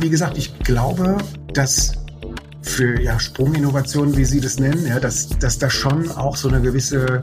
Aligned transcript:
wie 0.00 0.10
gesagt, 0.10 0.38
ich 0.38 0.58
glaube, 0.60 1.18
dass 1.52 1.92
für 2.62 3.00
ja, 3.00 3.18
Sprunginnovationen, 3.18 4.16
wie 4.16 4.24
Sie 4.24 4.40
das 4.40 4.58
nennen, 4.58 4.86
ja, 4.86 5.00
dass, 5.00 5.28
dass 5.28 5.58
da 5.58 5.70
schon 5.70 6.10
auch 6.12 6.36
so 6.36 6.48
eine 6.48 6.60
gewisse 6.60 7.20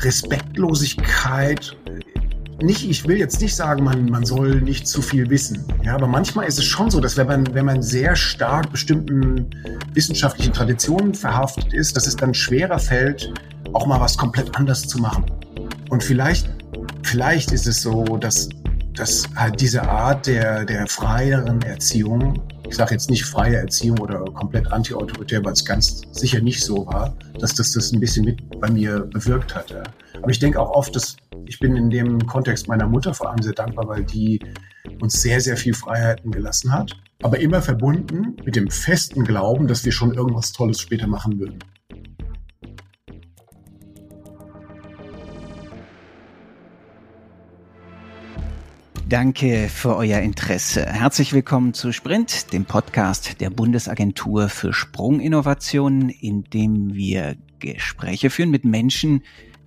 Respektlosigkeit 0.00 1.76
nicht, 2.62 2.88
ich 2.88 3.06
will 3.06 3.18
jetzt 3.18 3.40
nicht 3.40 3.56
sagen, 3.56 3.84
man, 3.84 4.06
man 4.06 4.24
soll 4.24 4.60
nicht 4.60 4.86
zu 4.86 5.02
viel 5.02 5.28
wissen. 5.28 5.64
Ja, 5.82 5.94
aber 5.94 6.06
manchmal 6.06 6.46
ist 6.46 6.58
es 6.58 6.64
schon 6.64 6.90
so, 6.90 7.00
dass 7.00 7.16
wenn 7.16 7.26
man, 7.26 7.54
wenn 7.54 7.64
man 7.64 7.82
sehr 7.82 8.16
stark 8.16 8.70
bestimmten 8.70 9.50
wissenschaftlichen 9.92 10.52
Traditionen 10.52 11.14
verhaftet 11.14 11.74
ist, 11.74 11.96
dass 11.96 12.06
es 12.06 12.16
dann 12.16 12.32
schwerer 12.32 12.78
fällt, 12.78 13.32
auch 13.72 13.86
mal 13.86 14.00
was 14.00 14.16
komplett 14.16 14.56
anders 14.56 14.86
zu 14.86 14.98
machen. 14.98 15.24
Und 15.90 16.02
vielleicht, 16.02 16.48
vielleicht 17.02 17.52
ist 17.52 17.66
es 17.66 17.82
so, 17.82 18.04
dass, 18.16 18.48
dass 18.94 19.24
halt 19.34 19.60
diese 19.60 19.82
Art 19.82 20.26
der, 20.26 20.64
der 20.64 20.86
freieren 20.86 21.60
Erziehung, 21.62 22.40
ich 22.68 22.76
sage 22.76 22.92
jetzt 22.92 23.10
nicht 23.10 23.24
freie 23.24 23.56
Erziehung 23.56 23.98
oder 23.98 24.24
komplett 24.24 24.72
anti-autoritär, 24.72 25.44
weil 25.44 25.52
es 25.52 25.64
ganz 25.64 26.02
sicher 26.12 26.40
nicht 26.40 26.64
so 26.64 26.86
war, 26.86 27.16
dass 27.38 27.54
das 27.54 27.72
das 27.72 27.92
ein 27.92 28.00
bisschen 28.00 28.24
mit 28.24 28.60
bei 28.60 28.70
mir 28.70 29.00
bewirkt 29.00 29.54
hat. 29.54 29.70
Ja. 29.70 29.82
Aber 30.16 30.30
ich 30.30 30.38
denke 30.38 30.60
auch 30.60 30.70
oft, 30.70 30.94
dass 30.94 31.16
ich 31.46 31.58
bin 31.58 31.76
in 31.76 31.90
dem 31.90 32.24
Kontext 32.26 32.68
meiner 32.68 32.86
Mutter 32.86 33.12
vor 33.12 33.30
allem 33.30 33.42
sehr 33.42 33.52
dankbar, 33.52 33.86
weil 33.88 34.04
die 34.04 34.40
uns 35.00 35.20
sehr, 35.20 35.40
sehr 35.40 35.56
viel 35.56 35.74
Freiheiten 35.74 36.30
gelassen 36.30 36.72
hat, 36.72 36.92
aber 37.22 37.40
immer 37.40 37.60
verbunden 37.60 38.36
mit 38.44 38.56
dem 38.56 38.70
festen 38.70 39.24
Glauben, 39.24 39.66
dass 39.66 39.84
wir 39.84 39.92
schon 39.92 40.14
irgendwas 40.14 40.52
Tolles 40.52 40.80
später 40.80 41.06
machen 41.06 41.38
würden. 41.38 41.58
Danke 49.08 49.68
für 49.68 49.96
euer 49.96 50.20
Interesse. 50.20 50.86
Herzlich 50.86 51.34
willkommen 51.34 51.74
zu 51.74 51.92
Sprint, 51.92 52.54
dem 52.54 52.64
Podcast 52.64 53.38
der 53.42 53.50
Bundesagentur 53.50 54.48
für 54.48 54.72
Sprunginnovationen, 54.72 56.08
in 56.08 56.44
dem 56.44 56.94
wir 56.94 57.36
Gespräche 57.58 58.30
führen 58.30 58.50
mit 58.50 58.64
Menschen, 58.64 59.22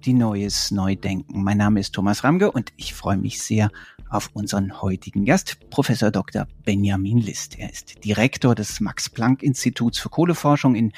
die 0.06 0.14
Neues 0.14 0.72
neu 0.72 0.96
denken. 0.96 1.44
Mein 1.44 1.58
Name 1.58 1.80
ist 1.80 1.94
Thomas 1.94 2.24
Ramge 2.24 2.52
und 2.52 2.74
ich 2.78 2.96
freue 2.96 3.18
mich 3.18 3.40
sehr 3.40 3.70
auf 4.10 4.30
unseren 4.34 4.82
heutigen 4.82 5.26
Gast, 5.26 5.58
Professor 5.70 6.12
Dr. 6.12 6.48
Benjamin 6.64 7.20
List. 7.20 7.58
Er 7.58 7.72
ist 7.72 8.04
Direktor 8.04 8.56
des 8.56 8.80
Max-Planck-Instituts 8.80 10.00
für 10.00 10.10
Kohleforschung 10.10 10.76
in 10.76 10.94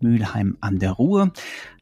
Mülheim 0.00 0.56
an 0.60 0.78
der 0.78 0.92
Ruhr, 0.92 1.32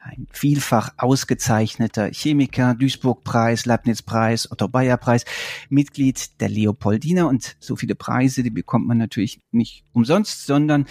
ein 0.00 0.26
vielfach 0.32 0.94
ausgezeichneter 0.96 2.10
Chemiker, 2.10 2.74
Duisburg-Preis, 2.74 3.66
Leibniz-Preis, 3.66 4.50
Otto-Bayer-Preis, 4.50 5.24
Mitglied 5.68 6.40
der 6.40 6.48
Leopoldina 6.48 7.24
und 7.24 7.56
so 7.60 7.76
viele 7.76 7.94
Preise, 7.94 8.42
die 8.42 8.50
bekommt 8.50 8.86
man 8.86 8.98
natürlich 8.98 9.40
nicht 9.50 9.84
umsonst, 9.92 10.46
sondern 10.46 10.86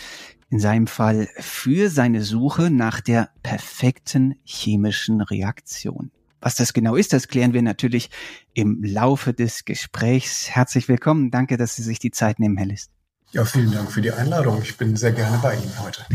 in 0.50 0.60
seinem 0.60 0.88
Fall 0.88 1.28
für 1.38 1.90
seine 1.90 2.22
Suche 2.24 2.70
nach 2.70 3.02
der 3.02 3.30
perfekten 3.44 4.36
chemischen 4.44 5.22
Reaktion. 5.22 6.12
Was 6.40 6.56
das 6.56 6.74
genau 6.74 6.96
ist, 6.96 7.14
das 7.14 7.28
klären 7.28 7.54
wir 7.54 7.62
natürlich 7.62 8.10
im 8.54 8.84
Laufe 8.84 9.34
des 9.34 9.66
Gesprächs. 9.66 10.50
Herzlich 10.50 10.88
willkommen. 10.88 11.32
Danke, 11.32 11.58
dass 11.58 11.76
Sie 11.76 11.84
sich 11.84 12.00
die 12.00 12.12
Zeit 12.12 12.40
nehmen, 12.40 12.58
Herr 12.58 12.68
List. 12.68 12.92
Ja, 13.32 13.44
vielen 13.44 13.72
Dank 13.72 13.92
für 13.92 14.02
die 14.02 14.12
Einladung. 14.12 14.62
Ich 14.62 14.78
bin 14.78 14.96
sehr 14.96 15.12
gerne 15.12 15.38
bei 15.42 15.56
Ihnen 15.56 15.80
heute. 15.80 16.06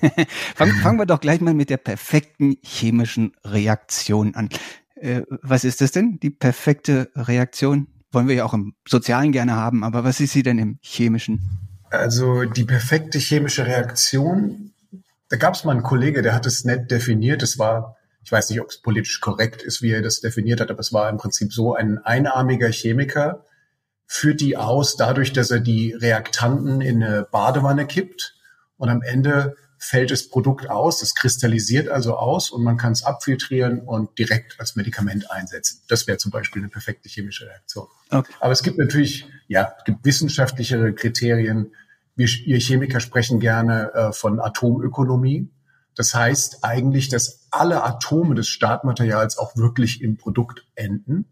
fangen, 0.54 0.74
fangen 0.76 0.98
wir 0.98 1.06
doch 1.06 1.20
gleich 1.20 1.40
mal 1.40 1.54
mit 1.54 1.70
der 1.70 1.78
perfekten 1.78 2.56
chemischen 2.62 3.32
Reaktion 3.44 4.34
an. 4.34 4.48
Äh, 4.96 5.22
was 5.42 5.64
ist 5.64 5.80
das 5.80 5.92
denn, 5.92 6.18
die 6.20 6.30
perfekte 6.30 7.10
Reaktion? 7.14 7.88
Wollen 8.10 8.28
wir 8.28 8.34
ja 8.34 8.44
auch 8.44 8.54
im 8.54 8.74
Sozialen 8.86 9.32
gerne 9.32 9.54
haben, 9.54 9.84
aber 9.84 10.04
was 10.04 10.20
ist 10.20 10.32
sie 10.32 10.42
denn 10.42 10.58
im 10.58 10.78
Chemischen? 10.82 11.58
Also 11.90 12.44
die 12.44 12.64
perfekte 12.64 13.18
chemische 13.18 13.66
Reaktion, 13.66 14.72
da 15.28 15.36
gab 15.36 15.54
es 15.54 15.64
mal 15.64 15.72
einen 15.72 15.82
Kollege, 15.82 16.22
der 16.22 16.34
hat 16.34 16.46
es 16.46 16.64
nett 16.64 16.90
definiert. 16.90 17.42
Es 17.42 17.58
war, 17.58 17.97
ich 18.28 18.32
weiß 18.32 18.50
nicht, 18.50 18.60
ob 18.60 18.68
es 18.68 18.82
politisch 18.82 19.22
korrekt 19.22 19.62
ist, 19.62 19.80
wie 19.80 19.90
er 19.90 20.02
das 20.02 20.20
definiert 20.20 20.60
hat, 20.60 20.70
aber 20.70 20.80
es 20.80 20.92
war 20.92 21.08
im 21.08 21.16
Prinzip 21.16 21.50
so, 21.50 21.74
ein 21.74 21.96
einarmiger 21.96 22.68
Chemiker 22.68 23.46
führt 24.04 24.42
die 24.42 24.58
aus 24.58 24.96
dadurch, 24.96 25.32
dass 25.32 25.50
er 25.50 25.60
die 25.60 25.94
Reaktanten 25.94 26.82
in 26.82 27.02
eine 27.02 27.22
Badewanne 27.22 27.86
kippt 27.86 28.36
und 28.76 28.90
am 28.90 29.00
Ende 29.00 29.56
fällt 29.78 30.10
das 30.10 30.28
Produkt 30.28 30.68
aus, 30.68 31.00
das 31.00 31.14
kristallisiert 31.14 31.88
also 31.88 32.18
aus 32.18 32.50
und 32.50 32.62
man 32.62 32.76
kann 32.76 32.92
es 32.92 33.02
abfiltrieren 33.02 33.80
und 33.80 34.18
direkt 34.18 34.60
als 34.60 34.76
Medikament 34.76 35.30
einsetzen. 35.30 35.80
Das 35.88 36.06
wäre 36.06 36.18
zum 36.18 36.30
Beispiel 36.30 36.60
eine 36.60 36.68
perfekte 36.68 37.08
chemische 37.08 37.46
Reaktion. 37.46 37.86
Okay. 38.10 38.34
Aber 38.40 38.52
es 38.52 38.62
gibt 38.62 38.76
natürlich, 38.76 39.26
ja, 39.46 39.72
es 39.78 39.84
gibt 39.84 40.04
wissenschaftlichere 40.04 40.92
Kriterien. 40.92 41.72
Wir, 42.14 42.26
wir 42.26 42.58
Chemiker 42.58 43.00
sprechen 43.00 43.40
gerne 43.40 43.90
äh, 43.94 44.12
von 44.12 44.38
Atomökonomie. 44.38 45.48
Das 45.98 46.14
heißt 46.14 46.58
eigentlich, 46.62 47.08
dass 47.08 47.48
alle 47.50 47.82
Atome 47.82 48.36
des 48.36 48.46
Startmaterials 48.46 49.36
auch 49.36 49.56
wirklich 49.56 50.00
im 50.00 50.16
Produkt 50.16 50.64
enden 50.76 51.24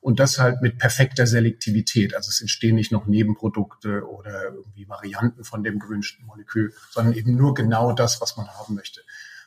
und 0.00 0.18
das 0.18 0.40
halt 0.40 0.60
mit 0.60 0.76
perfekter 0.76 1.24
Selektivität. 1.24 2.16
Also 2.16 2.30
es 2.30 2.40
entstehen 2.40 2.74
nicht 2.74 2.90
noch 2.90 3.06
Nebenprodukte 3.06 4.04
oder 4.04 4.46
irgendwie 4.46 4.88
Varianten 4.88 5.44
von 5.44 5.62
dem 5.62 5.78
gewünschten 5.78 6.26
Molekül, 6.26 6.74
sondern 6.90 7.14
eben 7.14 7.36
nur 7.36 7.54
genau 7.54 7.92
das, 7.92 8.20
was 8.20 8.36
man 8.36 8.48
haben 8.48 8.74
möchte. 8.74 9.02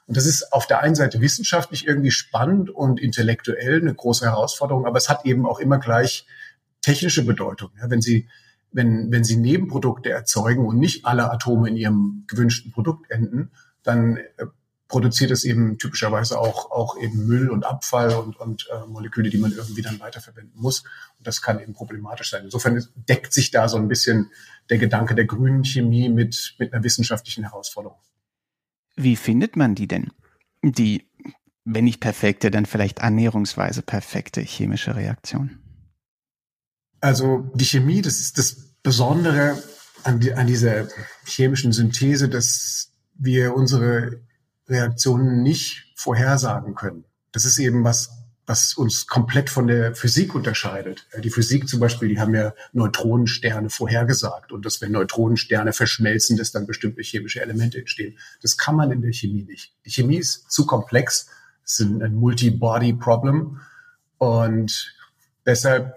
Und 0.08 0.16
das 0.16 0.26
ist 0.26 0.54
auf 0.54 0.68
der 0.68 0.80
einen 0.80 0.96
Seite 0.96 1.20
wissenschaftlich 1.20 1.86
irgendwie 1.86 2.12
spannend 2.12 2.70
und 2.70 3.02
intellektuell 3.02 3.82
eine 3.82 3.94
große 3.94 4.24
Herausforderung, 4.24 4.86
aber 4.86 5.00
es 5.00 5.10
hat 5.10 5.26
eben 5.26 5.46
auch 5.46 5.60
immer 5.60 5.80
gleich 5.80 6.26
technische 6.82 7.26
Bedeutung. 7.26 7.72
Ja, 7.78 7.90
wenn 7.90 8.02
Sie 8.02 8.30
wenn, 8.72 9.12
wenn 9.12 9.26
Sie 9.26 9.36
Nebenprodukte 9.36 10.12
erzeugen 10.12 10.66
und 10.66 10.80
nicht 10.80 11.06
alle 11.06 11.30
Atome 11.30 11.68
in 11.68 11.76
Ihrem 11.76 12.24
gewünschten 12.28 12.72
Produkt 12.72 13.12
enden, 13.12 13.52
dann 13.84 14.16
äh, 14.16 14.46
produziert 14.92 15.32
es 15.32 15.46
eben 15.46 15.78
typischerweise 15.78 16.38
auch, 16.38 16.70
auch 16.70 16.98
eben 16.98 17.26
Müll 17.26 17.50
und 17.50 17.66
Abfall 17.66 18.14
und, 18.14 18.38
und 18.38 18.68
äh, 18.70 18.86
Moleküle, 18.88 19.30
die 19.30 19.38
man 19.38 19.54
irgendwie 19.54 19.82
dann 19.82 20.02
weiterverwenden 20.02 20.60
muss. 20.60 20.82
Und 21.18 21.26
das 21.26 21.42
kann 21.42 21.62
eben 21.62 21.74
problematisch 21.74 22.30
sein. 22.30 22.44
Insofern 22.44 22.86
deckt 23.08 23.32
sich 23.32 23.52
da 23.52 23.70
so 23.70 23.78
ein 23.78 23.88
bisschen 23.88 24.32
der 24.70 24.80
Gedanke 24.80 25.16
der 25.16 25.24
grünen 25.24 25.64
Chemie 25.64 26.10
mit, 26.10 26.56
mit 26.60 26.74
einer 26.74 26.84
wissenschaftlichen 26.84 27.46
Herausforderung. 27.46 27.98
Wie 28.98 29.16
findet 29.16 29.56
man 29.56 29.76
die 29.76 29.88
denn? 29.88 30.12
Die, 30.62 31.08
wenn 31.64 31.86
nicht 31.86 32.02
perfekte, 32.02 32.52
dann 32.52 32.66
vielleicht 32.66 33.02
annäherungsweise 33.02 33.84
perfekte 33.84 34.42
chemische 34.42 34.98
Reaktion? 34.98 35.58
Also 37.00 37.50
die 37.56 37.66
Chemie, 37.66 38.02
das 38.02 38.20
ist 38.20 38.38
das 38.38 38.76
Besondere 38.84 39.58
an, 40.04 40.20
die, 40.20 40.34
an 40.34 40.48
dieser 40.48 40.90
chemischen 41.26 41.72
Synthese, 41.72 42.28
dass 42.28 42.92
wir 43.16 43.56
unsere 43.56 44.20
Reaktionen 44.72 45.44
nicht 45.44 45.92
vorhersagen 45.96 46.74
können. 46.74 47.04
Das 47.32 47.46
ist 47.46 47.60
eben 47.60 47.84
was, 47.84 48.10
was 48.46 48.74
uns 48.74 49.08
komplett 49.08 49.50
von 49.50 49.68
der 49.68 49.96
Physik 49.96 50.34
unterscheidet. 50.34 51.08
Die 51.24 51.30
Physik 51.30 51.70
zum 51.70 51.80
Beispiel, 51.80 52.10
die 52.10 52.20
haben 52.20 52.34
ja 52.34 52.54
Neutronensterne 52.74 53.70
vorhergesagt 53.70 54.52
und 54.52 54.66
dass 54.66 54.82
wenn 54.82 54.92
Neutronensterne 54.92 55.74
verschmelzen, 55.74 56.38
dass 56.38 56.52
dann 56.52 56.66
bestimmte 56.66 57.02
chemische 57.02 57.42
Elemente 57.42 57.78
entstehen. 57.78 58.18
Das 58.42 58.58
kann 58.58 58.76
man 58.76 58.92
in 58.92 59.02
der 59.02 59.14
Chemie 59.14 59.44
nicht. 59.44 59.74
Die 59.86 59.92
Chemie 59.92 60.18
ist 60.18 60.52
zu 60.52 60.66
komplex. 60.66 61.28
Es 61.64 61.80
ist 61.80 61.86
ein 61.86 62.16
Multi-Body-Problem 62.16 63.60
und 64.18 64.96
deshalb 65.46 65.96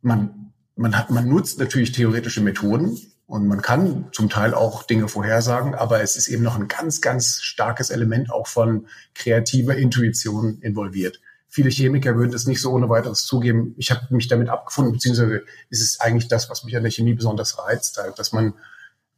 man 0.00 0.52
man 0.76 0.96
hat 0.96 1.10
man 1.10 1.28
nutzt 1.28 1.58
natürlich 1.58 1.90
theoretische 1.90 2.40
Methoden, 2.40 2.96
und 3.28 3.46
man 3.46 3.60
kann 3.60 4.06
zum 4.12 4.30
Teil 4.30 4.54
auch 4.54 4.82
Dinge 4.84 5.06
vorhersagen, 5.06 5.74
aber 5.74 6.00
es 6.00 6.16
ist 6.16 6.28
eben 6.28 6.42
noch 6.42 6.56
ein 6.56 6.66
ganz, 6.66 7.02
ganz 7.02 7.42
starkes 7.42 7.90
Element 7.90 8.32
auch 8.32 8.46
von 8.46 8.86
kreativer 9.14 9.76
Intuition 9.76 10.62
involviert. 10.62 11.20
Viele 11.46 11.68
Chemiker 11.68 12.16
würden 12.16 12.32
das 12.32 12.46
nicht 12.46 12.62
so 12.62 12.72
ohne 12.72 12.88
weiteres 12.88 13.26
zugeben. 13.26 13.74
Ich 13.76 13.90
habe 13.90 14.06
mich 14.14 14.28
damit 14.28 14.48
abgefunden, 14.48 14.94
beziehungsweise 14.94 15.44
ist 15.68 15.82
es 15.82 16.00
eigentlich 16.00 16.28
das, 16.28 16.48
was 16.48 16.64
mich 16.64 16.74
an 16.74 16.82
der 16.82 16.90
Chemie 16.90 17.12
besonders 17.12 17.58
reizt, 17.58 17.98
halt, 17.98 18.18
dass 18.18 18.32
man 18.32 18.54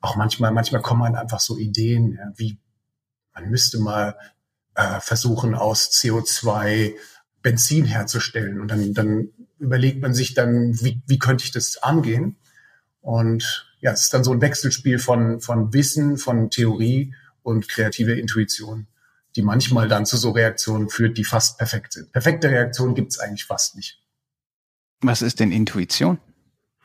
auch 0.01 0.17
manchmal, 0.17 0.51
manchmal 0.51 0.83
kommen 0.83 1.03
man 1.03 1.15
einfach 1.15 1.39
so 1.39 1.57
Ideen, 1.57 2.19
wie 2.35 2.59
man 3.33 3.49
müsste 3.49 3.79
mal 3.79 4.17
äh, 4.75 4.99
versuchen, 4.99 5.55
aus 5.55 5.89
CO2 5.93 6.95
Benzin 7.43 7.85
herzustellen. 7.85 8.61
Und 8.61 8.73
dann, 8.73 8.93
dann 8.93 9.29
überlegt 9.61 10.03
man 10.03 10.15
sich 10.15 10.35
dann, 10.35 10.81
wie, 10.81 11.01
wie 11.07 11.21
könnte 11.21 11.45
ich 11.45 11.53
das 11.53 11.81
angehen? 11.81 12.39
Und 13.03 13.70
ja, 13.81 13.93
es 13.93 14.03
ist 14.05 14.15
dann 14.15 14.25
so 14.25 14.33
ein 14.33 14.41
Wechselspiel 14.41 14.99
von, 14.99 15.41
von 15.41 15.73
Wissen, 15.73 16.19
von 16.19 16.51
Theorie 16.51 17.15
und 17.43 17.69
kreativer 17.69 18.15
Intuition, 18.15 18.87
die 19.37 19.43
manchmal 19.43 19.89
dann 19.89 20.07
zu 20.07 20.17
so 20.17 20.31
Reaktionen 20.31 20.89
führt, 20.89 21.17
die 21.17 21.25
fast 21.25 21.59
perfekt 21.59 21.95
sind. 21.95 22.13
Perfekte 22.13 22.51
Reaktionen 22.51 22.95
gibt 22.95 23.13
es 23.13 23.19
eigentlich 23.19 23.47
fast 23.47 23.77
nicht. 23.77 24.03
Was 25.01 25.23
ist 25.23 25.41
denn 25.41 25.51
Intuition? 25.51 26.19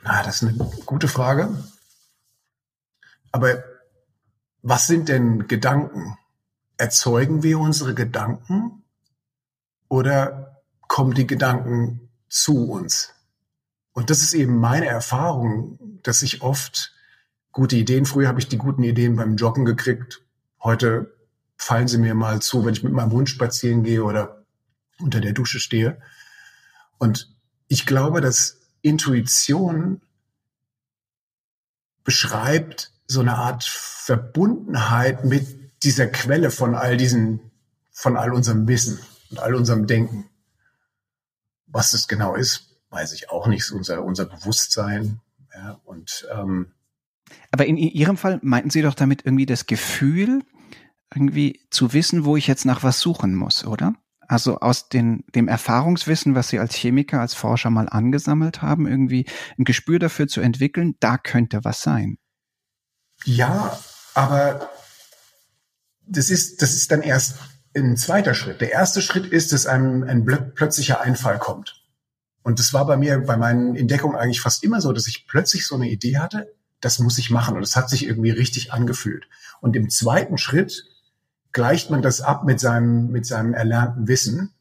Ah, 0.03 0.23
das 0.23 0.41
ist 0.41 0.49
eine 0.49 0.71
gute 0.85 1.07
Frage. 1.07 1.63
Aber 3.31 3.63
was 4.61 4.87
sind 4.87 5.09
denn 5.09 5.47
Gedanken? 5.47 6.17
Erzeugen 6.77 7.43
wir 7.43 7.59
unsere 7.59 7.93
Gedanken 7.93 8.83
oder 9.89 10.61
kommen 10.87 11.13
die 11.13 11.27
Gedanken 11.27 12.09
zu 12.29 12.69
uns? 12.69 13.14
Und 13.95 14.09
das 14.09 14.21
ist 14.21 14.33
eben 14.33 14.57
meine 14.57 14.87
Erfahrung, 14.87 15.79
dass 16.03 16.21
ich 16.21 16.41
oft 16.41 16.93
gute 17.53 17.77
Ideen. 17.77 18.05
Früher 18.05 18.27
habe 18.27 18.41
ich 18.41 18.49
die 18.49 18.57
guten 18.57 18.83
Ideen 18.83 19.15
beim 19.15 19.37
Joggen 19.37 19.63
gekriegt. 19.63 20.21
Heute 20.61 21.15
fallen 21.55 21.87
sie 21.87 21.97
mir 21.97 22.13
mal 22.13 22.41
zu, 22.41 22.65
wenn 22.65 22.73
ich 22.73 22.83
mit 22.83 22.91
meinem 22.91 23.13
Hund 23.13 23.29
spazieren 23.29 23.83
gehe 23.83 24.03
oder 24.03 24.43
unter 24.99 25.21
der 25.21 25.31
Dusche 25.31 25.61
stehe. 25.61 25.97
Und 26.97 27.33
ich 27.69 27.85
glaube, 27.85 28.19
dass 28.19 28.59
Intuition 28.81 30.01
beschreibt 32.03 32.91
so 33.07 33.21
eine 33.21 33.35
Art 33.35 33.63
Verbundenheit 33.63 35.23
mit 35.23 35.83
dieser 35.83 36.07
Quelle 36.07 36.51
von 36.51 36.75
all 36.75 36.97
diesen, 36.97 37.39
von 37.93 38.17
all 38.17 38.33
unserem 38.33 38.67
Wissen 38.67 38.99
und 39.29 39.39
all 39.39 39.55
unserem 39.55 39.87
Denken. 39.87 40.29
Was 41.67 41.93
es 41.93 42.09
genau 42.09 42.35
ist, 42.35 42.74
weiß 42.95 43.13
ich 43.13 43.29
auch 43.29 43.47
nicht. 43.47 43.69
Unser, 43.71 44.03
unser 44.03 44.25
Bewusstsein. 44.25 45.19
Ja, 45.53 45.79
und, 45.83 46.27
ähm, 46.33 46.71
Aber 47.51 47.65
in 47.65 47.77
Ihrem 47.77 48.17
Fall 48.17 48.39
meinten 48.41 48.69
Sie 48.69 48.81
doch 48.81 48.95
damit 48.95 49.25
irgendwie 49.25 49.45
das 49.45 49.67
Gefühl, 49.67 50.43
irgendwie 51.13 51.61
zu 51.69 51.93
wissen, 51.93 52.25
wo 52.25 52.35
ich 52.35 52.47
jetzt 52.47 52.65
nach 52.65 52.83
was 52.83 52.99
suchen 52.99 53.35
muss, 53.35 53.65
oder? 53.65 53.93
Also 54.27 54.59
aus 54.59 54.89
den, 54.89 55.23
dem 55.35 55.47
Erfahrungswissen, 55.47 56.33
was 56.35 56.49
Sie 56.49 56.57
als 56.57 56.75
Chemiker, 56.75 57.19
als 57.19 57.35
Forscher 57.35 57.69
mal 57.69 57.87
angesammelt 57.87 58.61
haben, 58.61 58.87
irgendwie 58.87 59.25
ein 59.59 59.65
Gespür 59.65 59.99
dafür 59.99 60.27
zu 60.27 60.41
entwickeln, 60.41 60.95
da 60.99 61.17
könnte 61.17 61.63
was 61.63 61.81
sein. 61.81 62.17
Ja, 63.23 63.77
aber 64.13 64.69
das 66.07 66.29
ist, 66.29 66.61
das 66.61 66.73
ist 66.73 66.91
dann 66.91 67.01
erst 67.01 67.37
ein 67.75 67.97
zweiter 67.97 68.33
Schritt. 68.33 68.61
Der 68.61 68.71
erste 68.71 69.01
Schritt 69.01 69.25
ist, 69.25 69.53
dass 69.53 69.67
einem 69.67 70.03
ein 70.03 70.25
plötzlicher 70.25 71.01
Einfall 71.01 71.37
kommt. 71.37 71.84
Und 72.45 72.59
das 72.59 72.73
war 72.73 72.85
bei 72.85 72.95
mir, 72.95 73.17
bei 73.21 73.37
meinen 73.37 73.75
Entdeckungen 73.75 74.15
eigentlich 74.15 74.39
fast 74.39 74.63
immer 74.63 74.79
so, 74.79 74.93
dass 74.93 75.07
ich 75.07 75.25
plötzlich 75.25 75.65
so 75.65 75.73
eine 75.73 75.89
Idee 75.89 76.19
hatte, 76.19 76.53
das 76.79 76.99
muss 76.99 77.17
ich 77.17 77.31
machen. 77.31 77.57
Und 77.57 77.63
es 77.63 77.75
hat 77.75 77.89
sich 77.89 78.05
irgendwie 78.05 78.29
richtig 78.29 78.71
angefühlt. 78.71 79.25
Und 79.61 79.75
im 79.75 79.89
zweiten 79.89 80.37
Schritt 80.37 80.85
gleicht 81.53 81.89
man 81.89 82.03
das 82.03 82.21
ab 82.21 82.43
mit 82.43 82.59
seinem, 82.59 83.09
mit 83.09 83.25
seinem 83.25 83.55
erlernten 83.55 84.07
Wissen 84.07 84.53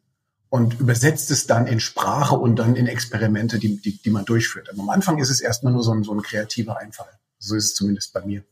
und 0.48 0.80
übersetzt 0.80 1.30
es 1.30 1.46
dann 1.46 1.66
in 1.66 1.78
Sprache 1.78 2.36
und 2.36 2.56
dann 2.56 2.74
in 2.74 2.86
Experimente, 2.86 3.58
die, 3.58 3.78
die, 3.82 4.00
die 4.00 4.10
man 4.10 4.24
durchführt. 4.24 4.70
Aber 4.72 4.80
am 4.80 4.88
Anfang 4.88 5.18
ist 5.18 5.28
es 5.28 5.42
erstmal 5.42 5.74
nur 5.74 5.82
so 5.82 5.92
ein, 5.92 6.04
so 6.04 6.14
ein 6.14 6.22
kreativer 6.22 6.78
Einfall. 6.78 7.12
So 7.38 7.54
ist 7.54 7.64
es 7.66 7.74
zumindest 7.74 8.14
bei 8.14 8.24
mir. 8.24 8.44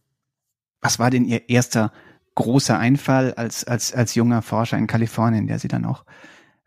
Was 0.82 0.99
war 0.99 1.08
denn 1.08 1.25
Ihr 1.25 1.49
erster 1.49 1.90
großer 2.34 2.79
Einfall 2.79 3.32
als, 3.32 3.64
als, 3.64 3.94
als 3.94 4.14
junger 4.14 4.43
Forscher 4.43 4.76
in 4.76 4.87
Kalifornien, 4.87 5.46
der 5.46 5.58
Sie 5.58 5.69
dann 5.69 5.87
auch 5.87 6.05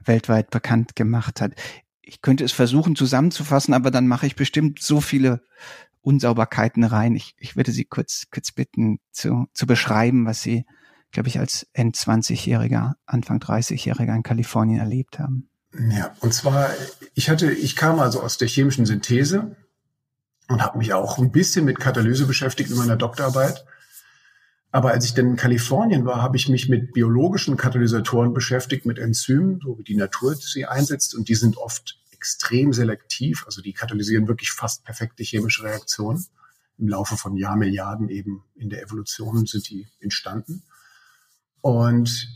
weltweit 0.04 0.50
bekannt 0.50 0.96
gemacht 0.96 1.42
hat? 1.42 1.52
Ich 2.06 2.22
könnte 2.22 2.44
es 2.44 2.52
versuchen 2.52 2.96
zusammenzufassen, 2.96 3.74
aber 3.74 3.92
dann 3.92 4.08
mache 4.08 4.28
ich 4.28 4.36
bestimmt 4.36 4.82
so 4.82 5.02
viele 5.02 5.42
Unsauberkeiten 6.02 6.84
rein. 6.84 7.16
Ich, 7.16 7.36
ich 7.40 7.56
würde 7.56 7.72
Sie 7.72 7.86
kurz, 7.86 8.28
kurz 8.32 8.52
bitten 8.52 9.00
zu, 9.12 9.48
zu 9.54 9.66
beschreiben, 9.66 10.26
was 10.26 10.42
Sie 10.42 10.66
glaube 11.16 11.30
ich, 11.30 11.40
als 11.40 11.66
End-20-Jähriger, 11.74 12.96
Anfang 13.06 13.40
30-Jähriger 13.40 14.14
in 14.14 14.22
Kalifornien 14.22 14.80
erlebt 14.80 15.18
haben. 15.18 15.50
Ja, 15.90 16.14
und 16.20 16.34
zwar, 16.34 16.70
ich 17.14 17.30
hatte, 17.30 17.52
ich 17.52 17.78
kam 17.78 18.00
also 18.00 18.22
aus 18.22 18.38
der 18.38 18.50
chemischen 18.50 18.86
Synthese 18.86 19.56
und 20.50 20.62
habe 20.62 20.78
mich 20.78 20.94
auch 20.94 21.18
ein 21.18 21.32
bisschen 21.32 21.64
mit 21.64 21.80
Katalyse 21.80 22.26
beschäftigt 22.26 22.70
in 22.70 22.78
meiner 22.78 22.98
Doktorarbeit. 22.98 23.66
Aber 24.76 24.92
als 24.92 25.06
ich 25.06 25.14
dann 25.14 25.28
in 25.28 25.36
Kalifornien 25.38 26.04
war, 26.04 26.22
habe 26.22 26.36
ich 26.36 26.50
mich 26.50 26.68
mit 26.68 26.92
biologischen 26.92 27.56
Katalysatoren 27.56 28.34
beschäftigt, 28.34 28.86
mit 28.86 29.00
Enzymen, 29.00 29.62
so 29.64 29.80
wie 29.80 29.84
die 29.84 29.96
Natur 29.96 30.36
sie 30.36 30.66
einsetzt. 30.66 31.16
Und 31.16 31.30
die 31.30 31.36
sind 31.36 31.56
oft 31.56 31.98
extrem 32.12 32.74
selektiv. 32.74 33.46
Also 33.46 33.62
die 33.62 33.72
katalysieren 33.72 34.28
wirklich 34.28 34.52
fast 34.52 34.84
perfekte 34.84 35.24
chemische 35.24 35.64
Reaktionen. 35.64 36.26
Im 36.78 36.90
Laufe 36.90 37.16
von 37.16 37.38
Jahrmilliarden 37.38 38.10
eben 38.10 38.44
in 38.54 38.70
der 38.70 38.84
Evolution 38.84 39.46
sind 39.46 39.70
die 39.70 39.88
entstanden. 40.02 40.62
Und 41.62 42.28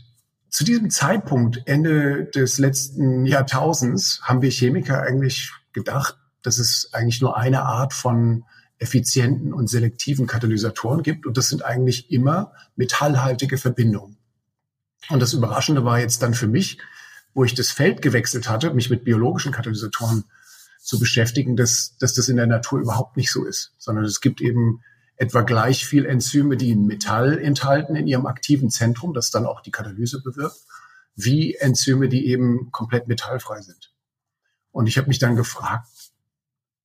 zu 0.48 0.64
diesem 0.64 0.88
Zeitpunkt, 0.88 1.60
Ende 1.66 2.24
des 2.24 2.56
letzten 2.56 3.26
Jahrtausends, 3.26 4.22
haben 4.22 4.40
wir 4.40 4.50
Chemiker 4.50 5.02
eigentlich 5.02 5.52
gedacht, 5.74 6.16
dass 6.40 6.56
es 6.56 6.88
eigentlich 6.94 7.20
nur 7.20 7.36
eine 7.36 7.64
Art 7.64 7.92
von 7.92 8.44
effizienten 8.80 9.52
und 9.52 9.68
selektiven 9.68 10.26
Katalysatoren 10.26 11.02
gibt. 11.02 11.26
Und 11.26 11.36
das 11.36 11.48
sind 11.48 11.64
eigentlich 11.64 12.10
immer 12.10 12.52
metallhaltige 12.76 13.58
Verbindungen. 13.58 14.16
Und 15.10 15.20
das 15.20 15.34
Überraschende 15.34 15.84
war 15.84 16.00
jetzt 16.00 16.22
dann 16.22 16.34
für 16.34 16.48
mich, 16.48 16.78
wo 17.34 17.44
ich 17.44 17.54
das 17.54 17.70
Feld 17.70 18.02
gewechselt 18.02 18.48
hatte, 18.48 18.74
mich 18.74 18.90
mit 18.90 19.04
biologischen 19.04 19.52
Katalysatoren 19.52 20.24
zu 20.82 20.98
beschäftigen, 20.98 21.56
dass, 21.56 21.96
dass 21.98 22.14
das 22.14 22.28
in 22.28 22.36
der 22.36 22.46
Natur 22.46 22.80
überhaupt 22.80 23.16
nicht 23.16 23.30
so 23.30 23.44
ist, 23.44 23.74
sondern 23.78 24.04
es 24.04 24.20
gibt 24.20 24.40
eben 24.40 24.82
etwa 25.16 25.42
gleich 25.42 25.84
viel 25.84 26.06
Enzyme, 26.06 26.56
die 26.56 26.74
Metall 26.74 27.38
enthalten 27.38 27.94
in 27.94 28.06
ihrem 28.06 28.26
aktiven 28.26 28.70
Zentrum, 28.70 29.12
das 29.12 29.30
dann 29.30 29.44
auch 29.44 29.60
die 29.60 29.70
Katalyse 29.70 30.22
bewirkt, 30.22 30.56
wie 31.14 31.54
Enzyme, 31.56 32.08
die 32.08 32.26
eben 32.28 32.70
komplett 32.72 33.06
metallfrei 33.06 33.60
sind. 33.60 33.92
Und 34.72 34.86
ich 34.86 34.96
habe 34.96 35.08
mich 35.08 35.18
dann 35.18 35.36
gefragt, 35.36 35.86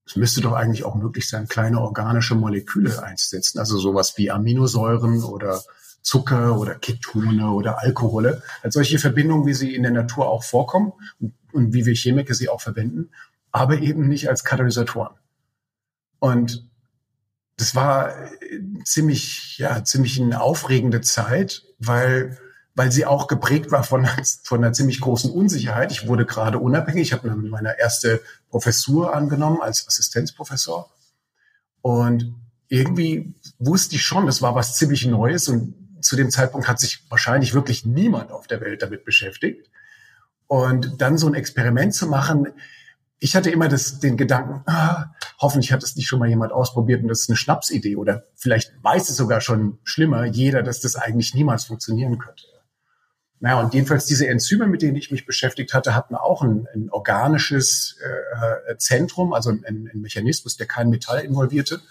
es 0.06 0.16
müsste 0.16 0.42
doch 0.42 0.54
eigentlich 0.54 0.84
auch 0.84 0.96
möglich 0.96 1.28
sein, 1.28 1.48
kleine 1.48 1.82
organische 1.82 2.36
Moleküle 2.36 3.02
einzusetzen, 3.02 3.60
also 3.60 3.78
sowas 3.78 4.18
wie 4.18 4.30
Aminosäuren 4.30 5.24
oder 5.24 5.64
Zucker 6.02 6.60
oder 6.60 6.76
Ketone 6.76 7.50
oder 7.50 7.82
Alkohole, 7.82 8.44
als 8.62 8.76
solche 8.76 9.00
Verbindungen, 9.00 9.48
wie 9.48 9.56
sie 9.56 9.74
in 9.74 9.82
der 9.82 9.92
Natur 9.92 10.30
auch 10.30 10.44
vorkommen 10.44 10.94
und, 11.20 11.34
und 11.52 11.74
wie 11.74 11.86
wir 11.86 11.96
Chemiker 11.96 12.36
sie 12.36 12.50
auch 12.50 12.62
verwenden, 12.62 13.10
aber 13.52 13.80
eben 13.80 14.08
nicht 14.08 14.30
als 14.30 14.44
Katalysatoren. 14.44 15.16
Und 16.20 16.68
das 17.58 17.74
war 17.74 18.16
äh, 18.42 18.62
ziemlich, 18.84 19.58
ja, 19.58 19.84
ziemlich 19.84 20.22
eine 20.22 20.42
aufregende 20.42 21.02
Zeit, 21.02 21.64
weil, 21.80 22.38
weil 22.76 22.92
sie 22.92 23.06
auch 23.06 23.28
geprägt 23.28 23.72
war 23.72 23.84
von, 23.84 24.08
von 24.44 24.64
einer 24.64 24.74
ziemlich 24.74 25.00
großen 25.00 25.32
Unsicherheit. 25.32 25.92
Ich 25.92 26.08
wurde 26.08 26.26
gerade 26.26 26.60
unabhängig. 26.60 27.08
Ich 27.08 27.14
habe 27.14 27.34
meine 27.34 27.80
erste 27.80 28.22
Professur 28.50 29.16
angenommen 29.16 29.62
als 29.62 29.88
Assistenzprofessor. 29.88 30.92
Und 31.82 32.36
irgendwie 32.68 33.34
wusste 33.60 33.96
ich 33.96 34.02
schon, 34.04 34.26
das 34.26 34.42
war 34.42 34.56
was 34.56 34.76
ziemlich 34.76 35.06
Neues 35.06 35.48
und 35.48 35.74
zu 36.02 36.16
dem 36.16 36.30
Zeitpunkt 36.30 36.68
hat 36.68 36.80
sich 36.80 37.04
wahrscheinlich 37.10 37.54
wirklich 37.54 37.86
niemand 37.86 38.32
auf 38.32 38.48
der 38.48 38.62
Welt 38.62 38.82
damit 38.82 39.06
beschäftigt. 39.06 39.70
Und 40.48 41.02
dann 41.02 41.18
so 41.18 41.28
ein 41.28 41.34
Experiment 41.34 41.96
zu 41.96 42.08
machen, 42.08 42.48
ich 43.20 43.36
hatte 43.36 43.50
immer 43.50 43.70
das, 43.70 44.00
den 44.00 44.18
Gedanken, 44.18 44.62
ah, 44.70 45.14
hoffentlich 45.40 45.72
hat 45.72 45.82
es 45.82 45.96
nicht 45.96 46.08
schon 46.08 46.20
mal 46.20 46.30
jemand 46.30 46.52
ausprobiert 46.52 47.02
und 47.02 47.08
das 47.08 47.22
ist 47.22 47.30
eine 47.30 47.38
Schnapsidee 47.38 47.96
oder 47.96 48.26
vielleicht 48.36 48.74
weiß 48.84 49.10
es 49.10 49.16
sogar 49.16 49.42
schon 49.42 49.80
schlimmer, 49.84 50.26
jeder, 50.26 50.62
dass 50.62 50.82
das 50.82 50.96
eigentlich 50.96 51.34
niemals 51.34 51.64
funktionieren 51.64 52.20
könnte. 52.20 52.44
Naja, 53.40 53.60
und 53.60 53.74
jedenfalls 53.74 54.06
diese 54.06 54.28
Enzyme, 54.28 54.68
mit 54.68 54.82
denen 54.82 54.96
ich 54.96 55.12
mich 55.12 55.26
beschäftigt 55.26 55.74
hatte, 55.74 55.94
hatten 55.94 56.16
auch 56.16 56.42
ein, 56.42 56.68
ein 56.74 56.90
organisches 56.90 57.98
äh, 58.02 58.78
Zentrum, 58.78 59.34
also 59.34 59.50
ein, 59.50 59.64
ein 59.66 60.02
Mechanismus, 60.02 60.58
der 60.58 60.68
kein 60.68 60.90
Metall 60.90 61.20
involvierte. 61.20 61.82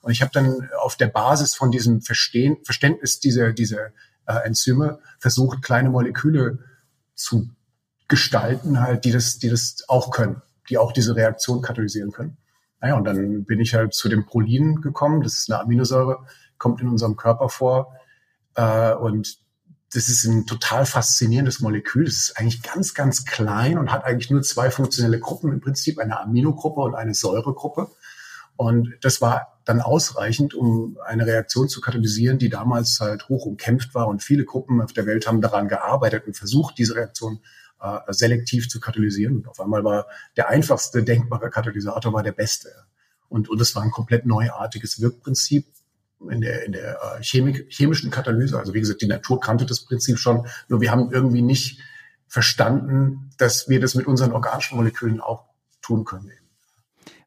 Und 0.00 0.12
ich 0.12 0.22
habe 0.22 0.32
dann 0.32 0.70
auf 0.80 0.96
der 0.96 1.08
Basis 1.08 1.54
von 1.54 1.70
diesem 1.70 2.00
Verstehen, 2.02 2.56
Verständnis 2.64 3.20
dieser, 3.20 3.52
dieser 3.52 3.88
äh, 4.26 4.34
Enzyme 4.44 4.98
versucht, 5.18 5.62
kleine 5.62 5.90
Moleküle 5.90 6.58
zu 7.14 7.50
gestalten, 8.08 8.80
halt, 8.80 9.04
die 9.04 9.12
das, 9.12 9.38
die 9.38 9.48
das 9.48 9.84
auch 9.88 10.10
können 10.10 10.42
die 10.68 10.78
auch 10.78 10.92
diese 10.92 11.16
Reaktion 11.16 11.62
katalysieren 11.62 12.12
können. 12.12 12.36
Naja, 12.80 12.96
und 12.96 13.04
dann 13.04 13.44
bin 13.44 13.60
ich 13.60 13.74
halt 13.74 13.94
zu 13.94 14.08
dem 14.08 14.26
Prolin 14.26 14.80
gekommen. 14.80 15.22
Das 15.22 15.34
ist 15.34 15.50
eine 15.50 15.60
Aminosäure, 15.60 16.26
kommt 16.58 16.80
in 16.80 16.88
unserem 16.88 17.16
Körper 17.16 17.48
vor. 17.48 17.94
Äh, 18.54 18.94
und 18.94 19.38
das 19.94 20.08
ist 20.08 20.24
ein 20.24 20.44
total 20.44 20.86
faszinierendes 20.86 21.60
Molekül. 21.60 22.04
Das 22.04 22.14
ist 22.14 22.36
eigentlich 22.36 22.62
ganz, 22.62 22.94
ganz 22.94 23.24
klein 23.24 23.78
und 23.78 23.92
hat 23.92 24.04
eigentlich 24.04 24.30
nur 24.30 24.42
zwei 24.42 24.70
funktionelle 24.70 25.20
Gruppen 25.20 25.52
im 25.52 25.60
Prinzip, 25.60 26.00
eine 26.00 26.18
Aminogruppe 26.18 26.80
und 26.80 26.96
eine 26.96 27.14
Säuregruppe. 27.14 27.90
Und 28.56 28.92
das 29.02 29.20
war 29.20 29.60
dann 29.64 29.80
ausreichend, 29.80 30.52
um 30.52 30.98
eine 31.04 31.26
Reaktion 31.26 31.68
zu 31.68 31.80
katalysieren, 31.80 32.38
die 32.38 32.48
damals 32.48 32.98
halt 33.00 33.28
hoch 33.28 33.46
umkämpft 33.46 33.94
war. 33.94 34.08
Und 34.08 34.22
viele 34.22 34.44
Gruppen 34.44 34.80
auf 34.80 34.92
der 34.92 35.06
Welt 35.06 35.28
haben 35.28 35.40
daran 35.40 35.68
gearbeitet 35.68 36.26
und 36.26 36.36
versucht, 36.36 36.76
diese 36.76 36.96
Reaktion 36.96 37.40
äh, 37.80 38.12
selektiv 38.12 38.68
zu 38.68 38.80
katalysieren. 38.80 39.36
Und 39.36 39.48
auf 39.48 39.60
einmal 39.60 39.84
war 39.84 40.06
der 40.36 40.48
einfachste 40.48 41.04
denkbare 41.04 41.50
Katalysator 41.50 42.12
war 42.12 42.24
der 42.24 42.32
beste. 42.32 42.70
Und, 43.28 43.48
und 43.48 43.60
es 43.60 43.76
war 43.76 43.82
ein 43.82 43.92
komplett 43.92 44.26
neuartiges 44.26 45.00
Wirkprinzip 45.00 45.66
in 46.30 46.40
der, 46.40 46.64
in 46.64 46.72
der 46.72 46.98
äh, 47.02 47.22
Chemik, 47.22 47.66
chemischen 47.68 48.10
Katalyse. 48.10 48.58
Also 48.58 48.74
wie 48.74 48.80
gesagt, 48.80 49.02
die 49.02 49.06
Natur 49.06 49.40
kannte 49.40 49.66
das 49.66 49.84
Prinzip 49.84 50.18
schon, 50.18 50.46
nur 50.68 50.80
wir 50.80 50.90
haben 50.90 51.10
irgendwie 51.12 51.42
nicht 51.42 51.80
verstanden, 52.26 53.30
dass 53.38 53.68
wir 53.68 53.80
das 53.80 53.94
mit 53.94 54.06
unseren 54.06 54.32
organischen 54.32 54.76
Molekülen 54.76 55.20
auch 55.20 55.44
tun 55.82 56.04
können. 56.04 56.32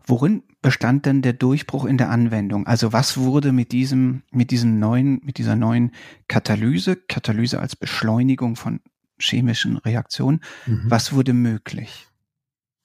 Worin 0.05 0.43
bestand 0.61 1.05
denn 1.05 1.21
der 1.21 1.33
Durchbruch 1.33 1.85
in 1.85 1.97
der 1.97 2.09
Anwendung? 2.09 2.65
Also 2.65 2.93
was 2.93 3.17
wurde 3.17 3.51
mit 3.51 3.71
diesem, 3.71 4.23
mit 4.31 4.51
diesem 4.51 4.79
neuen, 4.79 5.21
mit 5.23 5.37
dieser 5.37 5.55
neuen 5.55 5.91
Katalyse, 6.27 6.95
Katalyse 6.95 7.59
als 7.59 7.75
Beschleunigung 7.75 8.55
von 8.55 8.79
chemischen 9.19 9.77
Reaktionen. 9.77 10.41
Mhm. 10.65 10.83
Was 10.85 11.13
wurde 11.13 11.33
möglich? 11.33 12.07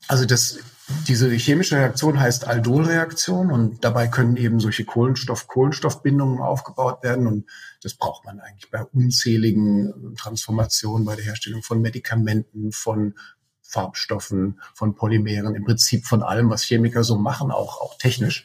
Also 0.08 0.24
das 0.24 0.58
Diese 1.06 1.30
chemische 1.30 1.76
Reaktion 1.76 2.18
heißt 2.18 2.46
Aldolreaktion 2.46 3.52
und 3.52 3.84
dabei 3.84 4.08
können 4.08 4.36
eben 4.36 4.58
solche 4.58 4.84
Kohlenstoff-Kohlenstoffbindungen 4.84 6.40
aufgebaut 6.40 7.02
werden 7.02 7.26
und 7.26 7.48
das 7.82 7.94
braucht 7.94 8.24
man 8.24 8.40
eigentlich 8.40 8.70
bei 8.70 8.82
unzähligen 8.82 10.14
Transformationen, 10.16 11.06
bei 11.06 11.14
der 11.14 11.24
Herstellung 11.24 11.62
von 11.62 11.80
Medikamenten, 11.80 12.72
von 12.72 13.14
Farbstoffen, 13.62 14.60
von 14.74 14.94
Polymeren, 14.94 15.54
im 15.54 15.64
Prinzip 15.64 16.04
von 16.04 16.22
allem, 16.22 16.50
was 16.50 16.64
Chemiker 16.64 17.04
so 17.04 17.16
machen, 17.16 17.50
auch, 17.50 17.80
auch 17.80 17.96
technisch. 17.96 18.44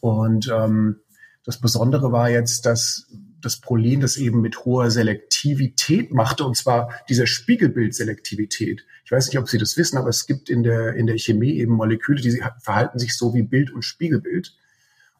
Und 0.00 0.48
ähm, 0.52 1.00
das 1.44 1.58
Besondere 1.58 2.12
war 2.12 2.30
jetzt, 2.30 2.66
dass 2.66 3.08
das 3.40 3.60
Prolin 3.60 4.00
das 4.00 4.16
eben 4.16 4.40
mit 4.40 4.64
hoher 4.64 4.90
Selektivität 4.90 6.12
machte, 6.12 6.44
und 6.44 6.56
zwar 6.56 6.92
dieser 7.08 7.26
Spiegelbildselektivität. 7.26 8.86
Ich 9.04 9.10
weiß 9.10 9.28
nicht, 9.28 9.38
ob 9.38 9.48
Sie 9.48 9.58
das 9.58 9.76
wissen, 9.76 9.98
aber 9.98 10.08
es 10.08 10.26
gibt 10.26 10.48
in 10.48 10.62
der, 10.62 10.94
in 10.94 11.06
der 11.06 11.18
Chemie 11.18 11.52
eben 11.58 11.74
Moleküle, 11.74 12.20
die 12.20 12.42
verhalten 12.60 12.98
sich 12.98 13.16
so 13.16 13.34
wie 13.34 13.42
Bild 13.42 13.70
und 13.70 13.82
Spiegelbild. 13.82 14.54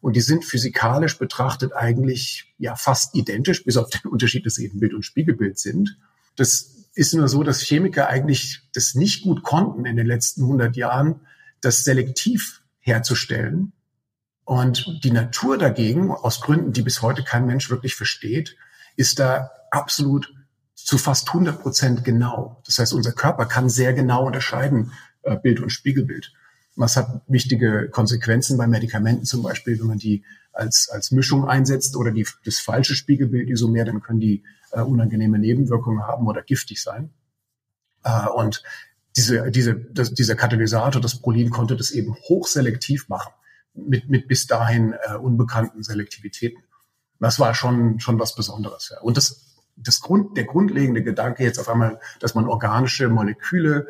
Und 0.01 0.15
die 0.15 0.21
sind 0.21 0.43
physikalisch 0.43 1.17
betrachtet 1.17 1.73
eigentlich 1.73 2.53
ja 2.57 2.75
fast 2.75 3.15
identisch, 3.15 3.63
bis 3.63 3.77
auf 3.77 3.89
den 3.89 4.11
Unterschied, 4.11 4.45
dass 4.45 4.55
sie 4.55 4.65
eben 4.65 4.79
Bild 4.79 4.93
und 4.93 5.03
Spiegelbild 5.03 5.57
sind. 5.57 5.97
Das 6.35 6.73
ist 6.95 7.13
nur 7.13 7.27
so, 7.27 7.43
dass 7.43 7.61
Chemiker 7.61 8.09
eigentlich 8.09 8.61
das 8.73 8.95
nicht 8.95 9.23
gut 9.23 9.43
konnten 9.43 9.85
in 9.85 9.95
den 9.95 10.05
letzten 10.05 10.43
100 10.43 10.75
Jahren, 10.75 11.21
das 11.61 11.83
selektiv 11.83 12.61
herzustellen. 12.79 13.71
Und 14.45 14.99
die 15.03 15.11
Natur 15.11 15.57
dagegen, 15.57 16.11
aus 16.11 16.41
Gründen, 16.41 16.73
die 16.73 16.81
bis 16.81 17.01
heute 17.01 17.23
kein 17.23 17.45
Mensch 17.45 17.69
wirklich 17.69 17.95
versteht, 17.95 18.57
ist 18.97 19.19
da 19.19 19.51
absolut 19.71 20.33
zu 20.75 20.97
fast 20.97 21.27
100 21.29 21.61
Prozent 21.61 22.03
genau. 22.03 22.61
Das 22.65 22.79
heißt, 22.79 22.93
unser 22.93 23.11
Körper 23.11 23.45
kann 23.45 23.69
sehr 23.69 23.93
genau 23.93 24.25
unterscheiden, 24.25 24.91
äh, 25.23 25.37
Bild 25.37 25.59
und 25.59 25.69
Spiegelbild. 25.69 26.33
Was 26.75 26.97
hat 26.97 27.21
wichtige 27.27 27.89
Konsequenzen 27.89 28.57
bei 28.57 28.67
Medikamenten 28.67 29.25
zum 29.25 29.43
Beispiel, 29.43 29.79
wenn 29.79 29.87
man 29.87 29.99
die 29.99 30.23
als, 30.51 30.89
als 30.89 31.11
Mischung 31.11 31.47
einsetzt 31.47 31.95
oder 31.95 32.11
die, 32.11 32.27
das 32.45 32.59
falsche 32.59 32.95
Spiegelbild 32.95 33.49
Isomer, 33.49 33.85
dann 33.85 34.01
können 34.01 34.19
die 34.19 34.43
äh, 34.71 34.81
unangenehme 34.81 35.39
Nebenwirkungen 35.39 36.03
haben 36.03 36.27
oder 36.27 36.41
giftig 36.41 36.81
sein. 36.81 37.11
Äh, 38.03 38.27
und 38.27 38.63
diese, 39.15 39.51
diese, 39.51 39.75
das, 39.75 40.13
dieser 40.13 40.35
Katalysator, 40.35 41.01
das 41.01 41.19
Prolin, 41.19 41.51
konnte 41.51 41.75
das 41.75 41.91
eben 41.91 42.15
hochselektiv 42.15 43.09
machen 43.09 43.31
mit, 43.73 44.09
mit 44.09 44.27
bis 44.27 44.47
dahin 44.47 44.93
äh, 44.93 45.15
unbekannten 45.15 45.83
Selektivitäten. 45.83 46.63
Das 47.19 47.39
war 47.39 47.53
schon, 47.53 47.99
schon 47.99 48.19
was 48.19 48.35
Besonderes. 48.35 48.89
Ja. 48.91 49.01
Und 49.01 49.17
das, 49.17 49.52
das 49.75 50.01
Grund, 50.01 50.37
der 50.37 50.45
grundlegende 50.45 51.03
Gedanke 51.03 51.43
jetzt 51.43 51.59
auf 51.59 51.69
einmal, 51.69 51.99
dass 52.19 52.35
man 52.35 52.47
organische 52.47 53.09
Moleküle 53.09 53.87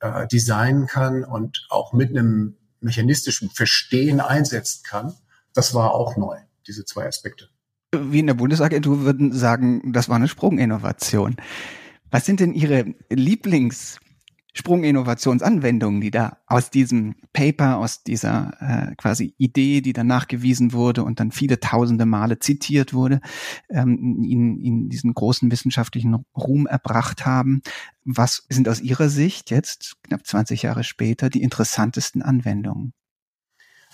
äh, 0.00 0.26
designen 0.26 0.86
kann 0.86 1.24
und 1.24 1.66
auch 1.70 1.92
mit 1.92 2.10
einem 2.10 2.56
mechanistischen 2.80 3.50
Verstehen 3.50 4.20
einsetzen 4.20 4.82
kann, 4.84 5.14
das 5.54 5.74
war 5.74 5.94
auch 5.94 6.16
neu, 6.16 6.36
diese 6.66 6.84
zwei 6.84 7.06
Aspekte. 7.06 7.48
Wie 7.94 8.20
in 8.20 8.26
der 8.26 8.34
Bundesagentur 8.34 9.02
würden 9.02 9.32
sagen, 9.32 9.92
das 9.92 10.08
war 10.08 10.16
eine 10.16 10.28
Sprunginnovation. 10.28 11.36
Was 12.10 12.24
sind 12.24 12.40
denn 12.40 12.54
Ihre 12.54 12.94
Lieblings 13.10 13.98
Sprunginnovationsanwendungen, 14.54 16.00
die 16.00 16.10
da 16.10 16.38
aus 16.46 16.70
diesem 16.70 17.14
Paper, 17.32 17.78
aus 17.78 18.02
dieser 18.02 18.56
äh, 18.60 18.94
quasi 18.96 19.34
Idee, 19.38 19.80
die 19.80 19.94
dann 19.94 20.06
nachgewiesen 20.06 20.72
wurde 20.72 21.04
und 21.04 21.20
dann 21.20 21.32
viele 21.32 21.58
tausende 21.58 22.04
Male 22.04 22.38
zitiert 22.38 22.92
wurde, 22.92 23.20
ähm, 23.70 24.22
in, 24.22 24.60
in 24.60 24.88
diesen 24.90 25.14
großen 25.14 25.50
wissenschaftlichen 25.50 26.24
Ruhm 26.36 26.66
erbracht 26.66 27.24
haben. 27.24 27.62
Was 28.04 28.44
sind 28.50 28.68
aus 28.68 28.80
Ihrer 28.80 29.08
Sicht 29.08 29.50
jetzt, 29.50 29.96
knapp 30.02 30.26
20 30.26 30.62
Jahre 30.62 30.84
später, 30.84 31.30
die 31.30 31.42
interessantesten 31.42 32.20
Anwendungen? 32.20 32.92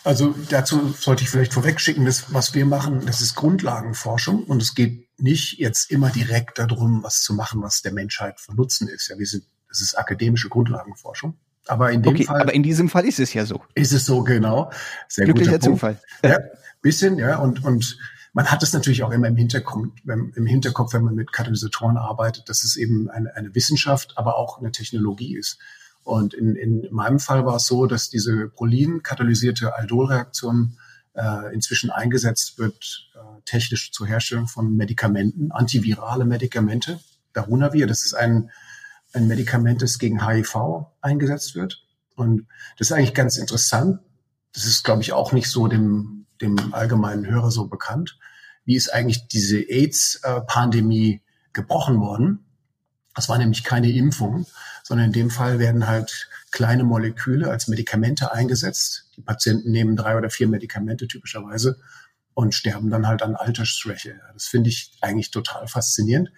Also 0.05 0.35
dazu 0.49 0.93
sollte 0.93 1.25
ich 1.25 1.31
vielleicht 1.31 1.53
vorwegschicken, 1.53 2.05
dass 2.05 2.33
was 2.33 2.55
wir 2.55 2.67
machen, 2.67 3.05
das 3.07 3.21
ist 3.21 3.35
Grundlagenforschung 3.35 4.45
und 4.45 4.62
es 4.62 4.75
geht 4.75 5.09
nicht 5.19 5.59
jetzt 5.59 5.91
immer 5.91 6.11
direkt 6.11 6.59
darum, 6.59 7.03
was 7.03 7.23
zu 7.23 7.35
machen, 7.35 7.62
was 7.62 7.83
der 7.83 7.93
Menschheit 7.93 8.41
von 8.41 8.55
Nutzen 8.55 8.88
ist. 8.88 9.09
Ja, 9.09 9.19
wir 9.19 9.27
sind 9.27 9.45
das 9.69 9.81
ist 9.81 9.99
akademische 9.99 10.49
Grundlagenforschung. 10.49 11.37
Aber 11.67 11.93
in 11.93 12.03
dem 12.03 12.15
okay, 12.15 12.25
Fall. 12.25 12.41
Aber 12.41 12.55
in 12.55 12.63
diesem 12.63 12.89
Fall 12.89 13.05
ist 13.05 13.21
es 13.21 13.35
ja 13.35 13.45
so. 13.45 13.63
Ist 13.75 13.93
es 13.93 14.07
so, 14.07 14.23
genau. 14.23 14.71
Sehr 15.07 15.27
Glücklicher 15.27 15.61
Zufall. 15.61 16.01
Ja, 16.25 16.39
bisschen, 16.81 17.19
ja. 17.19 17.37
Und, 17.37 17.65
und 17.65 17.99
man 18.33 18.47
hat 18.47 18.63
es 18.63 18.73
natürlich 18.73 19.03
auch 19.03 19.11
immer 19.11 19.29
im 19.29 19.37
Hinterkopf, 19.37 19.89
wenn, 20.05 20.33
im 20.35 20.47
Hinterkopf, 20.47 20.95
wenn 20.95 21.05
man 21.05 21.15
mit 21.15 21.33
Katalysatoren 21.33 21.97
arbeitet, 21.97 22.49
dass 22.49 22.65
es 22.65 22.77
eben 22.77 23.11
eine, 23.11 23.35
eine 23.37 23.55
Wissenschaft, 23.55 24.17
aber 24.17 24.37
auch 24.37 24.59
eine 24.59 24.73
Technologie 24.73 25.37
ist. 25.37 25.59
Und 26.05 26.33
in, 26.33 26.57
in 26.57 26.87
meinem 26.91 27.19
Fall 27.19 27.45
war 27.45 27.57
es 27.57 27.67
so, 27.67 27.87
dass 27.87 28.09
diese 28.09 28.49
Prolin-katalysierte 28.49 29.75
Aldolreaktion 29.77 30.79
äh, 31.15 31.53
inzwischen 31.53 31.91
eingesetzt 31.91 32.59
wird, 32.59 33.11
äh, 33.15 33.43
technisch 33.45 33.93
zur 33.93 34.07
Herstellung 34.07 34.49
von 34.49 34.75
Medikamenten, 34.75 35.53
antivirale 35.53 36.25
Medikamente. 36.25 37.01
Darunavir, 37.35 37.87
das 37.87 38.05
ist 38.05 38.15
ein 38.15 38.51
ein 39.12 39.27
Medikament, 39.27 39.83
das 39.83 39.99
gegen 39.99 40.27
HIV 40.27 40.87
eingesetzt 41.00 41.55
wird. 41.55 41.85
Und 42.15 42.47
das 42.79 42.88
ist 42.88 42.93
eigentlich 42.93 43.15
ganz 43.15 43.37
interessant. 43.37 44.00
Das 44.53 44.65
ist, 44.65 44.85
glaube 44.85 45.03
ich, 45.03 45.12
auch 45.12 45.33
nicht 45.33 45.49
so 45.49 45.69
dem, 45.69 46.27
dem 46.41 46.75
allgemeinen 46.75 47.27
Hörer 47.27 47.50
so 47.50 47.67
bekannt. 47.69 48.19
Wie 48.65 48.77
ist 48.77 48.93
eigentlich 48.93 49.29
diese 49.29 49.59
AIDS-Pandemie 49.59 51.23
gebrochen 51.53 52.00
worden? 52.00 52.45
Das 53.15 53.29
war 53.29 53.38
nämlich 53.38 53.65
keine 53.65 53.91
Impfung, 53.91 54.47
sondern 54.83 55.07
in 55.07 55.12
dem 55.12 55.31
Fall 55.31 55.59
werden 55.59 55.87
halt 55.87 56.29
kleine 56.50 56.85
Moleküle 56.85 57.50
als 57.50 57.69
Medikamente 57.69 58.33
eingesetzt. 58.33 59.11
Die 59.17 59.23
Patienten 59.23 59.71
nehmen 59.71 59.97
drei 59.97 60.17
oder 60.17 60.31
vier 60.31 60.49
Medikamente 60.49 61.09
typischerweise 61.09 61.79
und 62.35 62.55
sterben 62.55 62.91
dann 62.91 63.09
halt 63.09 63.23
an 63.23 63.35
Altersschwäche. 63.35 64.21
Das 64.33 64.47
finde 64.47 64.71
ich 64.71 64.93
eigentlich 65.00 65.33
total 65.33 65.67
faszinierend. 65.67 66.31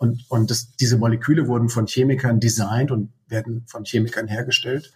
Und, 0.00 0.24
und 0.30 0.50
das, 0.50 0.74
diese 0.76 0.96
Moleküle 0.96 1.46
wurden 1.46 1.68
von 1.68 1.86
Chemikern 1.86 2.40
designt 2.40 2.90
und 2.90 3.12
werden 3.28 3.66
von 3.66 3.84
Chemikern 3.84 4.28
hergestellt. 4.28 4.94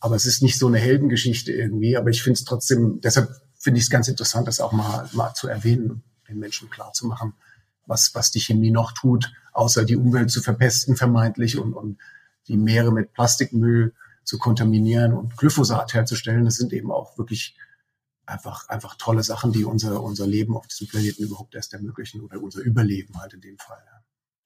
Aber 0.00 0.16
es 0.16 0.24
ist 0.24 0.42
nicht 0.42 0.58
so 0.58 0.68
eine 0.68 0.78
Heldengeschichte 0.78 1.52
irgendwie. 1.52 1.98
Aber 1.98 2.08
ich 2.08 2.22
finde 2.22 2.38
es 2.38 2.44
trotzdem, 2.46 2.98
deshalb 3.02 3.28
finde 3.58 3.76
ich 3.76 3.84
es 3.84 3.90
ganz 3.90 4.08
interessant, 4.08 4.48
das 4.48 4.60
auch 4.60 4.72
mal, 4.72 5.06
mal 5.12 5.34
zu 5.34 5.48
erwähnen, 5.48 6.02
den 6.30 6.38
Menschen 6.38 6.70
klar 6.70 6.94
zu 6.94 7.06
machen, 7.06 7.34
was, 7.84 8.14
was 8.14 8.30
die 8.30 8.40
Chemie 8.40 8.70
noch 8.70 8.92
tut, 8.92 9.30
außer 9.52 9.84
die 9.84 9.96
Umwelt 9.96 10.30
zu 10.30 10.40
verpesten 10.40 10.96
vermeintlich 10.96 11.58
und, 11.58 11.74
und 11.74 11.98
die 12.46 12.56
Meere 12.56 12.90
mit 12.90 13.12
Plastikmüll 13.12 13.92
zu 14.24 14.38
kontaminieren 14.38 15.12
und 15.12 15.36
Glyphosat 15.36 15.92
herzustellen. 15.92 16.46
Das 16.46 16.54
sind 16.54 16.72
eben 16.72 16.90
auch 16.90 17.18
wirklich 17.18 17.54
einfach, 18.24 18.66
einfach 18.70 18.94
tolle 18.94 19.22
Sachen, 19.22 19.52
die 19.52 19.66
unser, 19.66 20.02
unser 20.02 20.26
Leben 20.26 20.56
auf 20.56 20.66
diesem 20.66 20.88
Planeten 20.88 21.24
überhaupt 21.24 21.54
erst 21.54 21.74
ermöglichen 21.74 22.22
oder 22.22 22.42
unser 22.42 22.62
Überleben 22.62 23.20
halt 23.20 23.34
in 23.34 23.42
dem 23.42 23.58
Fall. 23.58 23.82
Ja 23.84 23.97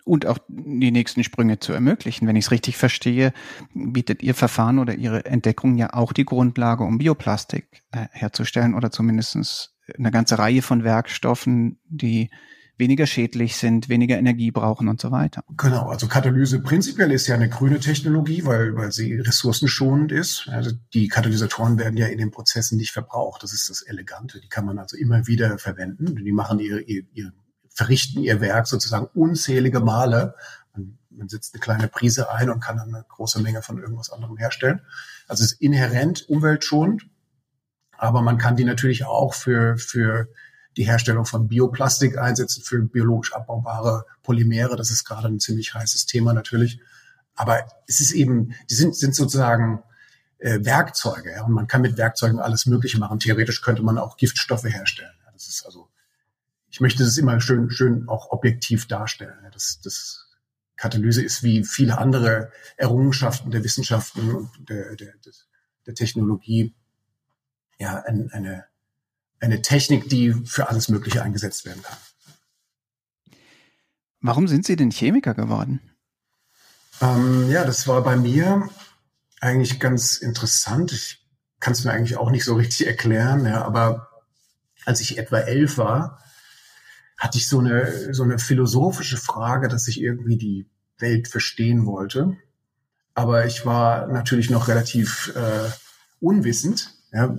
und 0.04 0.26
auch 0.26 0.38
die 0.48 0.90
nächsten 0.90 1.24
Sprünge 1.24 1.58
zu 1.58 1.72
ermöglichen. 1.72 2.26
Wenn 2.26 2.36
ich 2.36 2.46
es 2.46 2.50
richtig 2.50 2.76
verstehe, 2.76 3.32
bietet 3.74 4.22
Ihr 4.22 4.34
Verfahren 4.34 4.78
oder 4.78 4.94
Ihre 4.94 5.24
Entdeckung 5.24 5.76
ja 5.76 5.92
auch 5.92 6.12
die 6.12 6.24
Grundlage, 6.24 6.84
um 6.84 6.98
Bioplastik 6.98 7.82
äh, 7.92 8.06
herzustellen 8.10 8.74
oder 8.74 8.90
zumindest 8.90 9.74
eine 9.98 10.10
ganze 10.10 10.38
Reihe 10.38 10.62
von 10.62 10.84
Werkstoffen, 10.84 11.78
die 11.88 12.30
weniger 12.78 13.06
schädlich 13.06 13.56
sind, 13.56 13.88
weniger 13.88 14.18
Energie 14.18 14.50
brauchen 14.50 14.88
und 14.88 15.00
so 15.00 15.10
weiter. 15.10 15.44
Genau, 15.56 15.88
also 15.88 16.08
Katalyse 16.08 16.60
prinzipiell 16.60 17.12
ist 17.12 17.26
ja 17.26 17.34
eine 17.34 17.48
grüne 17.48 17.78
Technologie, 17.78 18.44
weil, 18.44 18.74
weil 18.76 18.90
sie 18.90 19.14
ressourcenschonend 19.14 20.10
ist. 20.10 20.48
Also 20.48 20.72
die 20.94 21.08
Katalysatoren 21.08 21.78
werden 21.78 21.96
ja 21.96 22.06
in 22.06 22.18
den 22.18 22.30
Prozessen 22.30 22.78
nicht 22.78 22.90
verbraucht. 22.90 23.42
Das 23.42 23.52
ist 23.52 23.68
das 23.68 23.82
Elegante. 23.82 24.40
Die 24.40 24.48
kann 24.48 24.64
man 24.64 24.78
also 24.78 24.96
immer 24.96 25.26
wieder 25.26 25.58
verwenden. 25.58 26.16
Die 26.16 26.32
machen 26.32 26.58
ihre, 26.58 26.80
ihre, 26.80 27.32
verrichten 27.74 28.22
ihr 28.22 28.40
Werk 28.40 28.66
sozusagen 28.66 29.06
unzählige 29.14 29.80
Male. 29.80 30.34
Man, 30.74 30.98
man 31.10 31.28
setzt 31.28 31.54
eine 31.54 31.60
kleine 31.60 31.88
Prise 31.88 32.30
ein 32.30 32.50
und 32.50 32.60
kann 32.60 32.76
dann 32.76 32.94
eine 32.94 33.04
große 33.08 33.40
Menge 33.40 33.62
von 33.62 33.78
irgendwas 33.78 34.10
anderem 34.10 34.36
herstellen. 34.36 34.82
Also 35.28 35.44
es 35.44 35.52
ist 35.52 35.60
inhärent 35.60 36.28
umweltschonend, 36.28 37.04
aber 37.96 38.22
man 38.22 38.38
kann 38.38 38.56
die 38.56 38.64
natürlich 38.64 39.04
auch 39.04 39.34
für, 39.34 39.76
für 39.78 40.28
die 40.76 40.84
Herstellung 40.84 41.26
von 41.26 41.48
Bioplastik 41.48 42.18
einsetzen, 42.18 42.62
für 42.62 42.80
biologisch 42.80 43.34
abbaubare 43.34 44.06
Polymere. 44.22 44.76
Das 44.76 44.90
ist 44.90 45.04
gerade 45.04 45.28
ein 45.28 45.40
ziemlich 45.40 45.74
heißes 45.74 46.06
Thema 46.06 46.32
natürlich. 46.32 46.80
Aber 47.34 47.66
es 47.86 48.00
ist 48.00 48.12
eben, 48.12 48.54
die 48.70 48.74
sind, 48.74 48.96
sind 48.96 49.14
sozusagen 49.14 49.82
äh, 50.38 50.64
Werkzeuge. 50.64 51.32
Ja? 51.32 51.44
Und 51.44 51.52
man 51.52 51.66
kann 51.66 51.82
mit 51.82 51.96
Werkzeugen 51.96 52.40
alles 52.40 52.66
Mögliche 52.66 52.98
machen. 52.98 53.18
Theoretisch 53.18 53.62
könnte 53.62 53.82
man 53.82 53.98
auch 53.98 54.16
Giftstoffe 54.16 54.64
herstellen. 54.64 55.14
Ja? 55.24 55.32
Das 55.32 55.48
ist 55.48 55.64
also 55.64 55.88
ich 56.72 56.80
möchte 56.80 57.04
das 57.04 57.18
immer 57.18 57.38
schön, 57.40 57.70
schön 57.70 58.08
auch 58.08 58.30
objektiv 58.30 58.88
darstellen. 58.88 59.36
Das, 59.52 59.80
das 59.84 60.30
Katalyse 60.76 61.22
ist 61.22 61.42
wie 61.42 61.64
viele 61.64 61.98
andere 61.98 62.50
Errungenschaften 62.78 63.50
der 63.50 63.62
Wissenschaften 63.62 64.34
und 64.34 64.50
der, 64.70 64.96
der, 64.96 65.12
der 65.86 65.94
Technologie 65.94 66.74
ja 67.78 68.02
eine, 68.02 68.64
eine 69.38 69.60
Technik, 69.60 70.08
die 70.08 70.32
für 70.46 70.70
alles 70.70 70.88
Mögliche 70.88 71.22
eingesetzt 71.22 71.66
werden 71.66 71.82
kann. 71.82 71.98
Warum 74.22 74.48
sind 74.48 74.64
Sie 74.64 74.76
denn 74.76 74.90
Chemiker 74.90 75.34
geworden? 75.34 75.80
Ähm, 77.02 77.50
ja, 77.50 77.64
das 77.64 77.86
war 77.86 78.02
bei 78.02 78.16
mir 78.16 78.70
eigentlich 79.40 79.78
ganz 79.78 80.16
interessant. 80.16 80.92
Ich 80.92 81.26
kann 81.60 81.74
es 81.74 81.84
mir 81.84 81.92
eigentlich 81.92 82.16
auch 82.16 82.30
nicht 82.30 82.44
so 82.44 82.54
richtig 82.54 82.86
erklären, 82.86 83.44
ja, 83.44 83.62
aber 83.62 84.08
als 84.86 85.00
ich 85.00 85.18
etwa 85.18 85.38
elf 85.38 85.76
war, 85.76 86.22
hatte 87.22 87.38
ich 87.38 87.46
so 87.48 87.60
eine, 87.60 88.12
so 88.12 88.24
eine 88.24 88.40
philosophische 88.40 89.16
Frage, 89.16 89.68
dass 89.68 89.86
ich 89.86 90.00
irgendwie 90.00 90.36
die 90.36 90.66
Welt 90.98 91.28
verstehen 91.28 91.86
wollte. 91.86 92.36
Aber 93.14 93.46
ich 93.46 93.64
war 93.64 94.08
natürlich 94.08 94.50
noch 94.50 94.66
relativ 94.66 95.32
äh, 95.36 95.70
unwissend. 96.18 96.96
Ja. 97.12 97.38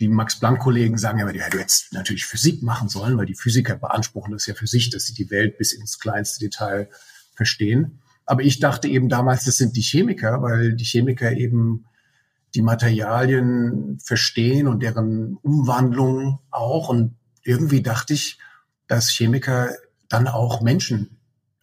Die 0.00 0.08
Max-Planck-Kollegen 0.08 0.96
sagen 0.96 1.18
ja, 1.18 1.30
ja, 1.30 1.50
du 1.50 1.58
hättest 1.58 1.92
natürlich 1.92 2.24
Physik 2.24 2.62
machen 2.62 2.88
sollen, 2.88 3.18
weil 3.18 3.26
die 3.26 3.34
Physiker 3.34 3.76
beanspruchen 3.76 4.32
das 4.32 4.46
ja 4.46 4.54
für 4.54 4.66
sich, 4.66 4.88
dass 4.88 5.04
sie 5.04 5.12
die 5.12 5.30
Welt 5.30 5.58
bis 5.58 5.74
ins 5.74 5.98
kleinste 5.98 6.40
Detail 6.40 6.88
verstehen. 7.34 8.00
Aber 8.24 8.40
ich 8.40 8.58
dachte 8.58 8.88
eben 8.88 9.10
damals, 9.10 9.44
das 9.44 9.58
sind 9.58 9.76
die 9.76 9.82
Chemiker, 9.82 10.40
weil 10.40 10.76
die 10.76 10.84
Chemiker 10.84 11.30
eben 11.32 11.84
die 12.54 12.62
Materialien 12.62 13.98
verstehen 14.02 14.66
und 14.66 14.82
deren 14.82 15.36
Umwandlung 15.42 16.38
auch. 16.50 16.88
Und 16.88 17.16
irgendwie 17.42 17.82
dachte 17.82 18.14
ich, 18.14 18.38
dass 18.94 19.10
Chemiker 19.10 19.74
dann 20.08 20.28
auch 20.28 20.60
Menschen 20.60 21.18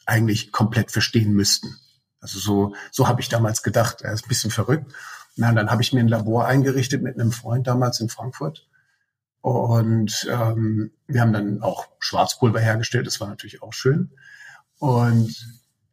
eigentlich 0.05 0.51
komplett 0.51 0.91
verstehen 0.91 1.31
müssten. 1.31 1.77
Also 2.19 2.39
so, 2.39 2.75
so 2.91 3.07
habe 3.07 3.21
ich 3.21 3.29
damals 3.29 3.63
gedacht. 3.63 4.01
Er 4.01 4.11
ist 4.11 4.25
ein 4.25 4.29
bisschen 4.29 4.51
verrückt. 4.51 4.91
Na, 5.38 5.53
dann 5.53 5.71
habe 5.71 5.81
ich 5.81 5.93
mir 5.93 6.01
ein 6.01 6.09
Labor 6.09 6.45
eingerichtet 6.45 7.01
mit 7.01 7.17
einem 7.17 7.31
Freund 7.31 7.67
damals 7.67 8.01
in 8.01 8.09
Frankfurt. 8.09 8.67
Und 9.39 10.27
ähm, 10.29 10.91
wir 11.07 11.21
haben 11.21 11.31
dann 11.31 11.61
auch 11.61 11.88
Schwarzpulver 12.00 12.59
hergestellt. 12.59 13.07
Das 13.07 13.21
war 13.21 13.29
natürlich 13.29 13.63
auch 13.63 13.73
schön. 13.73 14.11
Und 14.77 15.33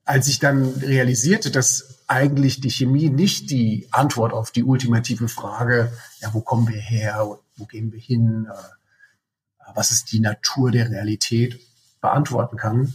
als 0.05 0.27
ich 0.27 0.41
dann 0.41 0.65
realisierte, 0.65 1.53
dass 1.53 2.03
eigentlich 2.09 2.61
die 2.61 2.71
Chemie 2.71 3.11
nicht 3.11 3.51
die 3.51 3.87
Antwort 3.93 4.33
auf 4.33 4.51
die 4.51 4.65
ultimative 4.65 5.29
Frage, 5.29 5.93
ja, 6.21 6.35
wo 6.35 6.41
kommen 6.41 6.67
wir 6.67 6.81
her, 6.81 7.39
wo 7.57 7.65
gehen 7.67 7.93
wir 7.93 8.01
hin, 8.01 8.49
äh, 8.51 8.78
was 9.75 9.91
ist 9.91 10.13
die 10.13 10.21
Natur 10.21 10.71
der 10.71 10.91
Realität, 10.91 11.61
beantworten 12.01 12.57
kann, 12.57 12.93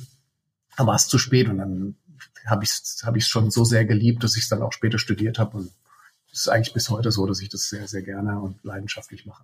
dann 0.77 0.87
war 0.87 0.95
es 0.95 1.07
zu 1.07 1.17
spät 1.17 1.49
und 1.49 1.57
dann 1.57 1.95
habe 2.45 2.63
ich 2.63 2.71
es 2.71 3.03
hab 3.05 3.21
schon 3.21 3.51
so 3.51 3.63
sehr 3.63 3.85
geliebt, 3.85 4.23
dass 4.23 4.35
ich 4.35 4.43
es 4.43 4.49
dann 4.49 4.61
auch 4.61 4.73
später 4.73 4.97
studiert 4.97 5.39
habe 5.39 5.57
und 5.57 5.71
es 6.31 6.41
ist 6.41 6.47
eigentlich 6.49 6.73
bis 6.73 6.89
heute 6.89 7.11
so, 7.11 7.27
dass 7.27 7.41
ich 7.41 7.49
das 7.49 7.69
sehr, 7.69 7.87
sehr 7.87 8.01
gerne 8.01 8.39
und 8.39 8.63
leidenschaftlich 8.63 9.25
mache. 9.25 9.43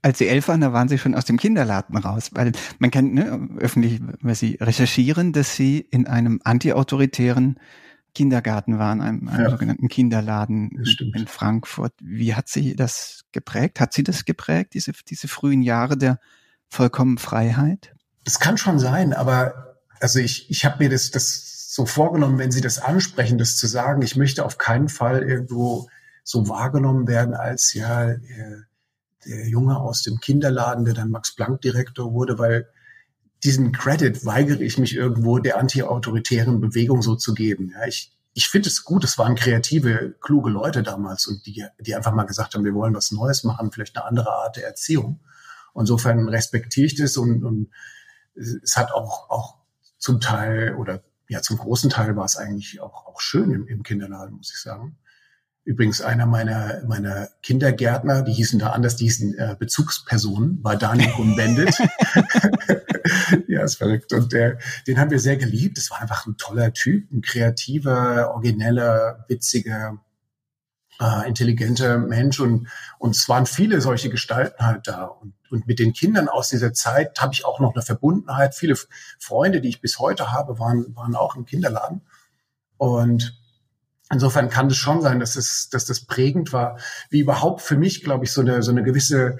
Als 0.00 0.18
Sie 0.18 0.26
elf 0.26 0.48
waren, 0.48 0.60
da 0.60 0.72
waren 0.72 0.88
Sie 0.88 0.98
schon 0.98 1.14
aus 1.14 1.26
dem 1.26 1.36
Kinderladen 1.36 1.96
raus, 1.96 2.30
weil 2.32 2.52
man 2.78 2.90
kann 2.90 3.12
ne, 3.12 3.48
öffentlich, 3.58 4.00
wenn 4.20 4.34
Sie 4.34 4.56
recherchieren, 4.60 5.32
dass 5.32 5.54
Sie 5.54 5.78
in 5.78 6.06
einem 6.06 6.40
antiautoritären 6.42 7.60
Kindergarten 8.14 8.78
waren, 8.78 9.00
einem, 9.00 9.28
einem 9.28 9.44
ja. 9.44 9.50
sogenannten 9.50 9.88
Kinderladen 9.88 10.84
in 11.14 11.26
Frankfurt. 11.26 11.92
Wie 12.00 12.34
hat 12.34 12.48
Sie 12.48 12.76
das 12.76 13.24
geprägt? 13.32 13.80
Hat 13.80 13.92
Sie 13.92 14.02
das 14.02 14.24
geprägt, 14.24 14.74
diese, 14.74 14.92
diese 15.08 15.28
frühen 15.28 15.62
Jahre 15.62 15.96
der 15.96 16.18
vollkommen 16.68 17.18
Freiheit? 17.18 17.94
Das 18.24 18.38
kann 18.38 18.58
schon 18.58 18.78
sein, 18.78 19.12
aber 19.12 19.76
also 20.00 20.18
ich, 20.18 20.50
ich 20.50 20.64
habe 20.64 20.84
mir 20.84 20.90
das, 20.90 21.10
das 21.10 21.74
so 21.74 21.86
vorgenommen, 21.86 22.38
wenn 22.38 22.52
Sie 22.52 22.60
das 22.60 22.78
ansprechen, 22.78 23.38
das 23.38 23.56
zu 23.56 23.66
sagen, 23.66 24.02
ich 24.02 24.16
möchte 24.16 24.44
auf 24.44 24.58
keinen 24.58 24.88
Fall 24.88 25.22
irgendwo 25.22 25.88
so 26.22 26.48
wahrgenommen 26.48 27.08
werden 27.08 27.34
als 27.34 27.72
ja, 27.72 28.14
der 29.24 29.48
Junge 29.48 29.78
aus 29.78 30.02
dem 30.02 30.18
Kinderladen, 30.18 30.84
der 30.84 30.94
dann 30.94 31.10
Max-Planck-Direktor 31.10 32.12
wurde, 32.12 32.38
weil 32.38 32.68
diesen 33.44 33.72
Credit 33.72 34.24
weigere 34.24 34.60
ich 34.60 34.78
mich 34.78 34.94
irgendwo 34.94 35.38
der 35.38 35.58
anti-autoritären 35.58 36.60
Bewegung 36.60 37.02
so 37.02 37.16
zu 37.16 37.34
geben. 37.34 37.72
Ja, 37.74 37.86
ich, 37.86 38.16
ich 38.34 38.48
finde 38.48 38.68
es 38.68 38.84
gut, 38.84 39.04
es 39.04 39.18
waren 39.18 39.34
kreative, 39.34 40.14
kluge 40.20 40.50
Leute 40.50 40.82
damals 40.82 41.26
und 41.26 41.44
die, 41.46 41.64
die 41.80 41.94
einfach 41.94 42.12
mal 42.12 42.24
gesagt 42.24 42.54
haben, 42.54 42.64
wir 42.64 42.74
wollen 42.74 42.94
was 42.94 43.10
Neues 43.10 43.44
machen, 43.44 43.72
vielleicht 43.72 43.96
eine 43.96 44.06
andere 44.06 44.32
Art 44.32 44.56
der 44.56 44.66
Erziehung. 44.66 45.20
Insofern 45.74 46.28
respektiere 46.28 46.86
ich 46.86 46.94
das 46.94 47.16
und, 47.16 47.44
und 47.44 47.70
es 48.34 48.76
hat 48.76 48.92
auch, 48.92 49.28
auch 49.30 49.56
zum 49.98 50.20
Teil 50.20 50.76
oder 50.76 51.02
ja, 51.28 51.40
zum 51.42 51.56
großen 51.56 51.90
Teil 51.90 52.14
war 52.16 52.24
es 52.24 52.36
eigentlich 52.36 52.80
auch, 52.80 53.06
auch 53.06 53.20
schön 53.20 53.50
im, 53.50 53.66
im 53.66 53.82
Kinderladen, 53.82 54.36
muss 54.36 54.52
ich 54.52 54.60
sagen. 54.60 54.98
Übrigens 55.64 56.00
einer 56.00 56.26
meiner, 56.26 56.82
meiner 56.86 57.28
Kindergärtner, 57.42 58.22
die 58.22 58.32
hießen 58.32 58.58
da 58.58 58.70
anders, 58.70 58.96
die 58.96 59.04
hießen 59.04 59.38
äh, 59.38 59.56
Bezugspersonen, 59.58 60.58
war 60.62 60.76
Daniel 60.76 61.10
Kuhn-Bendit. 61.10 61.76
ja, 63.48 63.62
ist 63.62 63.76
verrückt. 63.76 64.12
Und 64.12 64.32
der, 64.32 64.58
den 64.86 64.98
haben 64.98 65.10
wir 65.10 65.20
sehr 65.20 65.36
geliebt. 65.36 65.78
Das 65.78 65.90
war 65.90 66.00
einfach 66.00 66.26
ein 66.26 66.36
toller 66.36 66.72
Typ, 66.72 67.10
ein 67.12 67.22
kreativer, 67.22 68.32
origineller, 68.34 69.24
witziger, 69.28 69.98
äh, 71.00 71.28
intelligenter 71.28 71.98
Mensch. 71.98 72.40
Und, 72.40 72.68
und 72.98 73.16
es 73.16 73.28
waren 73.28 73.46
viele 73.46 73.80
solche 73.80 74.10
Gestalten 74.10 74.64
halt 74.64 74.86
da. 74.86 75.04
Und, 75.04 75.34
und 75.50 75.66
mit 75.66 75.78
den 75.78 75.92
Kindern 75.92 76.28
aus 76.28 76.48
dieser 76.48 76.72
Zeit 76.72 77.20
habe 77.20 77.34
ich 77.34 77.44
auch 77.44 77.60
noch 77.60 77.74
eine 77.74 77.82
Verbundenheit. 77.82 78.54
Viele 78.54 78.76
Freunde, 79.18 79.60
die 79.60 79.68
ich 79.68 79.80
bis 79.80 79.98
heute 79.98 80.32
habe, 80.32 80.58
waren, 80.58 80.94
waren 80.94 81.14
auch 81.14 81.36
im 81.36 81.44
Kinderladen. 81.44 82.02
Und 82.78 83.38
Insofern 84.12 84.50
kann 84.50 84.66
es 84.66 84.76
schon 84.76 85.00
sein, 85.00 85.20
dass 85.20 85.36
es, 85.36 85.70
dass 85.70 85.86
das 85.86 86.04
prägend 86.04 86.52
war, 86.52 86.78
wie 87.08 87.20
überhaupt 87.20 87.62
für 87.62 87.78
mich, 87.78 88.04
glaube 88.04 88.26
ich, 88.26 88.32
so 88.32 88.42
eine, 88.42 88.62
so 88.62 88.70
eine 88.70 88.82
gewisse 88.82 89.38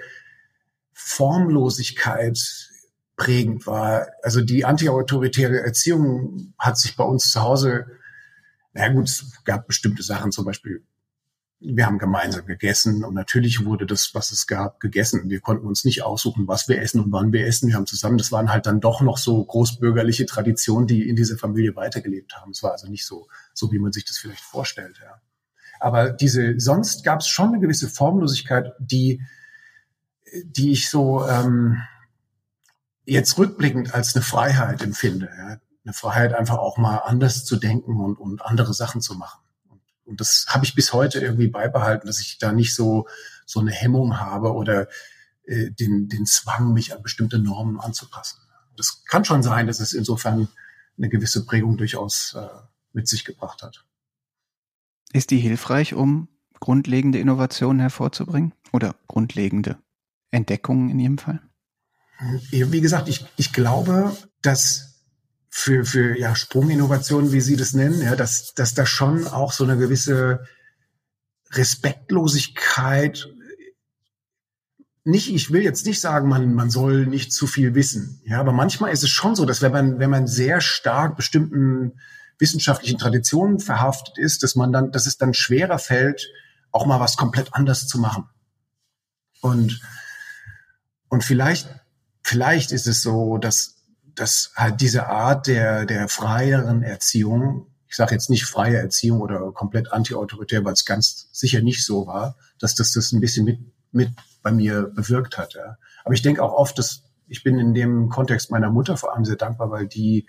Formlosigkeit 0.95 2.39
prägend 3.17 3.67
war. 3.67 4.09
Also 4.23 4.41
die 4.41 4.65
antiautoritäre 4.65 5.61
Erziehung 5.61 6.55
hat 6.59 6.79
sich 6.79 6.97
bei 6.97 7.05
uns 7.05 7.31
zu 7.31 7.43
Hause, 7.43 7.87
na 8.73 8.89
gut, 8.89 9.09
es 9.11 9.45
gab 9.45 9.67
bestimmte 9.67 10.03
Sachen, 10.03 10.33
zum 10.33 10.47
Beispiel 10.47 10.83
wir 11.65 11.87
haben 11.87 11.99
gemeinsam 11.99 12.47
gegessen 12.47 13.05
und 13.05 13.15
natürlich 13.15 13.65
wurde 13.65 13.87
das, 13.87 14.15
was 14.15 14.33
es 14.33 14.47
gab, 14.47 14.81
gegessen. 14.81 15.31
Wir 15.31 15.41
konnten 15.41 15.67
uns 15.67 15.85
nicht 15.85 16.03
aussuchen, 16.03 16.49
was 16.49 16.69
wir 16.69 16.81
essen 16.81 17.01
und 17.01 17.13
wann 17.13 17.33
wir 17.33 17.47
essen. 17.47 17.69
Wir 17.69 17.77
haben 17.77 17.87
zusammen, 17.87 18.19
das 18.19 18.33
waren 18.33 18.51
halt 18.51 18.67
dann 18.67 18.81
doch 18.81 19.01
noch 19.01 19.19
so 19.19 19.45
großbürgerliche 19.45 20.27
Traditionen, 20.27 20.87
die 20.87 21.09
in 21.09 21.17
dieser 21.17 21.37
Familie 21.37 21.77
weitergelebt 21.77 22.37
haben. 22.37 22.51
Es 22.51 22.63
war 22.63 22.73
also 22.73 22.89
nicht 22.89 23.07
so, 23.07 23.29
so 23.55 23.71
wie 23.73 23.79
man 23.79 23.93
sich 23.93 24.05
das 24.05 24.19
vielleicht 24.19 24.41
vorstellt. 24.41 24.99
Ja. 25.03 25.21
Aber 25.79 26.11
diese, 26.11 26.59
sonst 26.59 27.05
gab 27.05 27.21
es 27.21 27.29
schon 27.29 27.49
eine 27.49 27.61
gewisse 27.61 27.89
Formlosigkeit, 27.89 28.73
die, 28.79 29.23
die 30.45 30.73
ich 30.73 30.91
so 30.91 31.27
ähm, 31.27 31.83
jetzt 33.05 33.39
rückblickend 33.39 33.95
als 33.95 34.15
eine 34.15 34.23
Freiheit 34.23 34.83
empfinde. 34.83 35.29
Ja. 35.37 35.59
Eine 35.85 35.93
Freiheit, 35.93 36.35
einfach 36.35 36.59
auch 36.59 36.77
mal 36.77 36.99
anders 36.99 37.45
zu 37.45 37.57
denken 37.57 38.01
und, 38.01 38.17
und 38.17 38.43
andere 38.43 38.75
Sachen 38.75 39.01
zu 39.01 39.15
machen. 39.15 39.42
Und 40.05 40.21
das 40.21 40.47
habe 40.49 40.65
ich 40.65 40.75
bis 40.75 40.93
heute 40.93 41.21
irgendwie 41.21 41.49
beibehalten, 41.49 42.07
dass 42.07 42.21
ich 42.21 42.39
da 42.39 42.53
nicht 42.53 42.75
so, 42.75 43.07
so 43.47 43.61
eine 43.61 43.71
Hemmung 43.71 44.19
habe 44.19 44.53
oder 44.53 44.89
äh, 45.45 45.71
den, 45.71 46.09
den 46.09 46.27
Zwang, 46.27 46.73
mich 46.73 46.95
an 46.95 47.03
bestimmte 47.03 47.39
Normen 47.39 47.79
anzupassen. 47.81 48.41
Das 48.77 49.05
kann 49.05 49.25
schon 49.25 49.43
sein, 49.43 49.67
dass 49.67 49.81
es 49.81 49.93
insofern 49.93 50.49
eine 50.97 51.09
gewisse 51.09 51.45
Prägung 51.45 51.77
durchaus 51.77 52.35
äh, 52.37 52.49
mit 52.93 53.09
sich 53.09 53.25
gebracht 53.25 53.63
hat. 53.63 53.85
Ist 55.13 55.31
die 55.31 55.39
hilfreich, 55.39 55.95
um 55.95 56.29
grundlegende 56.59 57.19
Innovationen 57.19 57.81
hervorzubringen 57.81 58.55
oder 58.73 58.95
grundlegende 59.09 59.79
Entdeckungen 60.31 60.91
in 60.91 61.01
jedem 61.01 61.19
Fall? 61.19 61.43
Wie 62.51 62.81
gesagt, 62.81 63.09
ich, 63.09 63.27
ich 63.37 63.53
glaube, 63.53 64.17
dass 64.43 64.92
für, 65.55 65.85
für 65.85 66.19
ja, 66.19 66.35
Sprunginnovationen, 66.35 67.31
wie 67.31 67.43
Sie 67.43 67.57
das 67.57 67.75
nennen, 67.75 68.01
ja, 68.01 68.17
dass, 68.17 68.55
dass 68.55 68.73
da 68.73 68.87
schon 68.87 69.27
auch 69.27 69.53
so 69.53 69.65
eine 69.65 69.77
gewisse 69.77 70.47
Respektlosigkeit 71.51 73.29
nicht, 75.05 75.35
ich 75.35 75.53
will 75.53 75.63
jetzt 75.63 75.85
nicht 75.85 76.01
sagen, 76.01 76.29
man, 76.29 76.55
man 76.55 76.71
soll 76.71 77.07
nicht 77.07 77.35
zu 77.35 77.47
viel 77.47 77.75
wissen. 77.75 78.23
Ja, 78.25 78.41
aber 78.41 78.53
manchmal 78.53 78.93
ist 78.93 79.03
es 79.03 79.11
schon 79.11 79.37
so, 79.37 79.45
dass 79.45 79.61
wenn 79.61 79.73
man, 79.73 79.99
wenn 79.99 80.09
man 80.09 80.27
sehr 80.27 80.63
stark 80.63 81.17
bestimmten 81.17 82.01
wissenschaftlichen 82.39 82.99
Traditionen 82.99 83.61
verhaftet 83.61 84.17
ist, 84.17 84.43
dass 84.43 84.55
man 84.55 84.73
dann, 84.73 84.91
dass 84.91 85.07
es 85.07 85.19
dann 85.19 85.35
schwerer 85.35 85.79
fällt, 85.79 86.31
auch 86.71 86.87
mal 86.87 86.99
was 86.99 87.19
komplett 87.19 87.53
anders 87.53 87.87
zu 87.87 87.99
machen. 87.99 88.25
Und, 89.43 89.83
und 91.09 91.25
vielleicht, 91.25 91.69
vielleicht 92.23 92.73
ist 92.73 92.87
es 92.87 93.03
so, 93.03 93.37
dass 93.37 93.82
dass 94.23 94.53
halt 94.55 94.81
diese 94.81 95.09
Art 95.09 95.49
der, 95.49 95.85
der 95.85 96.07
freieren 96.07 96.85
Erziehung, 96.85 97.67
ich 97.89 97.97
sage 97.97 98.15
jetzt 98.15 98.31
nicht 98.31 98.45
freie 98.45 98.77
Erziehung 98.77 99.21
oder 99.21 99.51
komplett 99.51 99.93
antiautoritär, 99.93 100.65
weil 100.65 100.75
es 100.75 100.85
ganz 100.85 101.29
sicher 101.33 101.61
nicht 101.61 101.85
so 101.85 102.07
war, 102.07 102.37
dass 102.61 102.77
das 102.77 102.93
das 102.93 103.11
ein 103.11 103.19
bisschen 103.19 103.45
mit, 103.45 103.59
mit 103.91 104.11
bei 104.41 104.53
mir 104.53 104.85
bewirkt 104.85 105.39
hat. 105.39 105.55
Ja. 105.55 105.77
Aber 106.05 106.15
ich 106.15 106.23
denke 106.23 106.41
auch 106.41 106.53
oft, 106.53 106.79
dass 106.79 107.03
ich 107.27 107.43
bin 107.43 107.59
in 107.59 107.75
dem 107.75 108.11
Kontext 108.11 108.53
meiner 108.53 108.71
Mutter 108.71 108.97
vor 108.97 109.13
allem 109.13 109.25
sehr 109.25 109.35
dankbar, 109.35 109.73
weil 109.73 109.89
die 109.89 110.29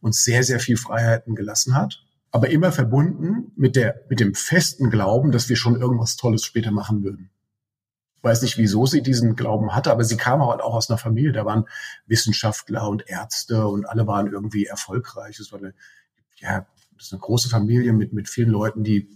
uns 0.00 0.22
sehr, 0.22 0.44
sehr 0.44 0.60
viel 0.60 0.76
Freiheiten 0.76 1.34
gelassen 1.34 1.74
hat, 1.74 2.04
aber 2.30 2.48
immer 2.50 2.70
verbunden 2.70 3.50
mit 3.56 3.74
der, 3.74 4.02
mit 4.08 4.20
dem 4.20 4.36
festen 4.36 4.88
Glauben, 4.88 5.32
dass 5.32 5.48
wir 5.48 5.56
schon 5.56 5.80
irgendwas 5.80 6.14
Tolles 6.14 6.44
später 6.44 6.70
machen 6.70 7.02
würden 7.02 7.31
weiß 8.22 8.42
nicht, 8.42 8.56
wieso 8.58 8.86
sie 8.86 9.02
diesen 9.02 9.36
Glauben 9.36 9.74
hatte, 9.74 9.90
aber 9.90 10.04
sie 10.04 10.16
kam 10.16 10.46
halt 10.46 10.60
auch 10.60 10.74
aus 10.74 10.88
einer 10.88 10.98
Familie, 10.98 11.32
da 11.32 11.44
waren 11.44 11.66
Wissenschaftler 12.06 12.88
und 12.88 13.08
Ärzte 13.08 13.66
und 13.66 13.86
alle 13.88 14.06
waren 14.06 14.32
irgendwie 14.32 14.66
erfolgreich. 14.66 15.38
Es 15.38 15.52
war 15.52 15.58
eine, 15.58 15.74
ja, 16.36 16.66
das 16.96 17.06
ist 17.06 17.12
eine 17.12 17.20
große 17.20 17.48
Familie 17.48 17.92
mit, 17.92 18.12
mit 18.12 18.28
vielen 18.28 18.50
Leuten, 18.50 18.84
die 18.84 19.08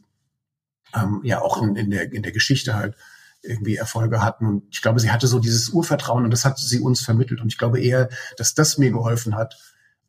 ähm, 0.95 1.21
ja 1.25 1.40
auch 1.40 1.62
in, 1.62 1.77
in, 1.77 1.90
der, 1.90 2.12
in 2.12 2.23
der 2.23 2.33
Geschichte 2.33 2.75
halt 2.75 2.97
irgendwie 3.42 3.77
Erfolge 3.77 4.23
hatten. 4.23 4.47
Und 4.47 4.64
ich 4.71 4.83
glaube, 4.83 5.01
sie 5.01 5.11
hatte 5.11 5.27
so 5.27 5.38
dieses 5.38 5.69
Urvertrauen 5.69 6.25
und 6.25 6.31
das 6.31 6.45
hat 6.45 6.59
sie 6.59 6.81
uns 6.81 7.01
vermittelt. 7.01 7.40
Und 7.40 7.49
ich 7.49 7.59
glaube 7.59 7.81
eher, 7.81 8.09
dass 8.37 8.55
das 8.55 8.79
mir 8.79 8.90
geholfen 8.90 9.37
hat, 9.37 9.57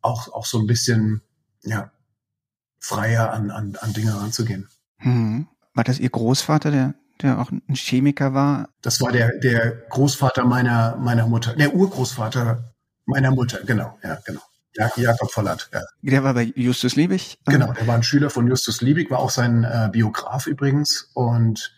auch, 0.00 0.32
auch 0.32 0.46
so 0.46 0.58
ein 0.58 0.66
bisschen, 0.66 1.22
ja, 1.62 1.92
freier 2.80 3.32
an, 3.32 3.50
an, 3.50 3.76
an 3.76 3.92
Dinge 3.92 4.14
ranzugehen. 4.14 4.68
Hm. 4.98 5.48
War 5.74 5.84
das 5.84 5.98
Ihr 5.98 6.10
Großvater, 6.10 6.70
der, 6.70 6.94
der 7.22 7.40
auch 7.40 7.50
ein 7.50 7.74
Chemiker 7.74 8.34
war? 8.34 8.68
Das 8.82 9.00
war 9.00 9.12
der, 9.12 9.30
der 9.38 9.70
Großvater 9.90 10.44
meiner, 10.44 10.96
meiner 10.96 11.26
Mutter, 11.26 11.54
der 11.54 11.74
Urgroßvater 11.74 12.72
meiner 13.06 13.30
Mutter, 13.30 13.60
genau, 13.64 13.98
ja, 14.02 14.18
genau. 14.24 14.40
Ja, 14.74 14.92
Jakob 14.96 15.32
Volland, 15.32 15.70
ja. 15.72 15.82
Der 16.02 16.22
war 16.22 16.34
bei 16.34 16.52
Justus 16.54 16.94
Liebig? 16.94 17.38
Genau, 17.46 17.72
der 17.72 17.86
war 17.86 17.96
ein 17.96 18.02
Schüler 18.02 18.30
von 18.30 18.46
Justus 18.46 18.80
Liebig, 18.80 19.10
war 19.10 19.18
auch 19.18 19.30
sein 19.30 19.64
äh, 19.64 19.88
Biograf 19.90 20.46
übrigens 20.46 21.10
und 21.14 21.74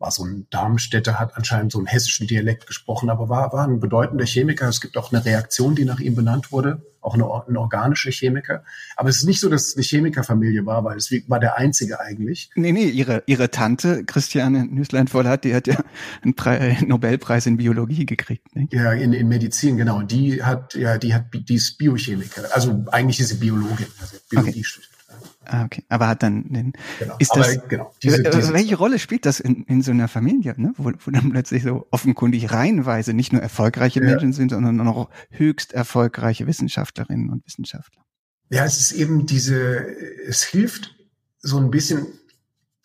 war 0.00 0.10
so 0.10 0.24
ein 0.24 0.46
Darmstädter, 0.48 1.20
hat 1.20 1.36
anscheinend 1.36 1.72
so 1.72 1.78
einen 1.78 1.86
hessischen 1.86 2.26
Dialekt 2.26 2.66
gesprochen, 2.66 3.10
aber 3.10 3.28
war, 3.28 3.52
war 3.52 3.68
ein 3.68 3.80
bedeutender 3.80 4.24
Chemiker. 4.24 4.66
Es 4.66 4.80
gibt 4.80 4.96
auch 4.96 5.12
eine 5.12 5.22
Reaktion, 5.22 5.74
die 5.74 5.84
nach 5.84 6.00
ihm 6.00 6.14
benannt 6.14 6.52
wurde, 6.52 6.82
auch 7.02 7.14
eine, 7.14 7.24
ein 7.24 7.58
organischer 7.58 8.10
Chemiker. 8.10 8.64
Aber 8.96 9.10
es 9.10 9.18
ist 9.18 9.26
nicht 9.26 9.40
so, 9.40 9.50
dass 9.50 9.68
es 9.68 9.76
eine 9.76 9.84
Chemikerfamilie 9.84 10.64
war, 10.64 10.84
weil 10.84 10.96
es 10.96 11.12
war 11.28 11.38
der 11.38 11.58
einzige 11.58 12.00
eigentlich. 12.00 12.50
Nee, 12.54 12.72
nee, 12.72 12.88
ihre, 12.88 13.22
ihre 13.26 13.50
Tante, 13.50 14.04
Christiane 14.04 14.64
Nüßlein-Vollat, 14.64 15.44
die 15.44 15.54
hat 15.54 15.66
ja 15.66 15.76
einen 16.22 16.34
Pre 16.34 16.78
Nobelpreis 16.86 17.44
in 17.44 17.58
Biologie 17.58 18.06
gekriegt. 18.06 18.56
Nicht? 18.56 18.72
Ja, 18.72 18.92
in, 18.92 19.12
in 19.12 19.28
Medizin, 19.28 19.76
genau. 19.76 20.00
Die 20.00 20.42
hat, 20.42 20.74
ja, 20.76 20.96
die 20.96 21.12
hat, 21.14 21.26
die 21.34 21.54
ist 21.54 21.76
Biochemiker. 21.76 22.44
Also 22.54 22.86
eigentlich 22.90 23.20
ist 23.20 23.28
sie 23.28 23.34
Biologin, 23.34 23.86
also 24.00 24.16
Biologie 24.30 24.50
okay. 24.50 24.64
studiert. 24.64 24.99
Ah, 25.46 25.64
okay. 25.64 25.84
Aber 25.88 26.08
hat 26.08 26.22
dann 26.22 26.52
den. 26.52 26.72
Genau. 26.98 27.16
Ist 27.18 27.34
das, 27.34 27.56
Aber, 27.56 27.68
genau. 27.68 27.94
Diese, 28.02 28.22
diese, 28.22 28.52
welche 28.52 28.76
Rolle 28.76 28.98
spielt 28.98 29.24
das 29.24 29.40
in, 29.40 29.64
in 29.64 29.82
so 29.82 29.90
einer 29.90 30.08
Familie, 30.08 30.54
ne? 30.56 30.74
wo, 30.76 30.92
wo 30.98 31.10
dann 31.10 31.30
plötzlich 31.30 31.62
so 31.62 31.86
offenkundig 31.90 32.52
reihenweise 32.52 33.14
nicht 33.14 33.32
nur 33.32 33.40
erfolgreiche 33.40 34.00
ja. 34.00 34.06
Menschen 34.06 34.32
sind, 34.32 34.50
sondern 34.50 34.86
auch 34.86 35.08
höchst 35.30 35.72
erfolgreiche 35.72 36.46
Wissenschaftlerinnen 36.46 37.30
und 37.30 37.44
Wissenschaftler? 37.46 38.02
Ja, 38.50 38.64
es 38.64 38.78
ist 38.78 38.92
eben 38.92 39.26
diese, 39.26 39.86
es 40.26 40.42
hilft 40.42 40.94
so 41.38 41.58
ein 41.58 41.70
bisschen, 41.70 42.06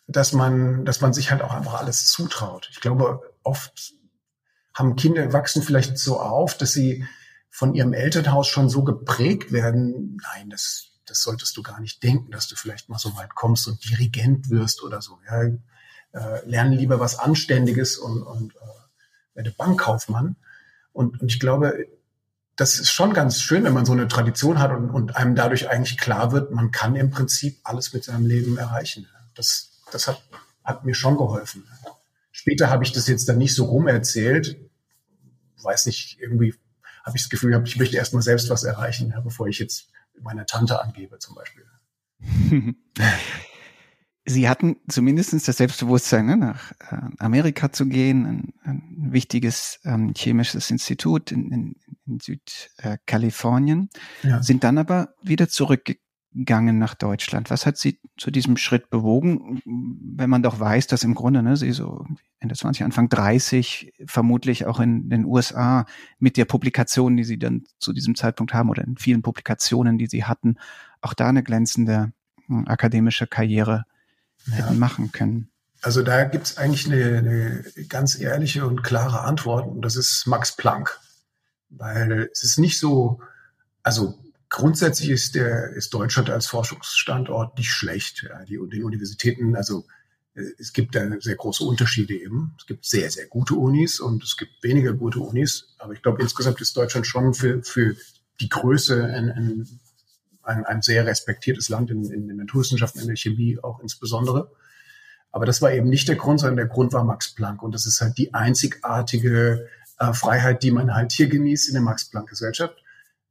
dass 0.08 0.32
man, 0.32 0.86
dass 0.86 1.02
man 1.02 1.12
sich 1.12 1.32
halt 1.32 1.42
auch 1.42 1.54
einfach 1.54 1.82
alles 1.82 2.06
zutraut. 2.08 2.70
Ich 2.72 2.80
glaube, 2.80 3.22
oft 3.44 3.94
haben 4.74 4.96
Kinder 4.96 5.34
wachsen 5.34 5.62
vielleicht 5.62 5.98
so 5.98 6.20
auf, 6.20 6.58
dass 6.58 6.74
sie 6.74 7.06
von 7.50 7.74
ihrem 7.74 7.94
Elternhaus 7.94 8.48
schon 8.48 8.70
so 8.70 8.84
geprägt 8.84 9.52
werden. 9.52 10.18
Nein, 10.34 10.50
das 10.50 10.95
das 11.06 11.22
solltest 11.22 11.56
du 11.58 11.64
gar 11.64 11.80
nicht 11.80 12.04
denken, 12.04 12.32
dass 12.32 12.48
du 12.48 12.56
vielleicht 12.56 12.90
mal 12.90 12.98
so 12.98 13.16
weit 13.16 13.36
kommst 13.36 13.68
und 13.68 13.84
Dirigent 13.90 14.50
wirst 14.50 14.84
oder 14.84 15.02
so. 15.02 15.20
Ja, 15.28 15.44
äh, 15.44 16.46
lerne 16.46 16.76
lieber 16.76 17.00
was 17.00 17.20
Anständiges 17.20 17.98
und, 17.98 18.24
und 18.24 18.56
äh, 18.56 19.36
werde 19.36 19.52
Bankkaufmann. 19.52 20.36
Und, 20.94 21.22
und 21.22 21.32
ich 21.32 21.40
glaube, 21.40 21.88
das 22.56 22.80
ist 22.80 22.92
schon 22.92 23.14
ganz 23.14 23.42
schön, 23.42 23.64
wenn 23.66 23.74
man 23.74 23.86
so 23.86 23.92
eine 23.92 24.08
Tradition 24.08 24.60
hat 24.60 24.72
und, 24.72 24.90
und 24.90 25.16
einem 25.18 25.36
dadurch 25.36 25.70
eigentlich 25.70 25.98
klar 25.98 26.32
wird, 26.32 26.52
man 26.52 26.72
kann 26.72 26.96
im 26.96 27.12
Prinzip 27.12 27.60
alles 27.64 27.94
mit 27.94 28.06
seinem 28.06 28.26
Leben 28.26 28.58
erreichen. 28.58 29.08
Das, 29.36 29.82
das 29.92 30.08
hat, 30.08 30.24
hat 30.64 30.86
mir 30.86 30.96
schon 30.96 31.18
geholfen. 31.18 31.68
Später 32.32 32.70
habe 32.70 32.84
ich 32.84 32.94
das 32.94 33.08
jetzt 33.08 33.28
dann 33.28 33.38
nicht 33.38 33.54
so 33.54 33.66
rum 33.66 33.88
erzählt. 33.88 34.58
Weiß 35.62 35.86
nicht, 35.86 36.18
irgendwie 36.20 36.56
habe 37.04 37.18
ich 37.18 37.24
das 37.24 37.30
Gefühl 37.30 37.52
gehabt, 37.52 37.68
ich 37.68 37.78
möchte 37.78 37.98
erst 37.98 38.14
mal 38.14 38.22
selbst 38.22 38.50
was 38.50 38.64
erreichen, 38.64 39.14
bevor 39.24 39.48
ich 39.48 39.60
jetzt 39.60 39.90
meiner 40.22 40.46
Tante 40.46 40.82
angebe 40.82 41.20
zum 41.20 41.36
Beispiel. 41.36 41.66
Sie 44.28 44.50
hatten 44.50 44.78
zumindest 44.88 45.34
das 45.34 45.58
Selbstbewusstsein, 45.58 46.26
ne, 46.26 46.38
nach 46.38 46.72
äh, 46.80 46.98
Amerika 47.20 47.72
zu 47.72 47.86
gehen, 47.86 48.26
ein, 48.26 48.54
ein 48.64 49.08
wichtiges 49.12 49.80
ähm, 49.86 50.14
chemisches 50.16 50.72
Institut 50.72 51.32
in, 51.32 51.52
in, 51.52 51.76
in 52.08 52.20
Südkalifornien, 52.20 53.90
ja. 54.24 54.42
sind 54.42 54.64
dann 54.64 54.80
aber 54.80 55.14
wieder 55.22 55.48
zurückgegangen 55.48 56.05
gegangen 56.36 56.78
nach 56.78 56.94
Deutschland? 56.96 57.50
Was 57.50 57.66
hat 57.66 57.78
Sie 57.78 58.00
zu 58.18 58.30
diesem 58.30 58.58
Schritt 58.58 58.90
bewogen, 58.90 59.62
wenn 59.66 60.30
man 60.30 60.44
doch 60.44 60.60
weiß, 60.60 60.88
dass 60.88 61.04
im 61.04 61.16
Grunde 61.16 61.42
ne, 61.42 61.58
Sie 61.58 61.72
so 61.72 62.06
Ende 62.40 62.56
20, 62.56 62.84
Anfang 62.84 63.10
30 63.10 63.94
vermutlich 64.06 64.66
auch 64.66 64.80
in 64.80 65.10
den 65.10 65.26
USA 65.26 65.86
mit 66.20 66.38
der 66.38 66.46
Publikation, 66.46 67.18
die 67.18 67.24
Sie 67.24 67.40
dann 67.40 67.64
zu 67.80 67.94
diesem 67.94 68.16
Zeitpunkt 68.16 68.54
haben 68.54 68.70
oder 68.70 68.84
in 68.84 68.98
vielen 68.98 69.22
Publikationen, 69.22 69.98
die 69.98 70.08
Sie 70.08 70.26
hatten, 70.26 70.58
auch 71.02 71.14
da 71.14 71.30
eine 71.30 71.44
glänzende 71.44 72.12
hm, 72.48 72.68
akademische 72.68 73.28
Karriere 73.28 73.86
ja. 74.48 74.72
machen 74.72 75.12
können? 75.12 75.50
Also 75.82 76.02
da 76.02 76.24
gibt 76.26 76.48
es 76.48 76.58
eigentlich 76.58 76.88
eine, 76.88 77.18
eine 77.18 77.64
ganz 77.88 78.20
ehrliche 78.20 78.66
und 78.66 78.84
klare 78.84 79.22
Antwort 79.22 79.68
und 79.68 79.82
das 79.82 79.96
ist 79.96 80.26
Max 80.28 80.56
Planck. 80.56 81.00
Weil 81.70 82.30
es 82.32 82.44
ist 82.44 82.58
nicht 82.58 82.80
so, 82.80 83.20
also 83.84 84.25
Grundsätzlich 84.50 85.10
ist, 85.10 85.36
der, 85.36 85.72
ist 85.72 85.94
Deutschland 85.94 86.30
als 86.30 86.48
Forschungsstandort 86.48 87.58
nicht 87.58 87.72
schlecht. 87.72 88.26
Ja, 88.30 88.44
die, 88.46 88.60
die 88.72 88.84
Universitäten, 88.84 89.56
also 89.56 89.86
äh, 90.36 90.44
es 90.60 90.74
gibt 90.74 90.96
da 90.96 91.02
sehr 91.20 91.36
große 91.36 91.64
Unterschiede 91.64 92.14
eben. 92.14 92.56
Es 92.60 92.66
gibt 92.66 92.86
sehr, 92.86 93.10
sehr 93.10 93.28
gute 93.28 93.56
Unis 93.56 94.00
und 94.00 94.24
es 94.24 94.38
gibt 94.38 94.52
weniger 94.62 94.94
gute 94.94 95.20
Unis. 95.20 95.76
Aber 95.80 95.94
ich 95.94 96.02
glaube, 96.02 96.22
insgesamt 96.22 96.62
ist 96.62 96.78
Deutschland 96.78 97.08
schon 97.08 97.34
für, 97.34 97.64
für 97.64 97.96
die 98.40 98.50
Größe 98.50 99.04
ein, 99.04 99.32
ein, 99.32 99.80
ein, 100.44 100.66
ein 100.66 100.82
sehr 100.82 101.06
respektiertes 101.06 101.70
Land 101.70 101.90
in, 101.90 102.04
in 102.06 102.28
den 102.28 102.38
Naturwissenschaften, 102.38 103.02
in 103.02 103.08
der 103.08 103.16
Chemie 103.16 103.58
auch 103.62 103.80
insbesondere. 103.80 104.52
Aber 105.32 105.46
das 105.46 105.62
war 105.62 105.74
eben 105.74 105.90
nicht 105.90 106.08
der 106.08 106.16
Grund, 106.16 106.40
sondern 106.40 106.58
der 106.58 106.68
Grund 106.68 106.94
war 106.94 107.04
Max 107.04 107.34
Planck. 107.34 107.62
Und 107.62 107.74
das 107.74 107.86
ist 107.86 108.00
halt 108.00 108.18
die 108.18 108.34
einzigartige 108.34 109.68
äh, 109.98 110.14
Freiheit, 110.14 110.64
die 110.64 110.72
man 110.72 110.94
halt 110.94 111.12
hier 111.12 111.28
genießt 111.28 111.70
in 111.70 111.74
der 111.74 111.84
Max-Planck-Gesellschaft, 111.84 112.76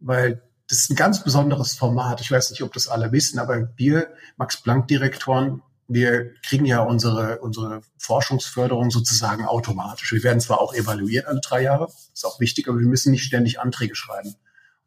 weil 0.00 0.42
das 0.68 0.78
ist 0.78 0.90
ein 0.90 0.96
ganz 0.96 1.22
besonderes 1.22 1.74
Format. 1.74 2.20
Ich 2.20 2.30
weiß 2.30 2.50
nicht, 2.50 2.62
ob 2.62 2.72
das 2.72 2.88
alle 2.88 3.12
wissen, 3.12 3.38
aber 3.38 3.68
wir, 3.76 4.08
Max-Planck-Direktoren, 4.36 5.62
wir 5.86 6.34
kriegen 6.40 6.64
ja 6.64 6.80
unsere, 6.80 7.40
unsere 7.40 7.82
Forschungsförderung 7.98 8.90
sozusagen 8.90 9.44
automatisch. 9.44 10.12
Wir 10.12 10.22
werden 10.22 10.40
zwar 10.40 10.60
auch 10.60 10.72
evaluiert 10.72 11.26
alle 11.26 11.40
drei 11.40 11.62
Jahre, 11.62 11.88
ist 12.12 12.24
auch 12.24 12.40
wichtig, 12.40 12.68
aber 12.68 12.78
wir 12.78 12.86
müssen 12.86 13.10
nicht 13.10 13.24
ständig 13.24 13.60
Anträge 13.60 13.94
schreiben. 13.94 14.34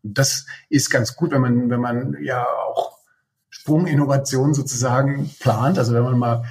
Und 0.02 0.18
das 0.18 0.48
ist 0.70 0.90
ganz 0.90 1.16
gut, 1.16 1.32
wenn 1.32 1.42
man, 1.42 1.70
wenn 1.70 1.82
man 1.82 2.18
ja 2.24 2.44
auch 2.44 2.98
Sprunginnovation 3.50 4.54
sozusagen 4.56 5.30
plant, 5.40 5.78
also 5.78 5.94
wenn 5.94 6.04
man 6.04 6.18
mal 6.18 6.46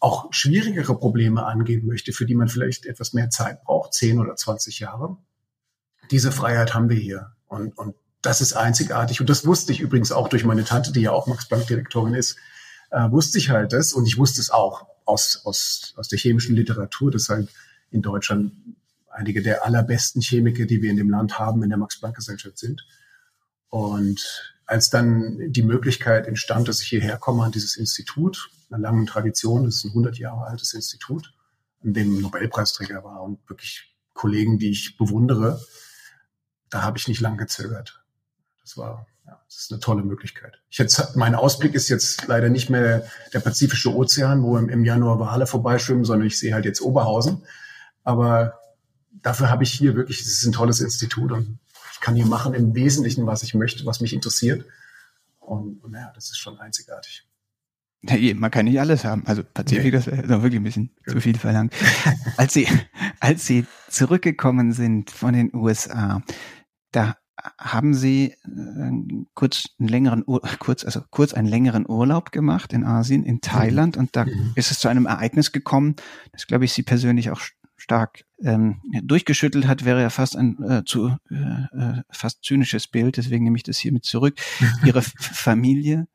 auch 0.00 0.32
schwierigere 0.32 0.98
Probleme 0.98 1.44
angehen 1.44 1.86
möchte, 1.86 2.12
für 2.12 2.26
die 2.26 2.34
man 2.34 2.48
vielleicht 2.48 2.86
etwas 2.86 3.12
mehr 3.12 3.30
Zeit 3.30 3.62
braucht, 3.62 3.92
zehn 3.92 4.18
oder 4.18 4.34
zwanzig 4.34 4.80
Jahre. 4.80 5.18
Diese 6.10 6.32
Freiheit 6.32 6.74
haben 6.74 6.88
wir 6.88 6.96
hier. 6.96 7.32
Und, 7.46 7.76
und 7.76 7.94
das 8.22 8.40
ist 8.40 8.52
einzigartig. 8.52 9.20
Und 9.20 9.30
das 9.30 9.46
wusste 9.46 9.72
ich 9.72 9.80
übrigens 9.80 10.12
auch 10.12 10.28
durch 10.28 10.44
meine 10.44 10.64
Tante, 10.64 10.92
die 10.92 11.00
ja 11.00 11.12
auch 11.12 11.26
Max-Planck-Direktorin 11.26 12.14
ist, 12.14 12.36
äh, 12.90 13.10
wusste 13.10 13.38
ich 13.38 13.50
halt 13.50 13.72
das. 13.72 13.92
Und 13.92 14.06
ich 14.06 14.18
wusste 14.18 14.40
es 14.40 14.50
auch 14.50 14.86
aus, 15.04 15.40
aus, 15.44 15.94
aus 15.96 16.08
der 16.08 16.18
chemischen 16.18 16.54
Literatur, 16.54 17.10
dass 17.10 17.28
halt 17.28 17.48
in 17.90 18.02
Deutschland 18.02 18.52
einige 19.10 19.42
der 19.42 19.64
allerbesten 19.64 20.22
Chemiker, 20.22 20.66
die 20.66 20.82
wir 20.82 20.90
in 20.90 20.96
dem 20.96 21.10
Land 21.10 21.38
haben, 21.38 21.62
in 21.62 21.70
der 21.70 21.78
Max-Planck-Gesellschaft 21.78 22.58
sind. 22.58 22.86
Und 23.68 24.54
als 24.66 24.90
dann 24.90 25.52
die 25.52 25.62
Möglichkeit 25.62 26.26
entstand, 26.26 26.68
dass 26.68 26.80
ich 26.80 26.88
hierher 26.88 27.16
komme 27.16 27.44
an 27.44 27.52
dieses 27.52 27.76
Institut, 27.76 28.50
einer 28.68 28.78
langen 28.78 29.06
Tradition, 29.06 29.64
das 29.64 29.76
ist 29.76 29.84
ein 29.84 29.90
100 29.90 30.18
Jahre 30.18 30.46
altes 30.46 30.74
Institut, 30.74 31.32
an 31.82 31.92
dem 31.94 32.20
Nobelpreisträger 32.20 33.02
war 33.02 33.22
und 33.22 33.38
wirklich 33.48 33.96
Kollegen, 34.12 34.58
die 34.58 34.70
ich 34.70 34.96
bewundere, 34.96 35.60
da 36.68 36.82
habe 36.82 36.98
ich 36.98 37.08
nicht 37.08 37.20
lang 37.20 37.36
gezögert 37.36 37.99
das 38.70 38.76
war, 38.76 39.06
ja, 39.26 39.40
das 39.46 39.56
ist 39.56 39.72
eine 39.72 39.80
tolle 39.80 40.02
Möglichkeit. 40.02 40.60
Ich 40.70 40.78
jetzt, 40.78 41.16
mein 41.16 41.34
Ausblick 41.34 41.74
ist 41.74 41.88
jetzt 41.88 42.28
leider 42.28 42.48
nicht 42.48 42.70
mehr 42.70 43.04
der 43.32 43.40
Pazifische 43.40 43.94
Ozean, 43.94 44.42
wo 44.42 44.56
im, 44.56 44.68
im 44.68 44.84
Januar 44.84 45.18
Wale 45.18 45.46
vorbeischwimmen, 45.46 46.04
sondern 46.04 46.26
ich 46.26 46.38
sehe 46.38 46.54
halt 46.54 46.64
jetzt 46.64 46.80
Oberhausen. 46.80 47.42
Aber 48.04 48.60
dafür 49.22 49.50
habe 49.50 49.64
ich 49.64 49.72
hier 49.72 49.96
wirklich, 49.96 50.20
es 50.20 50.28
ist 50.28 50.46
ein 50.46 50.52
tolles 50.52 50.80
Institut 50.80 51.32
und 51.32 51.58
ich 51.92 52.00
kann 52.00 52.14
hier 52.14 52.26
machen 52.26 52.54
im 52.54 52.74
Wesentlichen, 52.74 53.26
was 53.26 53.42
ich 53.42 53.54
möchte, 53.54 53.84
was 53.86 54.00
mich 54.00 54.12
interessiert. 54.12 54.64
Und, 55.40 55.82
und 55.82 55.94
ja, 55.94 56.12
das 56.14 56.30
ist 56.30 56.38
schon 56.38 56.58
einzigartig. 56.60 57.26
Ja, 58.02 58.34
man 58.34 58.50
kann 58.50 58.64
nicht 58.66 58.80
alles 58.80 59.04
haben. 59.04 59.26
Also 59.26 59.42
Pazifik, 59.42 59.92
das 59.92 60.06
wäre 60.06 60.28
wirklich 60.28 60.60
ein 60.60 60.62
bisschen 60.62 60.90
ja. 61.06 61.12
zu 61.12 61.20
viel 61.20 61.36
verlangt. 61.36 61.74
als 62.36 62.54
Sie, 62.54 62.68
als 63.20 63.46
Sie 63.46 63.66
zurückgekommen 63.88 64.72
sind 64.72 65.10
von 65.10 65.34
den 65.34 65.54
USA, 65.54 66.22
da 66.92 67.16
haben 67.58 67.94
Sie 67.94 68.34
äh, 68.44 69.24
kurz 69.34 69.64
einen 69.78 69.88
längeren 69.88 70.24
Ur 70.26 70.40
kurz 70.58 70.84
also 70.84 71.02
kurz 71.10 71.34
einen 71.34 71.48
längeren 71.48 71.88
Urlaub 71.88 72.32
gemacht 72.32 72.72
in 72.72 72.84
Asien, 72.84 73.24
in 73.24 73.40
Thailand 73.40 73.96
und 73.96 74.16
da 74.16 74.24
mhm. 74.24 74.52
ist 74.54 74.70
es 74.70 74.78
zu 74.78 74.88
einem 74.88 75.06
Ereignis 75.06 75.52
gekommen, 75.52 75.96
das 76.32 76.46
glaube 76.46 76.64
ich 76.64 76.72
Sie 76.72 76.82
persönlich 76.82 77.30
auch 77.30 77.40
stark 77.76 78.24
ähm, 78.42 78.80
durchgeschüttelt 79.02 79.66
hat, 79.66 79.84
wäre 79.84 80.02
ja 80.02 80.10
fast 80.10 80.36
ein 80.36 80.62
äh, 80.62 80.84
zu 80.84 81.16
äh, 81.30 81.34
äh 81.34 82.02
fast 82.10 82.44
zynisches 82.44 82.86
Bild, 82.86 83.16
deswegen 83.16 83.44
nehme 83.44 83.56
ich 83.56 83.62
das 83.62 83.78
hier 83.78 83.92
mit 83.92 84.04
zurück. 84.04 84.38
Ihre 84.84 85.02
Familie 85.02 86.06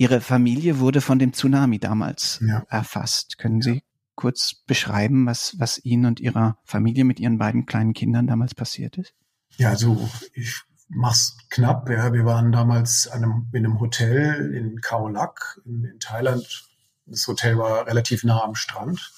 Ihre 0.00 0.22
Familie 0.22 0.78
wurde 0.78 1.02
von 1.02 1.18
dem 1.18 1.34
Tsunami 1.34 1.78
damals 1.78 2.42
ja. 2.42 2.64
erfasst. 2.70 3.36
Können 3.36 3.60
Sie 3.60 3.82
kurz 4.14 4.54
beschreiben, 4.54 5.26
was, 5.26 5.56
was 5.58 5.84
Ihnen 5.84 6.06
und 6.06 6.20
Ihrer 6.20 6.56
Familie 6.64 7.04
mit 7.04 7.20
Ihren 7.20 7.36
beiden 7.36 7.66
kleinen 7.66 7.92
Kindern 7.92 8.26
damals 8.26 8.54
passiert 8.54 8.96
ist? 8.96 9.12
Ja, 9.56 9.70
also 9.70 10.08
ich 10.32 10.62
mach's 10.88 11.36
knapp. 11.50 11.88
Ja, 11.88 12.12
wir 12.12 12.24
waren 12.24 12.52
damals 12.52 13.08
an 13.08 13.24
einem, 13.24 13.48
in 13.52 13.64
einem 13.64 13.80
Hotel 13.80 14.54
in 14.54 14.80
Khao 14.80 15.08
Lak 15.08 15.60
in, 15.64 15.84
in 15.84 16.00
Thailand. 16.00 16.68
Das 17.06 17.26
Hotel 17.26 17.58
war 17.58 17.86
relativ 17.86 18.24
nah 18.24 18.42
am 18.42 18.54
Strand. 18.54 19.12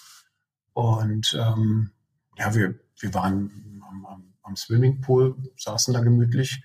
Und 0.73 1.38
ähm, 1.38 1.90
ja, 2.38 2.55
wir, 2.55 2.75
wir 2.99 3.14
waren 3.14 3.83
am, 3.88 4.07
am, 4.07 4.35
am 4.42 4.57
Swimmingpool, 4.57 5.37
saßen 5.57 5.92
da 5.92 6.01
gemütlich. 6.01 6.62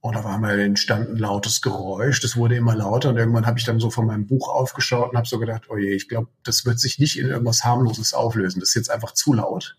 Und 0.00 0.16
da 0.16 0.24
war 0.24 0.38
mal 0.38 0.58
entstand 0.58 1.10
ein 1.10 1.16
lautes 1.16 1.62
Geräusch. 1.62 2.20
Das 2.20 2.36
wurde 2.36 2.56
immer 2.56 2.74
lauter. 2.74 3.10
Und 3.10 3.18
irgendwann 3.18 3.46
habe 3.46 3.60
ich 3.60 3.64
dann 3.64 3.78
so 3.78 3.88
von 3.88 4.06
meinem 4.06 4.26
Buch 4.26 4.48
aufgeschaut 4.48 5.10
und 5.10 5.16
habe 5.16 5.28
so 5.28 5.38
gedacht, 5.38 5.66
oh 5.68 5.76
je, 5.76 5.94
ich 5.94 6.08
glaube, 6.08 6.28
das 6.42 6.64
wird 6.66 6.80
sich 6.80 6.98
nicht 6.98 7.18
in 7.18 7.28
irgendwas 7.28 7.62
harmloses 7.62 8.12
auflösen. 8.12 8.58
Das 8.58 8.70
ist 8.70 8.74
jetzt 8.74 8.90
einfach 8.90 9.12
zu 9.12 9.32
laut. 9.32 9.76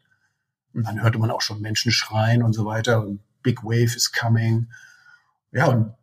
Und 0.74 0.88
dann 0.88 1.02
hörte 1.02 1.20
man 1.20 1.32
auch 1.32 1.42
schon 1.42 1.62
Menschen 1.62 1.92
schreien 1.92 2.44
und 2.44 2.54
so 2.54 2.66
weiter. 2.66 3.02
Und 3.02 3.22
Big 3.42 3.64
Wave 3.64 3.96
is 3.96 4.12
coming. 4.12 4.72
Ja, 5.52 5.68
und 5.68 5.94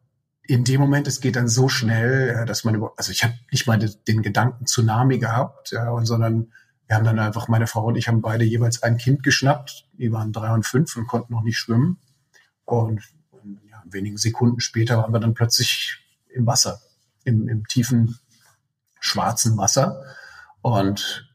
in 0.43 0.65
dem 0.65 0.81
Moment, 0.81 1.07
es 1.07 1.21
geht 1.21 1.37
dann 1.37 1.49
so 1.49 1.69
schnell, 1.69 2.45
dass 2.47 2.65
man 2.65 2.83
also 2.97 3.13
ich 3.13 3.23
habe 3.23 3.35
nicht 3.53 3.67
mal 3.67 3.79
den 3.79 4.23
Gedanken 4.23 4.67
Tsunami 4.67 5.19
gehabt, 5.19 5.71
ja, 5.71 5.91
und, 5.91 6.07
sondern 6.07 6.53
wir 6.91 6.97
haben 6.97 7.05
dann 7.05 7.21
einfach, 7.21 7.47
meine 7.47 7.69
Frau 7.69 7.85
und 7.85 7.95
ich 7.95 8.09
haben 8.09 8.21
beide 8.21 8.45
jeweils 8.45 8.83
ein 8.83 8.97
Kind 8.97 9.23
geschnappt. 9.23 9.87
Die 9.93 10.11
waren 10.11 10.33
drei 10.33 10.53
und 10.53 10.67
fünf 10.67 10.97
und 10.97 11.07
konnten 11.07 11.33
noch 11.33 11.43
nicht 11.43 11.57
schwimmen. 11.57 11.99
Und 12.65 13.01
ja, 13.71 13.81
wenigen 13.85 14.17
Sekunden 14.17 14.59
später 14.59 14.99
waren 14.99 15.13
wir 15.13 15.21
dann 15.21 15.35
plötzlich 15.35 15.99
im 16.31 16.47
Wasser, 16.47 16.81
im, 17.23 17.49
im 17.49 17.65
tiefen 17.69 18.19
schwarzen 18.99 19.57
Wasser. 19.57 20.03
Und 20.63 21.31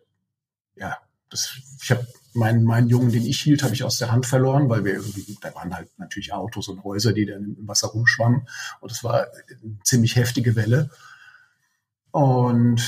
ja, 0.75 0.97
das, 1.29 1.57
ich 1.81 1.91
habe 1.91 2.05
meinen, 2.35 2.63
meinen 2.63 2.89
Jungen, 2.89 3.11
den 3.11 3.25
ich 3.25 3.41
hielt, 3.41 3.63
habe 3.63 3.73
ich 3.73 3.83
aus 3.83 3.97
der 3.97 4.11
Hand 4.11 4.25
verloren, 4.25 4.69
weil 4.69 4.83
wir 4.83 4.93
irgendwie, 4.93 5.37
da 5.41 5.53
waren 5.55 5.73
halt 5.73 5.89
natürlich 5.97 6.33
Autos 6.33 6.67
und 6.67 6.83
Häuser, 6.83 7.13
die 7.13 7.25
dann 7.25 7.55
im 7.57 7.67
Wasser 7.67 7.87
rumschwammen. 7.87 8.47
Und 8.81 8.91
es 8.91 9.03
war 9.03 9.27
eine 9.63 9.79
ziemlich 9.83 10.15
heftige 10.15 10.55
Welle. 10.55 10.89
Und 12.11 12.81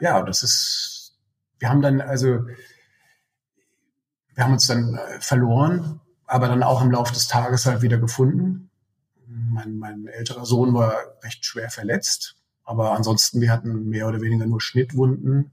ja, 0.00 0.22
das 0.22 0.42
ist, 0.42 1.16
wir 1.58 1.68
haben 1.68 1.82
dann, 1.82 2.00
also, 2.00 2.46
wir 4.34 4.44
haben 4.44 4.52
uns 4.52 4.66
dann 4.66 4.94
äh, 4.94 5.20
verloren, 5.20 6.00
aber 6.26 6.48
dann 6.48 6.62
auch 6.62 6.82
im 6.82 6.90
Laufe 6.90 7.12
des 7.12 7.28
Tages 7.28 7.66
halt 7.66 7.82
wieder 7.82 7.98
gefunden. 7.98 8.70
Mein, 9.26 9.78
mein 9.78 10.06
älterer 10.06 10.44
Sohn 10.44 10.74
war 10.74 10.94
recht 11.22 11.44
schwer 11.44 11.70
verletzt, 11.70 12.36
aber 12.64 12.92
ansonsten, 12.92 13.40
wir 13.40 13.52
hatten 13.52 13.88
mehr 13.88 14.08
oder 14.08 14.20
weniger 14.20 14.46
nur 14.46 14.60
Schnittwunden 14.60 15.52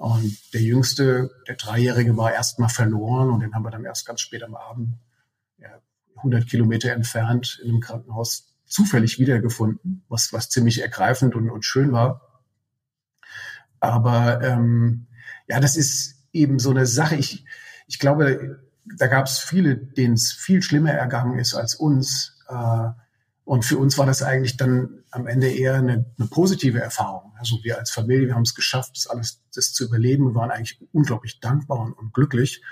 und 0.00 0.54
der 0.54 0.62
Jüngste, 0.62 1.30
der 1.46 1.56
Dreijährige, 1.56 2.16
war 2.16 2.32
erstmal 2.32 2.70
verloren 2.70 3.28
und 3.28 3.40
den 3.40 3.54
haben 3.54 3.64
wir 3.64 3.70
dann 3.70 3.84
erst 3.84 4.06
ganz 4.06 4.22
spät 4.22 4.42
am 4.42 4.54
Abend, 4.54 4.94
ja, 5.58 5.68
100 6.16 6.48
Kilometer 6.48 6.92
entfernt, 6.92 7.60
in 7.62 7.68
einem 7.68 7.80
Krankenhaus 7.80 8.54
zufällig 8.64 9.18
wiedergefunden, 9.18 10.02
was, 10.08 10.32
was 10.32 10.48
ziemlich 10.48 10.80
ergreifend 10.80 11.34
und, 11.34 11.50
und 11.50 11.66
schön 11.66 11.92
war. 11.92 12.42
Aber 13.78 14.40
ähm, 14.42 15.06
ja, 15.48 15.60
das 15.60 15.76
ist 15.76 16.24
eben 16.32 16.58
so 16.58 16.70
eine 16.70 16.86
Sache. 16.86 17.16
Ich, 17.16 17.44
ich 17.86 17.98
glaube, 17.98 18.58
da 18.96 19.06
gab 19.06 19.26
es 19.26 19.38
viele, 19.38 19.76
denen 19.76 20.14
es 20.14 20.32
viel 20.32 20.62
schlimmer 20.62 20.92
ergangen 20.92 21.38
ist 21.38 21.52
als 21.52 21.74
uns. 21.74 22.38
Äh, 22.48 22.88
und 23.44 23.66
für 23.66 23.76
uns 23.76 23.98
war 23.98 24.06
das 24.06 24.22
eigentlich 24.22 24.56
dann 24.56 24.99
am 25.10 25.26
Ende 25.26 25.50
eher 25.50 25.74
eine, 25.74 26.04
eine 26.18 26.28
positive 26.28 26.80
Erfahrung. 26.80 27.32
Also 27.38 27.58
wir 27.62 27.78
als 27.78 27.90
Familie, 27.90 28.28
wir 28.28 28.34
haben 28.34 28.42
es 28.42 28.54
geschafft, 28.54 28.92
das 28.96 29.06
alles 29.06 29.42
das 29.54 29.72
zu 29.72 29.84
überleben. 29.84 30.28
Wir 30.28 30.34
waren 30.34 30.50
eigentlich 30.50 30.80
unglaublich 30.92 31.40
dankbar 31.40 31.80
und, 31.80 31.92
und 31.92 32.12
glücklich. 32.12 32.62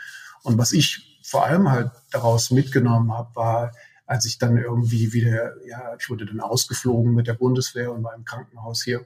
Und 0.42 0.58
was 0.58 0.72
ich 0.72 1.20
vor 1.22 1.44
allem 1.44 1.70
halt 1.70 1.90
daraus 2.10 2.50
mitgenommen 2.50 3.12
habe, 3.12 3.34
war, 3.34 3.72
als 4.06 4.24
ich 4.24 4.38
dann 4.38 4.56
irgendwie 4.56 5.12
wieder, 5.12 5.54
ja, 5.66 5.94
ich 5.98 6.08
wurde 6.08 6.26
dann 6.26 6.40
ausgeflogen 6.40 7.14
mit 7.14 7.26
der 7.26 7.34
Bundeswehr 7.34 7.92
und 7.92 8.02
war 8.02 8.14
im 8.14 8.24
Krankenhaus 8.24 8.82
hier. 8.82 9.04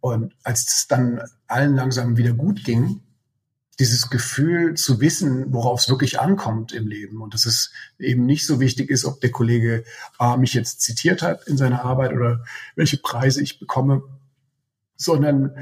Und 0.00 0.34
als 0.42 0.66
es 0.66 0.86
dann 0.88 1.20
allen 1.46 1.76
langsam 1.76 2.16
wieder 2.16 2.32
gut 2.32 2.64
ging, 2.64 3.02
dieses 3.78 4.10
Gefühl 4.10 4.74
zu 4.74 5.00
wissen, 5.00 5.52
worauf 5.52 5.80
es 5.80 5.88
wirklich 5.88 6.20
ankommt 6.20 6.72
im 6.72 6.86
Leben. 6.86 7.22
Und 7.22 7.34
dass 7.34 7.46
es 7.46 7.72
eben 7.98 8.26
nicht 8.26 8.46
so 8.46 8.60
wichtig 8.60 8.90
ist, 8.90 9.04
ob 9.04 9.20
der 9.20 9.30
Kollege 9.30 9.84
A 10.18 10.36
mich 10.36 10.54
jetzt 10.54 10.82
zitiert 10.82 11.22
hat 11.22 11.46
in 11.48 11.56
seiner 11.56 11.84
Arbeit 11.84 12.12
oder 12.12 12.44
welche 12.76 12.98
Preise 12.98 13.42
ich 13.42 13.58
bekomme, 13.58 14.02
sondern 14.96 15.56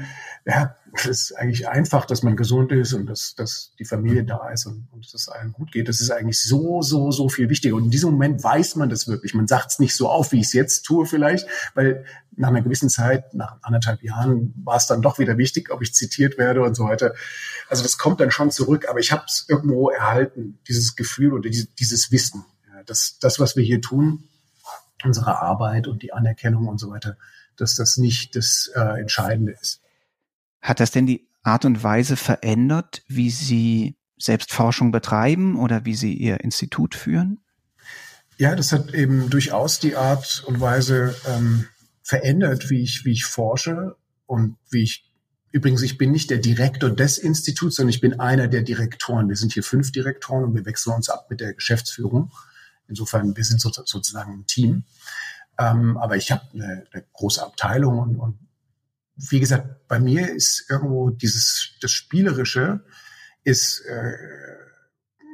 ja, 0.45 0.75
es 0.93 1.05
ist 1.05 1.37
eigentlich 1.37 1.67
einfach, 1.67 2.05
dass 2.05 2.21
man 2.21 2.35
gesund 2.35 2.71
ist 2.71 2.93
und 2.93 3.05
dass, 3.05 3.35
dass 3.35 3.73
die 3.79 3.85
Familie 3.85 4.23
da 4.23 4.49
ist 4.49 4.65
und, 4.65 4.87
und 4.91 5.05
dass 5.05 5.13
es 5.13 5.29
allen 5.29 5.53
gut 5.53 5.71
geht. 5.71 5.87
Das 5.87 6.01
ist 6.01 6.11
eigentlich 6.11 6.41
so, 6.41 6.81
so, 6.81 7.11
so 7.11 7.29
viel 7.29 7.49
wichtiger. 7.49 7.75
Und 7.75 7.85
in 7.85 7.91
diesem 7.91 8.11
Moment 8.11 8.43
weiß 8.43 8.75
man 8.75 8.89
das 8.89 9.07
wirklich. 9.07 9.33
Man 9.33 9.47
sagt 9.47 9.71
es 9.71 9.79
nicht 9.79 9.95
so 9.95 10.09
auf, 10.09 10.31
wie 10.31 10.39
ich 10.39 10.47
es 10.47 10.53
jetzt 10.53 10.83
tue 10.83 11.05
vielleicht, 11.05 11.47
weil 11.75 12.05
nach 12.35 12.49
einer 12.49 12.61
gewissen 12.61 12.89
Zeit, 12.89 13.33
nach 13.33 13.57
anderthalb 13.61 14.03
Jahren, 14.03 14.53
war 14.63 14.75
es 14.75 14.87
dann 14.87 15.01
doch 15.01 15.19
wieder 15.19 15.37
wichtig, 15.37 15.71
ob 15.71 15.81
ich 15.81 15.93
zitiert 15.93 16.37
werde 16.37 16.61
und 16.61 16.75
so 16.75 16.85
weiter. 16.85 17.13
Also 17.69 17.83
das 17.83 17.97
kommt 17.97 18.19
dann 18.19 18.31
schon 18.31 18.51
zurück, 18.51 18.87
aber 18.89 18.99
ich 18.99 19.11
habe 19.11 19.23
es 19.27 19.45
irgendwo 19.47 19.89
erhalten, 19.89 20.59
dieses 20.67 20.95
Gefühl 20.95 21.33
oder 21.33 21.49
dieses 21.49 22.11
Wissen. 22.11 22.43
Ja, 22.73 22.83
dass 22.83 23.17
das, 23.19 23.39
was 23.39 23.55
wir 23.55 23.63
hier 23.63 23.81
tun, 23.81 24.25
unsere 25.03 25.41
Arbeit 25.41 25.87
und 25.87 26.03
die 26.03 26.13
Anerkennung 26.13 26.67
und 26.67 26.79
so 26.79 26.89
weiter, 26.89 27.17
dass 27.55 27.75
das 27.75 27.97
nicht 27.97 28.35
das 28.35 28.71
äh, 28.75 28.99
Entscheidende 28.99 29.53
ist. 29.53 29.81
Hat 30.61 30.79
das 30.79 30.91
denn 30.91 31.05
die 31.05 31.27
Art 31.43 31.65
und 31.65 31.83
Weise 31.83 32.15
verändert, 32.15 33.03
wie 33.07 33.29
Sie 33.29 33.97
selbst 34.17 34.51
Forschung 34.51 34.91
betreiben 34.91 35.57
oder 35.57 35.85
wie 35.85 35.95
Sie 35.95 36.13
Ihr 36.13 36.41
Institut 36.41 36.95
führen? 36.95 37.39
Ja, 38.37 38.55
das 38.55 38.71
hat 38.71 38.93
eben 38.93 39.29
durchaus 39.29 39.79
die 39.79 39.95
Art 39.95 40.43
und 40.45 40.61
Weise 40.61 41.15
ähm, 41.27 41.67
verändert, 42.03 42.69
wie 42.69 42.81
ich, 42.81 43.05
wie 43.05 43.11
ich 43.11 43.25
forsche 43.25 43.95
und 44.25 44.57
wie 44.69 44.83
ich 44.83 45.11
Übrigens, 45.51 45.81
ich 45.81 45.97
bin 45.97 46.11
nicht 46.11 46.29
der 46.29 46.37
Direktor 46.37 46.89
des 46.89 47.17
Instituts, 47.17 47.75
sondern 47.75 47.89
ich 47.89 47.99
bin 47.99 48.21
einer 48.21 48.47
der 48.47 48.61
Direktoren. 48.61 49.27
Wir 49.27 49.35
sind 49.35 49.51
hier 49.51 49.63
fünf 49.63 49.91
Direktoren 49.91 50.45
und 50.45 50.55
wir 50.55 50.65
wechseln 50.65 50.93
uns 50.93 51.09
ab 51.09 51.27
mit 51.29 51.41
der 51.41 51.53
Geschäftsführung. 51.53 52.31
Insofern, 52.87 53.35
wir 53.35 53.43
sind 53.43 53.59
sozusagen 53.59 54.31
ein 54.33 54.47
Team. 54.47 54.85
Ähm, 55.59 55.97
aber 55.97 56.15
ich 56.15 56.31
habe 56.31 56.43
eine, 56.53 56.85
eine, 56.91 57.03
große 57.13 57.43
Abteilung 57.43 57.99
und, 57.99 58.15
und 58.15 58.39
wie 59.29 59.39
gesagt, 59.39 59.87
bei 59.87 59.99
mir 59.99 60.33
ist 60.33 60.65
irgendwo 60.69 61.09
dieses 61.09 61.71
das 61.81 61.91
Spielerische 61.91 62.83
ist 63.43 63.81
äh, 63.85 64.13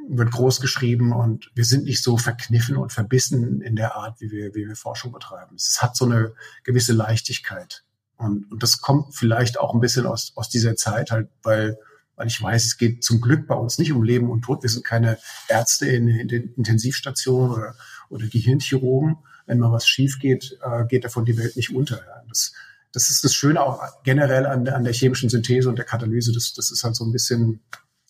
wird 0.09 0.31
groß 0.31 0.61
geschrieben 0.61 1.11
und 1.11 1.51
wir 1.53 1.65
sind 1.65 1.83
nicht 1.83 2.01
so 2.01 2.17
verkniffen 2.17 2.77
und 2.77 2.93
verbissen 2.93 3.61
in 3.61 3.75
der 3.75 3.95
Art, 3.95 4.19
wie 4.21 4.31
wir, 4.31 4.55
wie 4.55 4.67
wir 4.67 4.75
Forschung 4.75 5.11
betreiben. 5.11 5.55
Es 5.55 5.81
hat 5.81 5.95
so 5.97 6.05
eine 6.05 6.33
gewisse 6.63 6.93
Leichtigkeit. 6.93 7.83
Und, 8.15 8.49
und 8.51 8.63
das 8.63 8.81
kommt 8.81 9.15
vielleicht 9.15 9.59
auch 9.59 9.73
ein 9.73 9.81
bisschen 9.81 10.05
aus, 10.05 10.31
aus 10.35 10.49
dieser 10.49 10.75
Zeit 10.75 11.11
halt, 11.11 11.29
weil, 11.43 11.77
weil 12.15 12.27
ich 12.27 12.41
weiß, 12.41 12.65
es 12.65 12.77
geht 12.77 13.03
zum 13.03 13.21
Glück 13.21 13.47
bei 13.47 13.55
uns 13.55 13.77
nicht 13.77 13.91
um 13.91 14.03
Leben 14.03 14.31
und 14.31 14.43
Tod. 14.43 14.63
Wir 14.63 14.69
sind 14.69 14.85
keine 14.85 15.17
Ärzte 15.49 15.87
in, 15.87 16.07
in 16.07 16.27
den 16.27 16.53
Intensivstationen 16.55 17.51
oder, 17.51 17.75
oder 18.09 18.27
Gehirnchirurgen. 18.27 19.17
Wenn 19.45 19.59
mal 19.59 19.71
was 19.71 19.87
schief 19.87 20.19
geht, 20.19 20.57
äh, 20.61 20.85
geht 20.87 21.03
davon 21.05 21.25
die 21.25 21.37
Welt 21.37 21.55
nicht 21.55 21.73
unter. 21.73 21.97
Ja. 21.97 22.23
Das, 22.27 22.53
das 22.93 23.09
ist 23.09 23.23
das 23.23 23.33
Schöne 23.33 23.61
auch 23.61 23.81
generell 24.03 24.45
an, 24.45 24.67
an 24.67 24.83
der 24.83 24.93
chemischen 24.93 25.29
Synthese 25.29 25.69
und 25.69 25.77
der 25.77 25.85
Katalyse. 25.85 26.31
Das, 26.33 26.53
das 26.53 26.71
ist 26.71 26.83
halt 26.83 26.95
so 26.95 27.05
ein 27.05 27.11
bisschen 27.11 27.61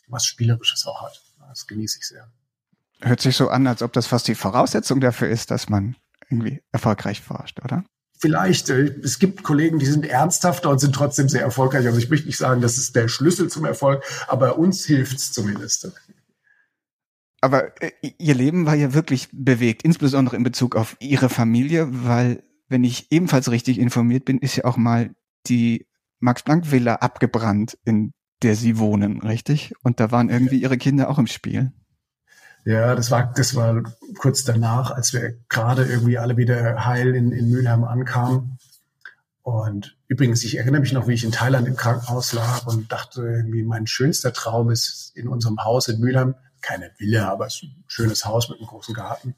was 0.08 0.26
Spielerisches 0.26 0.86
auch 0.86 1.02
hat. 1.02 1.22
Das 1.50 1.68
genieße 1.68 2.00
ich 2.00 2.08
sehr. 2.08 2.32
Hört 3.02 3.22
sich 3.22 3.36
so 3.36 3.50
an, 3.50 3.68
als 3.68 3.82
ob 3.82 3.94
das 3.94 4.08
fast 4.08 4.28
die 4.28 4.36
Voraussetzung 4.36 5.00
dafür 5.00 5.30
ist, 5.30 5.52
dass 5.52 5.70
man 5.70 5.96
irgendwie 6.30 6.62
erfolgreich 6.72 7.22
forscht, 7.22 7.63
oder? 7.63 7.84
Vielleicht. 8.18 8.70
Äh, 8.70 8.96
es 9.04 9.20
gibt 9.20 9.44
Kollegen, 9.44 9.80
die 9.80 9.86
sind 9.86 10.06
ernsthafter 10.06 10.70
und 10.70 10.80
sind 10.80 10.96
trotzdem 10.96 11.30
sehr 11.30 11.42
erfolgreich. 11.42 11.86
Also 11.86 12.00
ich 12.00 12.10
möchte 12.10 12.28
nicht 12.28 12.38
sagen, 12.38 12.62
das 12.62 12.78
ist 12.78 12.96
der 12.96 13.08
Schlüssel 13.08 13.50
zum 13.50 13.66
Erfolg, 13.66 14.04
aber 14.28 14.58
uns 14.58 14.86
hilft 14.86 15.18
es 15.18 15.32
zumindest. 15.32 15.92
Aber 17.42 17.82
äh, 17.82 17.92
Ihr 18.18 18.36
Leben 18.36 18.66
war 18.66 18.76
ja 18.76 18.94
wirklich 18.94 19.30
bewegt, 19.32 19.84
insbesondere 19.84 20.36
in 20.36 20.44
Bezug 20.44 20.76
auf 20.76 20.98
Ihre 21.00 21.30
Familie, 21.30 21.88
weil 21.92 22.44
wenn 22.69 22.84
ich 22.84 23.12
ebenfalls 23.12 23.49
richtig 23.51 23.80
informiert 23.80 24.25
bin, 24.25 24.39
ist 24.39 24.56
ja 24.56 24.65
auch 24.65 24.77
mal 24.77 25.15
die 25.47 25.88
Max-Planck-Villa 26.19 26.95
abgebrannt, 26.95 27.77
in 27.86 28.13
der 28.41 28.56
Sie 28.56 28.77
wohnen, 28.77 29.21
richtig? 29.21 29.73
Und 29.84 29.99
da 29.99 30.12
waren 30.12 30.30
irgendwie 30.30 30.62
Ihre 30.62 30.77
Kinder 30.77 31.10
auch 31.10 31.17
im 31.17 31.27
Spiel. 31.27 31.71
Ja, 32.65 32.95
das 32.95 33.12
war, 33.12 33.32
das 33.34 33.56
war 33.56 33.82
kurz 34.17 34.43
danach, 34.43 34.91
als 34.91 35.13
wir 35.13 35.38
gerade 35.47 35.86
irgendwie 35.86 36.17
alle 36.17 36.36
wieder 36.36 36.86
heil 36.86 37.15
in, 37.15 37.32
in 37.32 37.49
Mülheim 37.49 37.84
ankamen. 37.84 38.58
Und 39.41 39.97
übrigens, 40.10 40.43
ich 40.43 40.58
erinnere 40.58 40.82
mich 40.82 40.91
noch, 40.91 41.08
wie 41.08 41.13
ich 41.13 41.23
in 41.23 41.32
Thailand 41.32 41.67
im 41.67 41.77
Krankenhaus 41.77 42.34
lag 42.34 42.67
und 42.67 42.91
dachte 42.91 43.21
irgendwie, 43.21 43.63
mein 43.63 43.88
schönster 43.88 44.34
Traum 44.34 44.69
ist 44.69 45.13
in 45.15 45.30
unserem 45.30 45.63
Haus 45.63 45.88
in 45.88 46.01
Mülheim, 46.01 46.36
keine 46.62 46.91
Villa, 46.97 47.32
aber 47.32 47.47
es 47.47 47.56
ist 47.56 47.63
ein 47.63 47.84
schönes 47.88 48.25
Haus 48.25 48.49
mit 48.49 48.60
einem 48.60 48.67
großen 48.67 48.93
Garten, 48.93 49.36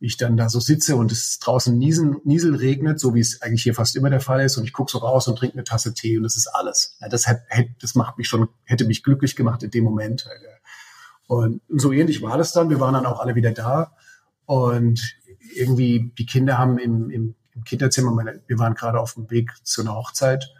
ich 0.00 0.16
dann 0.16 0.36
da 0.36 0.48
so 0.48 0.60
sitze 0.60 0.96
und 0.96 1.12
es 1.12 1.38
draußen 1.38 1.76
niesen, 1.76 2.16
Niesel 2.24 2.56
regnet, 2.56 2.98
so 2.98 3.14
wie 3.14 3.20
es 3.20 3.42
eigentlich 3.42 3.62
hier 3.62 3.74
fast 3.74 3.96
immer 3.96 4.08
der 4.08 4.20
Fall 4.20 4.42
ist, 4.42 4.56
und 4.56 4.64
ich 4.64 4.72
gucke 4.72 4.90
so 4.90 4.98
raus 4.98 5.28
und 5.28 5.36
trinke 5.36 5.54
eine 5.54 5.64
Tasse 5.64 5.92
Tee 5.92 6.16
und 6.16 6.22
das 6.22 6.36
ist 6.36 6.46
alles. 6.46 6.96
Ja, 7.00 7.08
das, 7.08 7.26
hat, 7.26 7.42
das 7.80 7.94
macht 7.94 8.16
mich 8.16 8.26
schon, 8.26 8.48
hätte 8.64 8.86
mich 8.86 9.02
glücklich 9.02 9.36
gemacht 9.36 9.62
in 9.62 9.70
dem 9.70 9.84
Moment. 9.84 10.26
Und 11.26 11.60
so 11.68 11.92
ähnlich 11.92 12.22
war 12.22 12.38
das 12.38 12.52
dann. 12.52 12.70
Wir 12.70 12.80
waren 12.80 12.94
dann 12.94 13.06
auch 13.06 13.20
alle 13.20 13.34
wieder 13.34 13.52
da 13.52 13.94
und 14.46 15.16
irgendwie 15.54 16.12
die 16.18 16.26
Kinder 16.26 16.56
haben 16.56 16.78
im, 16.78 17.10
im, 17.10 17.34
im 17.54 17.64
Kinderzimmer, 17.64 18.10
meine, 18.10 18.42
wir 18.46 18.58
waren 18.58 18.74
gerade 18.74 18.98
auf 18.98 19.14
dem 19.14 19.30
Weg 19.30 19.52
zu 19.64 19.82
einer 19.82 19.94
Hochzeit 19.94 20.50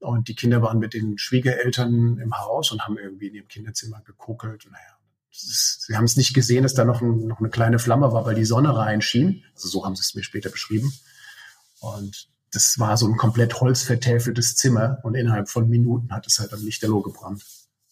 und 0.00 0.28
die 0.28 0.34
Kinder 0.34 0.62
waren 0.62 0.78
mit 0.78 0.94
den 0.94 1.18
Schwiegereltern 1.18 2.18
im 2.18 2.38
Haus 2.38 2.72
und 2.72 2.82
haben 2.82 2.96
irgendwie 2.96 3.28
in 3.28 3.34
ihrem 3.34 3.48
Kinderzimmer 3.48 4.00
gekokelt. 4.04 4.66
Naja, 4.70 4.95
sie 5.36 5.96
haben 5.96 6.04
es 6.04 6.16
nicht 6.16 6.34
gesehen, 6.34 6.62
dass 6.62 6.74
da 6.74 6.84
noch, 6.84 7.02
ein, 7.02 7.26
noch 7.26 7.40
eine 7.40 7.50
kleine 7.50 7.78
Flamme 7.78 8.12
war, 8.12 8.24
weil 8.24 8.34
die 8.34 8.44
Sonne 8.44 8.76
reinschien. 8.76 9.44
Also 9.54 9.68
so 9.68 9.84
haben 9.84 9.96
sie 9.96 10.00
es 10.00 10.14
mir 10.14 10.22
später 10.22 10.50
beschrieben. 10.50 10.92
Und 11.80 12.28
das 12.52 12.78
war 12.78 12.96
so 12.96 13.06
ein 13.06 13.16
komplett 13.16 13.60
holzvertäfeltes 13.60 14.56
Zimmer 14.56 14.98
und 15.02 15.14
innerhalb 15.14 15.48
von 15.48 15.68
Minuten 15.68 16.12
hat 16.12 16.26
es 16.26 16.38
halt 16.38 16.52
am 16.52 16.64
Lichterloh 16.64 17.02
gebrannt. 17.02 17.44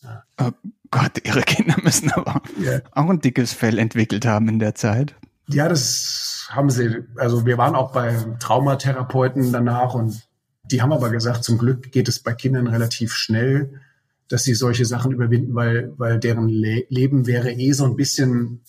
Ja. 0.03 0.23
Oh 0.41 0.51
Gott, 0.91 1.21
ihre 1.25 1.43
Kinder 1.43 1.77
müssen 1.83 2.11
aber 2.13 2.43
yeah. 2.61 2.83
auch 2.93 3.09
ein 3.09 3.21
dickes 3.21 3.53
Fell 3.53 3.79
entwickelt 3.79 4.27
haben 4.27 4.49
in 4.49 4.59
der 4.59 4.75
Zeit. 4.75 5.15
Ja, 5.49 5.69
das 5.69 6.49
haben 6.51 6.71
sie. 6.71 7.05
Also 7.17 7.45
wir 7.45 7.59
waren 7.59 7.75
auch 7.75 7.93
bei 7.93 8.17
Traumatherapeuten 8.39 9.53
danach 9.53 9.95
und 9.95 10.23
die 10.65 10.81
haben 10.81 10.93
aber 10.93 11.11
gesagt, 11.11 11.45
zum 11.45 11.59
Glück 11.59 11.93
geht 11.93 12.09
es 12.09 12.21
bei 12.21 12.33
Kindern 12.33 12.67
relativ 12.67 13.13
schnell 13.13 13.81
dass 14.29 14.45
sie 14.45 14.55
solche 14.55 14.85
Sachen 14.85 15.13
überwinden, 15.13 15.55
weil, 15.55 15.93
weil 15.97 16.19
deren 16.19 16.49
Le 16.49 16.85
Leben 16.89 17.27
wäre 17.27 17.53
eh 17.53 17.73
so 17.73 17.85
ein 17.85 17.97
bisschen 17.97 18.61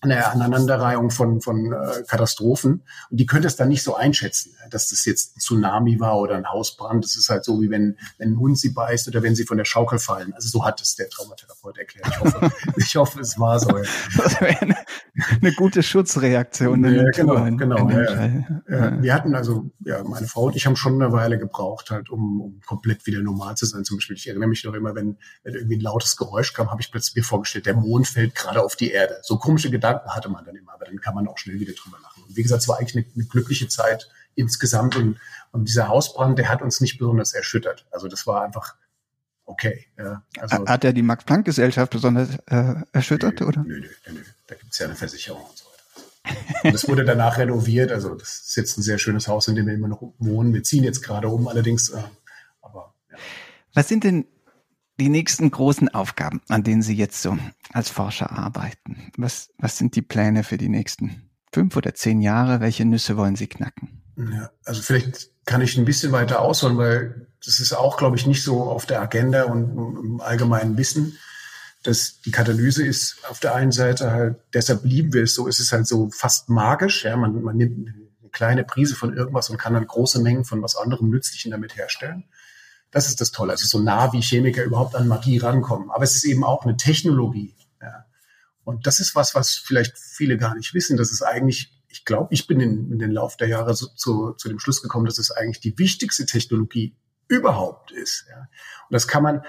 eine 0.00 0.26
Aneinanderreihung 0.30 1.10
von, 1.10 1.40
von 1.40 1.72
äh, 1.72 2.02
Katastrophen. 2.06 2.82
Und 3.10 3.16
die 3.18 3.26
könnte 3.26 3.48
es 3.48 3.56
dann 3.56 3.68
nicht 3.68 3.82
so 3.82 3.96
einschätzen, 3.96 4.54
dass 4.70 4.90
das 4.90 5.04
jetzt 5.04 5.36
ein 5.36 5.40
Tsunami 5.40 5.98
war 5.98 6.18
oder 6.18 6.36
ein 6.36 6.48
Hausbrand. 6.48 7.04
Das 7.04 7.16
ist 7.16 7.28
halt 7.28 7.44
so, 7.44 7.60
wie 7.60 7.70
wenn, 7.70 7.96
wenn 8.18 8.32
ein 8.32 8.38
Hund 8.38 8.58
sie 8.58 8.70
beißt 8.70 9.08
oder 9.08 9.22
wenn 9.22 9.34
sie 9.34 9.44
von 9.44 9.58
der 9.58 9.64
Schaukel 9.64 9.98
fallen. 9.98 10.32
Also 10.34 10.48
so 10.48 10.64
hat 10.64 10.80
es 10.80 10.94
der 10.94 11.08
Traumatherapeut 11.08 11.78
erklärt. 11.78 12.06
Ich 12.06 12.20
hoffe, 12.20 12.52
ich 12.76 12.96
hoffe 12.96 13.20
es 13.20 13.38
war 13.40 13.58
so. 13.58 13.68
Das 14.16 14.40
wäre 14.40 14.60
eine, 14.60 14.76
eine 15.40 15.52
gute 15.52 15.82
Schutzreaktion. 15.82 16.84
Ja, 16.84 17.10
genau, 17.10 17.44
in, 17.44 17.58
genau. 17.58 17.88
In 17.88 17.90
ja, 17.90 18.26
ja. 18.68 19.02
Wir 19.02 19.14
hatten 19.14 19.34
also, 19.34 19.68
ja, 19.80 20.04
meine 20.04 20.28
Frau 20.28 20.44
und 20.44 20.56
ich 20.56 20.66
haben 20.66 20.76
schon 20.76 21.02
eine 21.02 21.12
Weile 21.12 21.38
gebraucht, 21.38 21.90
halt, 21.90 22.08
um, 22.08 22.40
um 22.40 22.60
komplett 22.64 23.04
wieder 23.06 23.20
normal 23.20 23.56
zu 23.56 23.66
sein. 23.66 23.84
Zum 23.84 23.96
Beispiel, 23.96 24.14
ich 24.14 24.28
erinnere 24.28 24.48
mich 24.48 24.62
noch 24.62 24.74
immer, 24.74 24.94
wenn, 24.94 25.18
wenn 25.42 25.54
irgendwie 25.54 25.76
ein 25.76 25.80
lautes 25.80 26.16
Geräusch 26.16 26.52
kam, 26.52 26.70
habe 26.70 26.80
ich 26.80 26.92
plötzlich 26.92 27.16
mir 27.16 27.24
vorgestellt, 27.24 27.66
der 27.66 27.74
Mond 27.74 28.06
fällt 28.06 28.36
gerade 28.36 28.62
auf 28.62 28.76
die 28.76 28.92
Erde. 28.92 29.18
So 29.22 29.38
komische 29.38 29.70
Gedanken 29.70 29.87
Gedanken 29.88 30.14
hatte 30.14 30.28
man 30.28 30.44
dann 30.44 30.56
immer, 30.56 30.72
aber 30.74 30.84
dann 30.84 31.00
kann 31.00 31.14
man 31.14 31.28
auch 31.28 31.38
schnell 31.38 31.58
wieder 31.60 31.72
drüber 31.72 31.98
lachen. 32.02 32.22
Und 32.24 32.36
wie 32.36 32.42
gesagt, 32.42 32.62
es 32.62 32.68
war 32.68 32.78
eigentlich 32.78 32.96
eine, 32.96 33.14
eine 33.14 33.24
glückliche 33.24 33.68
Zeit 33.68 34.10
insgesamt 34.34 34.96
und, 34.96 35.18
und 35.52 35.68
dieser 35.68 35.88
Hausbrand, 35.88 36.38
der 36.38 36.48
hat 36.48 36.62
uns 36.62 36.80
nicht 36.80 36.98
besonders 36.98 37.34
erschüttert. 37.34 37.86
Also 37.90 38.08
das 38.08 38.26
war 38.26 38.42
einfach 38.42 38.76
okay. 39.44 39.86
Ja, 39.98 40.22
also, 40.38 40.66
hat 40.66 40.84
er 40.84 40.92
die 40.92 41.02
Max-Planck-Gesellschaft 41.02 41.92
besonders 41.92 42.28
äh, 42.46 42.74
erschüttert, 42.92 43.40
nö, 43.40 43.46
oder? 43.46 43.62
Nö, 43.62 43.80
nö, 43.80 43.88
nö. 44.12 44.20
Da 44.46 44.54
gibt 44.54 44.72
es 44.72 44.78
ja 44.78 44.86
eine 44.86 44.94
Versicherung 44.94 45.42
und 45.42 45.58
so 45.58 45.64
weiter. 45.64 46.64
Und 46.64 46.74
das 46.74 46.88
wurde 46.88 47.04
danach 47.04 47.38
renoviert. 47.38 47.90
Also 47.90 48.14
das 48.14 48.40
ist 48.46 48.56
jetzt 48.56 48.78
ein 48.78 48.82
sehr 48.82 48.98
schönes 48.98 49.28
Haus, 49.28 49.48
in 49.48 49.54
dem 49.54 49.66
wir 49.66 49.74
immer 49.74 49.88
noch 49.88 50.02
wohnen. 50.18 50.52
Wir 50.52 50.62
ziehen 50.62 50.84
jetzt 50.84 51.02
gerade 51.02 51.28
um 51.28 51.48
allerdings. 51.48 51.88
Äh, 51.88 52.02
aber 52.60 52.94
ja. 53.10 53.16
Was 53.74 53.88
sind 53.88 54.04
denn 54.04 54.26
die 54.98 55.08
nächsten 55.08 55.50
großen 55.50 55.88
Aufgaben, 55.88 56.40
an 56.48 56.64
denen 56.64 56.82
Sie 56.82 56.94
jetzt 56.94 57.22
so 57.22 57.38
als 57.72 57.88
Forscher 57.88 58.32
arbeiten? 58.32 59.10
Was, 59.16 59.50
was 59.58 59.78
sind 59.78 59.94
die 59.96 60.02
Pläne 60.02 60.44
für 60.44 60.58
die 60.58 60.68
nächsten 60.68 61.30
fünf 61.52 61.76
oder 61.76 61.94
zehn 61.94 62.20
Jahre? 62.20 62.60
Welche 62.60 62.84
Nüsse 62.84 63.16
wollen 63.16 63.36
Sie 63.36 63.46
knacken? 63.46 64.02
Ja, 64.16 64.50
also 64.64 64.82
vielleicht 64.82 65.30
kann 65.46 65.60
ich 65.60 65.78
ein 65.78 65.84
bisschen 65.84 66.12
weiter 66.12 66.40
ausholen, 66.40 66.76
weil 66.76 67.28
das 67.44 67.60
ist 67.60 67.72
auch, 67.72 67.96
glaube 67.96 68.16
ich, 68.16 68.26
nicht 68.26 68.42
so 68.42 68.64
auf 68.64 68.84
der 68.86 69.00
Agenda 69.00 69.44
und 69.44 70.04
im 70.04 70.20
allgemeinen 70.20 70.76
Wissen. 70.76 71.16
dass 71.84 72.20
die 72.20 72.32
Katalyse 72.32 72.84
ist 72.84 73.18
auf 73.30 73.38
der 73.40 73.54
einen 73.54 73.72
Seite 73.72 74.10
halt, 74.10 74.36
deshalb 74.52 74.84
lieben 74.84 75.12
wir 75.12 75.22
es 75.22 75.34
so, 75.34 75.46
es 75.46 75.60
ist 75.60 75.72
halt 75.72 75.86
so 75.86 76.10
fast 76.10 76.48
magisch. 76.48 77.04
Ja, 77.04 77.16
man, 77.16 77.40
man 77.42 77.56
nimmt 77.56 77.88
eine 77.88 78.30
kleine 78.30 78.64
Prise 78.64 78.94
von 78.94 79.16
irgendwas 79.16 79.48
und 79.48 79.58
kann 79.58 79.74
dann 79.74 79.86
große 79.86 80.20
Mengen 80.20 80.44
von 80.44 80.60
was 80.62 80.76
anderem 80.76 81.08
Nützlichen 81.08 81.52
damit 81.52 81.76
herstellen. 81.76 82.24
Das 82.90 83.08
ist 83.08 83.20
das 83.20 83.30
Tolle. 83.30 83.52
Also 83.52 83.66
so 83.66 83.82
nah 83.82 84.12
wie 84.12 84.20
Chemiker 84.20 84.64
überhaupt 84.64 84.94
an 84.94 85.08
Magie 85.08 85.38
rankommen. 85.38 85.90
Aber 85.90 86.04
es 86.04 86.16
ist 86.16 86.24
eben 86.24 86.44
auch 86.44 86.64
eine 86.64 86.76
Technologie. 86.76 87.54
Ja. 87.82 88.06
Und 88.64 88.86
das 88.86 89.00
ist 89.00 89.14
was, 89.14 89.34
was 89.34 89.56
vielleicht 89.56 89.98
viele 89.98 90.36
gar 90.36 90.54
nicht 90.54 90.74
wissen. 90.74 90.96
Das 90.96 91.12
ist 91.12 91.22
eigentlich, 91.22 91.72
ich 91.88 92.04
glaube, 92.04 92.32
ich 92.32 92.46
bin 92.46 92.60
in, 92.60 92.92
in 92.92 92.98
den 92.98 93.12
Lauf 93.12 93.36
der 93.36 93.48
Jahre 93.48 93.74
so, 93.74 93.86
zu, 93.88 94.32
zu 94.32 94.48
dem 94.48 94.58
Schluss 94.58 94.82
gekommen, 94.82 95.06
dass 95.06 95.18
es 95.18 95.30
eigentlich 95.30 95.60
die 95.60 95.78
wichtigste 95.78 96.26
Technologie 96.26 96.96
überhaupt 97.28 97.92
ist. 97.92 98.24
Ja. 98.30 98.40
Und 98.40 98.48
das 98.94 99.06
kann 99.06 99.22
man 99.22 99.42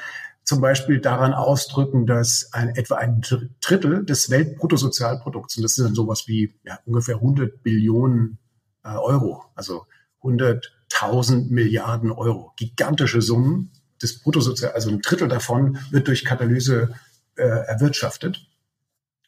zum 0.44 0.62
Beispiel 0.62 1.00
daran 1.00 1.34
ausdrücken, 1.34 2.08
dass 2.08 2.52
ein, 2.54 2.70
etwa 2.70 2.96
ein 2.96 3.22
Drittel 3.62 4.04
des 4.04 4.32
Weltbruttosozialprodukts, 4.32 5.58
und 5.58 5.64
das 5.64 5.78
ist 5.78 5.86
dann 5.86 5.94
sowas 5.94 6.24
wie 6.26 6.56
ja, 6.64 6.80
ungefähr 6.86 7.16
100 7.16 7.62
Billionen 7.62 8.40
äh, 8.84 8.90
Euro, 8.90 9.46
also 9.54 9.86
100 10.24 10.79
1000 11.02 11.52
Milliarden 11.52 12.12
Euro. 12.12 12.54
Gigantische 12.58 13.22
Summen 13.22 13.72
des 14.02 14.20
Bruttosozial, 14.20 14.72
also 14.72 14.90
ein 14.90 15.02
Drittel 15.02 15.28
davon 15.28 15.80
wird 15.92 16.08
durch 16.08 16.26
Katalyse 16.26 16.94
äh, 17.36 17.44
erwirtschaftet. 17.44 18.46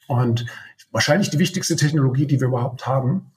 Und 0.08 0.46
wahrscheinlich 0.92 1.30
die 1.30 1.40
wichtigste 1.40 1.76
Technologie, 1.76 2.26
die 2.26 2.40
wir 2.40 2.48
überhaupt 2.48 2.86
haben. 2.88 3.32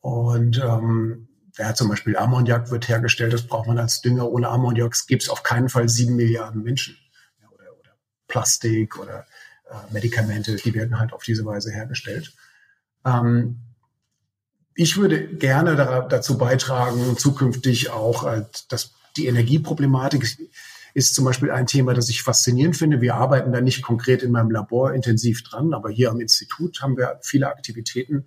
Und 0.00 0.58
ähm, 0.58 1.28
ja, 1.56 1.74
zum 1.74 1.88
Beispiel 1.88 2.16
Ammoniak 2.16 2.70
wird 2.70 2.88
hergestellt, 2.88 3.32
das 3.32 3.46
braucht 3.46 3.66
man 3.66 3.78
als 3.78 4.00
Dünger. 4.00 4.30
Ohne 4.30 4.48
Ammoniak 4.48 4.94
gibt 5.06 5.22
es 5.22 5.28
auf 5.28 5.42
keinen 5.42 5.68
Fall 5.68 5.88
sieben 5.88 6.14
Milliarden 6.14 6.62
Menschen. 6.62 6.96
Ja, 7.40 7.48
oder, 7.48 7.76
oder 7.78 7.90
Plastik 8.28 8.98
oder 8.98 9.26
äh, 9.68 9.92
Medikamente, 9.92 10.56
die 10.56 10.74
werden 10.74 10.98
halt 10.98 11.12
auf 11.12 11.24
diese 11.24 11.44
Weise 11.44 11.72
hergestellt. 11.72 12.32
Ähm, 13.04 13.60
ich 14.80 14.96
würde 14.96 15.26
gerne 15.26 15.74
dazu 15.74 16.38
beitragen, 16.38 17.18
zukünftig 17.18 17.90
auch, 17.90 18.24
äh, 18.24 18.44
dass 18.68 18.92
die 19.16 19.26
Energieproblematik 19.26 20.38
ist 20.94 21.14
zum 21.16 21.24
Beispiel 21.24 21.50
ein 21.50 21.66
Thema, 21.66 21.94
das 21.94 22.08
ich 22.08 22.22
faszinierend 22.22 22.76
finde. 22.76 23.00
Wir 23.00 23.16
arbeiten 23.16 23.50
da 23.50 23.60
nicht 23.60 23.82
konkret 23.82 24.22
in 24.22 24.30
meinem 24.30 24.52
Labor 24.52 24.94
intensiv 24.94 25.42
dran, 25.42 25.74
aber 25.74 25.90
hier 25.90 26.10
am 26.10 26.20
Institut 26.20 26.80
haben 26.80 26.96
wir 26.96 27.18
viele 27.22 27.48
Aktivitäten. 27.48 28.26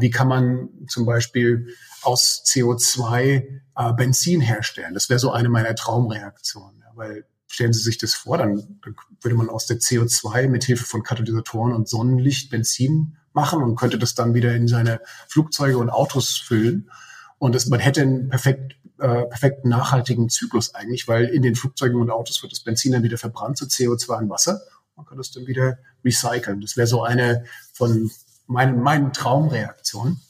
Wie 0.00 0.08
kann 0.08 0.28
man 0.28 0.70
zum 0.88 1.04
Beispiel 1.04 1.68
aus 2.00 2.42
CO2 2.46 3.60
äh, 3.76 3.92
Benzin 3.92 4.40
herstellen? 4.40 4.94
Das 4.94 5.10
wäre 5.10 5.18
so 5.18 5.30
eine 5.30 5.50
meiner 5.50 5.74
Traumreaktionen, 5.74 6.82
weil 6.94 7.26
stellen 7.48 7.74
Sie 7.74 7.82
sich 7.82 7.98
das 7.98 8.14
vor, 8.14 8.38
dann, 8.38 8.80
dann 8.82 8.96
würde 9.20 9.36
man 9.36 9.50
aus 9.50 9.66
der 9.66 9.78
CO2 9.78 10.48
mit 10.48 10.64
Hilfe 10.64 10.84
von 10.84 11.02
Katalysatoren 11.02 11.74
und 11.74 11.86
Sonnenlicht 11.86 12.48
Benzin 12.48 13.18
machen 13.34 13.62
und 13.62 13.76
könnte 13.76 13.98
das 13.98 14.14
dann 14.14 14.34
wieder 14.34 14.54
in 14.54 14.68
seine 14.68 15.00
Flugzeuge 15.28 15.78
und 15.78 15.90
Autos 15.90 16.36
füllen. 16.36 16.90
Und 17.38 17.54
das, 17.54 17.66
man 17.66 17.80
hätte 17.80 18.02
einen 18.02 18.28
perfekt, 18.28 18.76
äh, 18.98 19.24
perfekten 19.24 19.68
nachhaltigen 19.68 20.28
Zyklus 20.28 20.74
eigentlich, 20.74 21.08
weil 21.08 21.24
in 21.24 21.42
den 21.42 21.56
Flugzeugen 21.56 22.00
und 22.00 22.10
Autos 22.10 22.42
wird 22.42 22.52
das 22.52 22.60
Benzin 22.60 22.92
dann 22.92 23.02
wieder 23.02 23.18
verbrannt 23.18 23.56
zu 23.56 23.64
CO2 23.64 24.18
und 24.18 24.30
Wasser. 24.30 24.60
Man 24.96 25.06
kann 25.06 25.18
das 25.18 25.32
dann 25.32 25.46
wieder 25.46 25.78
recyceln. 26.04 26.60
Das 26.60 26.76
wäre 26.76 26.86
so 26.86 27.02
eine 27.02 27.44
von 27.72 28.10
meinen, 28.46 28.80
meinen 28.80 29.12
Traumreaktionen. 29.12 30.20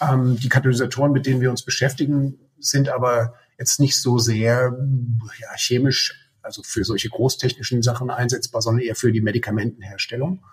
Ähm, 0.00 0.36
die 0.40 0.48
Katalysatoren, 0.48 1.12
mit 1.12 1.26
denen 1.26 1.40
wir 1.40 1.50
uns 1.50 1.62
beschäftigen, 1.62 2.38
sind 2.58 2.88
aber 2.88 3.34
jetzt 3.58 3.80
nicht 3.80 4.00
so 4.00 4.18
sehr 4.18 4.76
ja, 5.40 5.48
chemisch, 5.56 6.30
also 6.42 6.62
für 6.62 6.84
solche 6.84 7.08
großtechnischen 7.08 7.82
Sachen 7.82 8.10
einsetzbar, 8.10 8.62
sondern 8.62 8.84
eher 8.84 8.96
für 8.96 9.12
die 9.12 9.20
Medikamentenherstellung. 9.20 10.44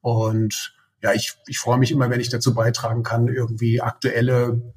Und 0.00 0.77
ja, 1.02 1.12
ich, 1.12 1.34
ich 1.46 1.58
freue 1.58 1.78
mich 1.78 1.92
immer, 1.92 2.10
wenn 2.10 2.20
ich 2.20 2.28
dazu 2.28 2.54
beitragen 2.54 3.02
kann, 3.02 3.28
irgendwie 3.28 3.80
aktuelle 3.80 4.74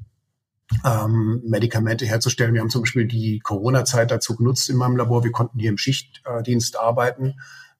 ähm, 0.86 1.41
Medikamente 1.45 2.05
herzustellen. 2.05 2.53
Wir 2.53 2.61
haben 2.61 2.69
zum 2.69 2.84
Beispiel 2.84 3.07
die 3.07 3.39
Corona-Zeit 3.39 4.11
dazu 4.11 4.36
genutzt 4.36 4.69
in 4.69 4.78
meinem 4.78 4.97
Labor. 4.97 5.24
Wir 5.24 5.32
konnten 5.32 5.59
hier 5.59 5.69
im 5.69 5.78
Schichtdienst 5.78 6.80
arbeiten, 6.80 7.36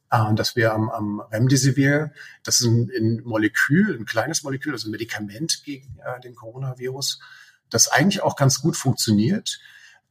äh, 0.10 0.34
dass 0.34 0.56
wir 0.56 0.74
am, 0.74 0.90
am 0.90 1.20
Remdesivir, 1.20 2.12
das 2.44 2.62
ist 2.62 2.68
ein, 2.68 2.90
ein 2.96 3.22
Molekül, 3.24 3.98
ein 3.98 4.06
kleines 4.06 4.44
Molekül, 4.44 4.74
also 4.74 4.88
ein 4.88 4.92
Medikament 4.92 5.62
gegen 5.64 6.00
äh, 6.04 6.20
den 6.22 6.36
Coronavirus, 6.36 7.20
das 7.70 7.88
eigentlich 7.88 8.22
auch 8.22 8.36
ganz 8.36 8.62
gut 8.62 8.76
funktioniert 8.76 9.60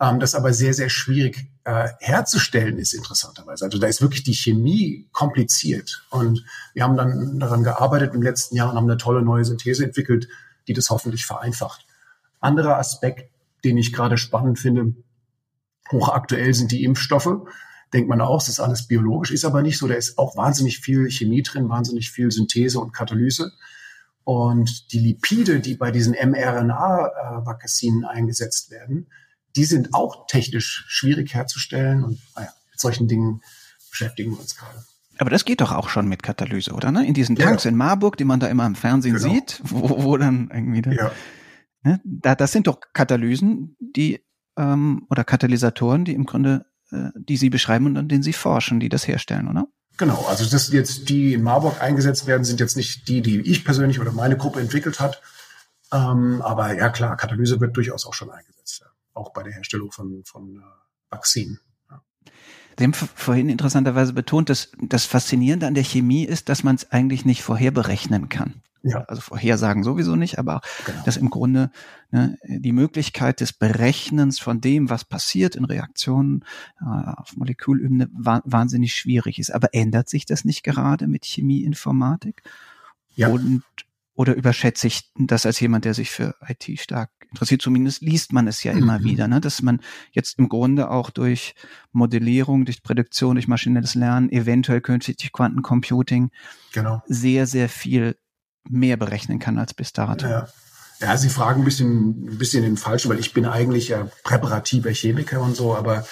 ähm, 0.01 0.19
das 0.19 0.35
aber 0.35 0.53
sehr, 0.53 0.73
sehr 0.75 0.89
schwierig 0.89 1.47
äh, 1.65 1.89
herzustellen 2.01 2.79
ist, 2.79 2.95
interessanterweise. 2.95 3.67
Also 3.67 3.79
da 3.79 3.87
ist 3.87 4.01
wirklich 4.01 4.23
die 4.23 4.35
Chemie 4.35 5.09
kompliziert. 5.13 6.07
Und 6.11 6.45
wir 6.73 6.85
haben 6.85 6.97
dann 6.97 7.39
daran 7.39 7.63
gearbeitet 7.63 8.15
im 8.15 8.23
letzten 8.23 8.57
Jahr 8.57 8.71
und 8.71 8.77
haben 8.77 8.89
eine 8.89 8.97
tolle 8.97 9.23
neue 9.23 9.45
Synthese 9.45 9.85
entwickelt, 9.85 10.29
die 10.67 10.73
das 10.73 10.89
hoffentlich 10.91 11.27
vereinfacht. 11.27 11.87
Anderer 12.41 12.79
Aspekt, 12.79 13.31
den 13.65 13.77
ich 13.77 13.93
gerade 13.93 14.17
spannend 14.17 14.59
finde, 14.59 14.95
hochaktuell 15.93 16.55
sind 16.55 16.73
die 16.73 16.85
Impfstoffe. 16.85 17.37
Denkt 17.93 18.09
man 18.09 18.23
auch, 18.23 18.41
es 18.41 18.49
ist 18.49 18.61
alles 18.61 18.87
biologisch, 18.87 19.33
ist 19.33 19.45
aber 19.45 19.61
nicht 19.61 19.77
so. 19.77 19.87
Da 19.87 19.95
ist 19.95 20.17
auch 20.17 20.37
wahnsinnig 20.37 20.79
viel 20.79 21.11
Chemie 21.11 21.43
drin, 21.43 21.69
wahnsinnig 21.69 22.11
viel 22.11 22.31
Synthese 22.31 22.81
und 22.81 22.93
Katalyse. 22.93 23.53
Und 24.25 24.93
die 24.93 25.01
Lipide, 25.01 25.61
die 25.61 25.75
bei 25.75 25.91
diesen 25.91 26.13
mRNA-Vakzinen 26.15 28.05
eingesetzt 28.05 28.71
werden, 28.71 29.09
die 29.57 29.65
sind 29.65 29.95
auch 29.95 30.27
technisch 30.27 30.85
schwierig 30.89 31.35
herzustellen. 31.35 32.05
Und 32.05 32.21
naja, 32.37 32.53
mit 32.71 32.81
solchen 32.81 33.09
Dingen 33.09 33.43
beschäftigen 33.91 34.33
wir 34.33 34.41
uns 34.41 34.57
gerade. 34.57 34.85
Aber 35.19 35.31
das 35.31 35.45
geht 35.45 35.61
doch 35.61 35.73
auch 35.73 35.91
schon 35.91 36.09
mit 36.09 36.23
Katalyse, 36.23 36.73
oder? 36.73 36.91
Ne? 36.91 37.07
In 37.07 37.13
diesen 37.13 37.37
Tanks 37.37 37.65
ja. 37.65 37.71
in 37.71 37.77
Marburg, 37.77 38.17
die 38.17 38.25
man 38.25 38.41
da 38.41 38.47
immer 38.47 38.65
im 38.65 38.75
Fernsehen 38.75 39.17
genau. 39.17 39.35
sieht, 39.35 39.61
wo, 39.63 40.03
wo 40.03 40.17
dann 40.17 40.51
irgendwie 40.53 40.81
da, 40.81 40.93
ja. 40.93 41.13
ne? 41.83 42.01
da, 42.05 42.35
das 42.35 42.53
sind 42.53 42.67
doch 42.67 42.81
Katalysen, 42.95 43.77
die 43.79 44.25
ähm, 44.57 45.07
oder 45.11 45.25
Katalysatoren, 45.25 46.07
die 46.07 46.15
im 46.15 46.25
Grunde, 46.25 46.65
äh, 46.91 47.11
die 47.15 47.37
Sie 47.37 47.51
beschreiben 47.51 47.85
und 47.85 47.99
an 47.99 48.09
denen 48.09 48.23
Sie 48.23 48.33
forschen, 48.33 48.81
die 48.81 48.89
das 48.89 49.07
herstellen, 49.07 49.49
oder? 49.49 49.67
Genau, 49.99 50.25
also 50.27 50.49
das 50.49 50.73
jetzt 50.73 51.11
die 51.11 51.35
in 51.35 51.43
Marburg 51.43 51.83
eingesetzt 51.83 52.27
werden, 52.27 52.45
sind 52.45 52.59
jetzt 52.59 52.79
nicht 52.79 53.07
die, 53.09 53.21
die 53.21 53.41
ich 53.43 53.67
persönlich 53.67 54.01
oder 54.01 54.13
meine 54.13 54.39
Gruppe 54.39 54.61
entwickelt 54.61 55.01
hat. 55.01 55.21
Ähm, 55.93 56.41
aber 56.41 56.75
ja 56.75 56.89
klar, 56.89 57.19
Katalyse 57.19 57.61
wird 57.61 57.77
durchaus 57.77 58.07
auch 58.07 58.15
schon 58.15 58.31
eingesetzt, 58.31 58.81
ja. 58.81 58.90
Auch 59.15 59.33
bei 59.33 59.43
der 59.43 59.53
Herstellung 59.53 59.93
von, 59.93 60.23
von 60.25 60.59
äh, 60.59 61.11
Vakzinen. 61.11 61.61
Sie 62.79 62.85
haben 62.85 62.95
vorhin 62.95 63.51
interessanterweise 63.51 64.15
betont, 64.15 64.49
dass 64.49 64.73
das 64.81 65.05
Faszinierende 65.05 65.67
an 65.67 65.75
der 65.75 65.85
Chemie 65.85 66.25
ist, 66.25 66.49
dass 66.49 66.63
man 66.63 66.77
es 66.77 66.91
eigentlich 66.91 67.27
nicht 67.27 67.43
vorher 67.43 67.73
berechnen 67.73 68.31
kann. 68.31 68.63
Ja. 68.83 69.05
Also 69.05 69.21
Vorhersagen 69.21 69.85
sowieso 69.85 70.17
nicht, 70.17 70.39
aber 70.39 70.63
genau. 70.87 71.03
dass 71.05 71.19
im 71.19 71.29
Grunde 71.29 71.71
ne, 72.11 72.39
die 72.47 72.73
Möglichkeit 72.73 73.41
des 73.41 73.53
Berechnens 73.53 74.39
von 74.39 74.63
dem, 74.63 74.89
was 74.89 75.05
passiert 75.05 75.57
in 75.57 75.67
Reaktionen 75.67 76.45
äh, 76.81 76.85
auf 76.87 77.37
Molekülebene 77.37 78.09
wa 78.13 78.41
wahnsinnig 78.47 78.95
schwierig 78.95 79.39
ist. 79.39 79.53
Aber 79.53 79.75
ändert 79.75 80.09
sich 80.09 80.25
das 80.25 80.47
nicht 80.47 80.63
gerade 80.63 81.07
mit 81.07 81.27
Chemieinformatik? 81.27 82.43
Ja. 83.15 83.29
Und, 83.29 83.63
oder 84.21 84.35
überschätze 84.35 84.87
ich 84.87 85.11
das 85.17 85.47
als 85.47 85.61
jemand, 85.61 85.87
der 85.87 85.95
sich 85.95 86.11
für 86.11 86.35
IT 86.47 86.79
stark 86.79 87.09
interessiert. 87.31 87.63
Zumindest 87.63 88.03
liest 88.03 88.35
man 88.35 88.49
es 88.49 88.63
ja 88.63 88.73
immer 88.73 88.99
mhm. 88.99 89.05
wieder, 89.05 89.29
ne? 89.29 89.41
dass 89.41 89.63
man 89.63 89.81
jetzt 90.13 90.39
im 90.39 90.51
Grunde 90.51 90.91
auch 90.91 91.09
durch 91.09 91.55
Modellierung, 91.93 92.67
durch 92.67 92.83
Prädiktion, 92.83 93.37
durch 93.37 93.49
maschinelles 93.49 93.95
Lernen, 93.95 94.31
eventuell 94.31 94.83
künstlich 94.83 95.33
Quantencomputing 95.33 96.33
genau. 96.75 97.03
sehr, 97.07 97.47
sehr 97.47 97.71
viel 97.71 98.19
mehr 98.69 98.99
berechnen 98.99 99.39
kann 99.39 99.57
als 99.57 99.73
bis 99.73 99.95
dato. 99.95 100.27
Ja. 100.27 100.49
Ja, 101.01 101.17
Sie 101.17 101.31
fragen 101.31 101.63
ein 101.63 101.65
bisschen, 101.65 102.27
ein 102.27 102.37
bisschen 102.37 102.63
den 102.63 102.77
Falschen, 102.77 103.11
weil 103.11 103.21
ich 103.21 103.33
bin 103.33 103.47
eigentlich 103.47 103.89
ja 103.89 104.11
präparativer 104.23 104.91
Chemiker 104.91 105.41
und 105.41 105.57
so, 105.57 105.75
aber 105.75 106.05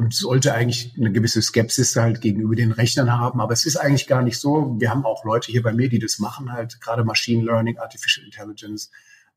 und 0.00 0.14
sollte 0.14 0.54
eigentlich 0.54 0.94
eine 0.98 1.12
gewisse 1.12 1.42
Skepsis 1.42 1.94
halt 1.96 2.20
gegenüber 2.20 2.56
den 2.56 2.72
Rechnern 2.72 3.12
haben. 3.12 3.40
Aber 3.40 3.52
es 3.52 3.66
ist 3.66 3.76
eigentlich 3.76 4.06
gar 4.06 4.22
nicht 4.22 4.38
so. 4.38 4.76
Wir 4.78 4.90
haben 4.90 5.04
auch 5.04 5.24
Leute 5.24 5.52
hier 5.52 5.62
bei 5.62 5.72
mir, 5.72 5.88
die 5.88 5.98
das 5.98 6.18
machen, 6.18 6.52
halt 6.52 6.80
gerade 6.80 7.04
Machine 7.04 7.44
Learning, 7.44 7.78
Artificial 7.78 8.24
Intelligence 8.24 8.90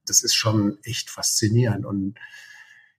das 0.05 0.21
ist 0.21 0.35
schon 0.35 0.77
echt 0.83 1.09
faszinierend. 1.09 1.85
Und 1.85 2.15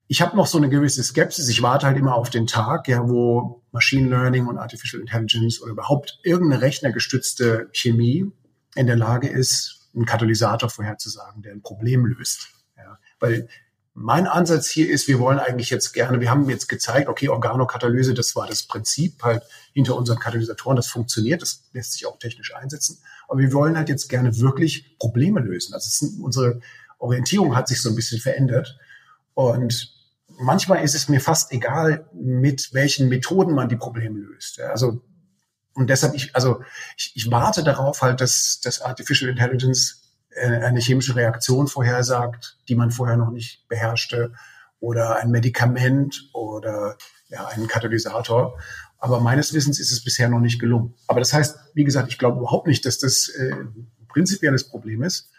ich 0.07 0.23
habe 0.23 0.37
noch 0.37 0.47
so 0.47 0.59
eine 0.59 0.69
gewisse 0.69 1.03
Skepsis. 1.03 1.49
Ich 1.49 1.63
warte 1.63 1.87
halt 1.87 1.97
immer 1.97 2.15
auf 2.15 2.31
den 2.31 2.47
Tag, 2.47 2.89
ja, 2.89 3.09
wo 3.09 3.63
Machine 3.73 4.09
Learning 4.09 4.47
und 4.47 4.59
Artificial 4.59 5.01
Intelligence 5.01 5.61
oder 5.61 5.73
überhaupt 5.73 6.19
irgendeine 6.23 6.63
rechnergestützte 6.63 7.71
Chemie 7.73 8.31
in 8.75 8.87
der 8.87 8.97
Lage 8.97 9.29
ist, 9.29 9.89
einen 9.95 10.07
Katalysator 10.07 10.69
vorherzusagen, 10.69 11.43
der 11.43 11.53
ein 11.53 11.63
Problem 11.63 12.05
löst. 12.05 12.49
Ja, 12.77 12.99
weil 13.21 13.49
mein 13.95 14.27
Ansatz 14.27 14.69
hier 14.69 14.91
ist, 14.91 15.07
wir 15.07 15.21
wollen 15.21 15.39
eigentlich 15.39 15.71
jetzt 15.71 15.93
gerne, 15.93 16.21
wir 16.21 16.29
haben 16.29 16.51
jetzt 16.51 16.69
gezeigt, 16.69 17.09
okay, 17.09 17.29
Organokatalyse, 17.29 18.13
das 18.13 18.35
war 18.35 18.47
das 18.47 18.65
Prinzip 18.65 19.23
halt 19.23 19.45
hinter 19.73 19.97
unseren 19.97 20.19
Katalysatoren, 20.19 20.77
das 20.77 20.89
funktioniert, 20.89 21.43
das 21.43 21.63
lässt 21.73 21.93
sich 21.93 22.05
auch 22.07 22.19
technisch 22.19 22.55
einsetzen. 22.55 22.99
Aber 23.29 23.39
wir 23.39 23.53
wollen 23.53 23.77
halt 23.77 23.89
jetzt 23.89 24.09
gerne 24.09 24.37
wirklich 24.39 24.99
Probleme 24.99 25.41
lösen. 25.41 25.75
Also 25.75 25.89
sind 25.89 26.21
unsere 26.21 26.61
Orientierung 26.99 27.55
hat 27.55 27.69
sich 27.69 27.81
so 27.81 27.89
ein 27.89 27.95
bisschen 27.95 28.21
verändert. 28.21 28.79
Und 29.35 29.95
manchmal 30.39 30.83
ist 30.83 30.95
es 30.95 31.09
mir 31.09 31.21
fast 31.21 31.53
egal, 31.53 32.09
mit 32.13 32.75
welchen 32.75 33.09
Methoden 33.09 33.55
man 33.55 33.69
die 33.69 33.77
Probleme 33.77 34.19
löst. 34.19 34.61
Also, 34.61 35.03
und 35.75 35.89
deshalb, 35.89 36.15
ich, 36.15 36.35
also, 36.35 36.63
ich, 36.97 37.13
ich 37.15 37.31
warte 37.31 37.63
darauf 37.63 38.03
halt, 38.03 38.21
dass, 38.21 38.61
dass 38.61 38.81
Artificial 38.81 39.31
Intelligence 39.31 40.04
eine 40.41 40.81
chemische 40.81 41.17
Reaktion 41.17 41.67
vorhersagt, 41.67 42.59
die 42.69 42.75
man 42.75 42.91
vorher 42.91 43.17
noch 43.17 43.31
nicht 43.31 43.69
beherrschte, 43.69 44.33
oder 44.81 45.17
ein 45.17 45.31
Medikament 45.31 46.29
oder 46.35 46.99
ja, 47.29 47.47
einen 47.47 47.69
Katalysator. 47.69 48.59
Aber 48.99 49.21
meines 49.21 49.55
Wissens 49.55 49.81
ist 49.81 49.93
es 49.93 50.05
bisher 50.05 50.29
noch 50.29 50.41
nicht 50.41 50.61
gelungen. 50.61 50.95
Aber 51.07 51.21
das 51.21 51.33
heißt, 51.33 51.59
wie 51.73 51.85
gesagt, 51.85 52.09
ich 52.09 52.19
glaube 52.19 52.39
überhaupt 52.39 52.67
nicht, 52.67 52.85
dass 52.85 52.99
das 52.99 53.29
äh, 53.29 53.53
ein 53.53 53.89
prinzipielles 54.09 54.69
Problem 54.69 55.03
ist. 55.03 55.31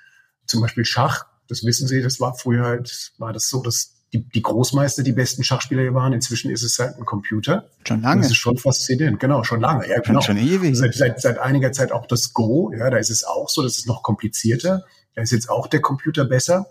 Zum 0.47 0.61
Beispiel 0.61 0.85
Schach 0.85 1.25
das 1.47 1.63
wissen 1.63 1.87
Sie, 1.87 2.01
das 2.01 2.19
war 2.19 2.35
früher 2.35 2.65
halt, 2.65 3.13
war 3.17 3.33
das 3.33 3.49
so, 3.49 3.61
dass 3.61 3.94
die, 4.15 4.29
die 4.29 4.41
Großmeister 4.41 5.03
die 5.03 5.11
besten 5.11 5.43
Schachspieler 5.43 5.81
hier 5.81 5.93
waren. 5.93 6.13
Inzwischen 6.13 6.49
ist 6.49 6.63
es 6.63 6.79
halt 6.79 6.97
ein 6.97 7.05
Computer. 7.05 7.69
Schon 7.85 8.01
lange. 8.01 8.21
Das 8.21 8.31
ist 8.31 8.37
schon 8.37 8.57
faszinierend. 8.57 9.19
Genau, 9.19 9.43
schon 9.43 9.59
lange. 9.59 9.87
Ja, 9.89 9.99
genau. 9.99 10.21
Schon, 10.21 10.37
schon 10.37 10.47
ewig. 10.47 10.75
Seit, 10.75 10.93
seit, 10.93 11.21
seit 11.21 11.39
einiger 11.39 11.71
Zeit 11.71 11.91
auch 11.91 12.07
das 12.07 12.33
Go. 12.33 12.71
Ja, 12.77 12.89
da 12.89 12.97
ist 12.97 13.09
es 13.09 13.23
auch 13.23 13.49
so. 13.49 13.61
Das 13.61 13.77
ist 13.77 13.87
noch 13.87 14.03
komplizierter. 14.03 14.85
Da 15.13 15.21
ist 15.21 15.31
jetzt 15.31 15.49
auch 15.49 15.67
der 15.67 15.81
Computer 15.81 16.25
besser. 16.25 16.67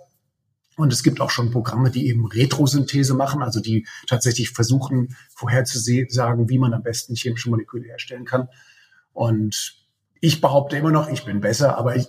Und 0.77 0.93
es 0.93 1.03
gibt 1.03 1.21
auch 1.21 1.31
schon 1.31 1.51
Programme, 1.51 1.91
die 1.91 2.09
eben 2.09 2.27
Retrosynthese 2.27 3.15
machen, 3.15 3.43
also 3.43 3.61
die 3.61 3.87
tatsächlich 4.09 4.51
versuchen, 4.51 5.17
vorherzusagen, 5.35 6.49
wie 6.49 6.59
man 6.59 6.75
am 6.75 6.83
besten 6.83 7.15
chemische 7.15 7.49
Moleküle 7.49 7.87
herstellen 7.87 8.25
kann. 8.25 8.49
Und 9.13 9.77
ich 10.21 10.41
behaupte 10.41 10.77
immer 10.77 10.91
noch, 10.91 11.09
ich 11.09 11.25
bin 11.25 11.41
besser, 11.41 11.79
aber 11.79 11.95
ich, 11.95 12.09